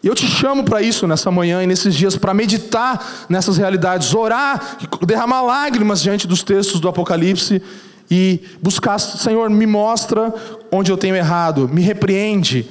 E 0.00 0.06
eu 0.06 0.14
te 0.14 0.24
chamo 0.24 0.62
para 0.62 0.80
isso 0.80 1.04
nessa 1.08 1.32
manhã 1.32 1.64
e 1.64 1.66
nesses 1.66 1.92
dias, 1.92 2.16
para 2.16 2.32
meditar 2.32 3.26
nessas 3.28 3.56
realidades, 3.56 4.14
orar, 4.14 4.78
derramar 5.04 5.42
lágrimas 5.42 6.00
diante 6.00 6.28
dos 6.28 6.44
textos 6.44 6.78
do 6.78 6.86
Apocalipse 6.86 7.60
e 8.08 8.40
buscar, 8.62 9.00
Senhor, 9.00 9.50
me 9.50 9.66
mostra 9.66 10.32
onde 10.70 10.92
eu 10.92 10.96
tenho 10.96 11.16
errado, 11.16 11.68
me 11.68 11.82
repreende. 11.82 12.70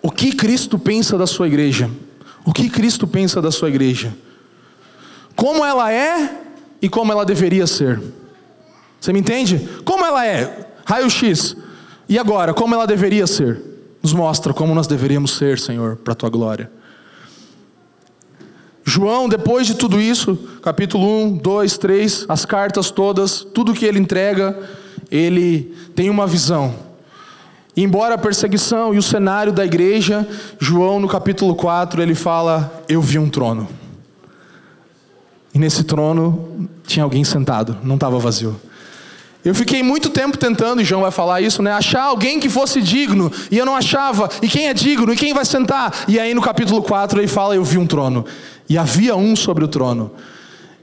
O 0.00 0.10
que 0.10 0.32
Cristo 0.32 0.78
pensa 0.78 1.18
da 1.18 1.26
sua 1.26 1.48
igreja? 1.48 1.90
O 2.46 2.52
que 2.52 2.70
Cristo 2.70 3.06
pensa 3.06 3.42
da 3.42 3.50
sua 3.50 3.68
igreja? 3.68 4.12
como 5.34 5.64
ela 5.64 5.92
é 5.92 6.40
e 6.80 6.88
como 6.88 7.12
ela 7.12 7.24
deveria 7.24 7.66
ser. 7.66 8.00
Você 9.02 9.12
me 9.12 9.18
entende? 9.18 9.68
Como 9.84 10.06
ela 10.06 10.24
é? 10.24 10.68
Raio-X. 10.86 11.56
E 12.08 12.20
agora, 12.20 12.54
como 12.54 12.72
ela 12.72 12.86
deveria 12.86 13.26
ser? 13.26 13.60
Nos 14.00 14.12
mostra 14.12 14.54
como 14.54 14.72
nós 14.76 14.86
deveríamos 14.86 15.32
ser, 15.32 15.58
Senhor, 15.58 15.96
para 15.96 16.12
a 16.12 16.14
tua 16.14 16.30
glória. 16.30 16.70
João, 18.84 19.28
depois 19.28 19.66
de 19.66 19.74
tudo 19.74 20.00
isso, 20.00 20.36
capítulo 20.62 21.04
1, 21.24 21.36
2, 21.38 21.78
3, 21.78 22.26
as 22.28 22.44
cartas 22.44 22.92
todas, 22.92 23.40
tudo 23.40 23.74
que 23.74 23.84
ele 23.84 23.98
entrega, 23.98 24.56
ele 25.10 25.74
tem 25.96 26.08
uma 26.08 26.24
visão. 26.24 26.72
Embora 27.76 28.14
a 28.14 28.18
perseguição 28.18 28.94
e 28.94 28.98
o 28.98 29.02
cenário 29.02 29.52
da 29.52 29.64
igreja, 29.64 30.28
João 30.60 31.00
no 31.00 31.08
capítulo 31.08 31.56
4, 31.56 32.00
ele 32.00 32.14
fala: 32.14 32.84
Eu 32.88 33.02
vi 33.02 33.18
um 33.18 33.28
trono. 33.28 33.68
E 35.52 35.58
nesse 35.58 35.82
trono 35.82 36.68
tinha 36.86 37.02
alguém 37.02 37.24
sentado, 37.24 37.76
não 37.82 37.96
estava 37.96 38.16
vazio. 38.20 38.54
Eu 39.44 39.54
fiquei 39.54 39.82
muito 39.82 40.08
tempo 40.08 40.38
tentando, 40.38 40.80
e 40.80 40.84
João 40.84 41.02
vai 41.02 41.10
falar 41.10 41.40
isso, 41.40 41.62
né? 41.62 41.72
Achar 41.72 42.02
alguém 42.02 42.38
que 42.38 42.48
fosse 42.48 42.80
digno, 42.80 43.30
e 43.50 43.58
eu 43.58 43.66
não 43.66 43.74
achava. 43.74 44.28
E 44.40 44.48
quem 44.48 44.68
é 44.68 44.74
digno? 44.74 45.12
E 45.12 45.16
quem 45.16 45.34
vai 45.34 45.44
sentar? 45.44 46.04
E 46.06 46.20
aí 46.20 46.32
no 46.32 46.40
capítulo 46.40 46.80
4 46.82 47.20
ele 47.20 47.28
fala: 47.28 47.56
Eu 47.56 47.64
vi 47.64 47.78
um 47.78 47.86
trono. 47.86 48.24
E 48.68 48.78
havia 48.78 49.16
um 49.16 49.34
sobre 49.34 49.64
o 49.64 49.68
trono. 49.68 50.12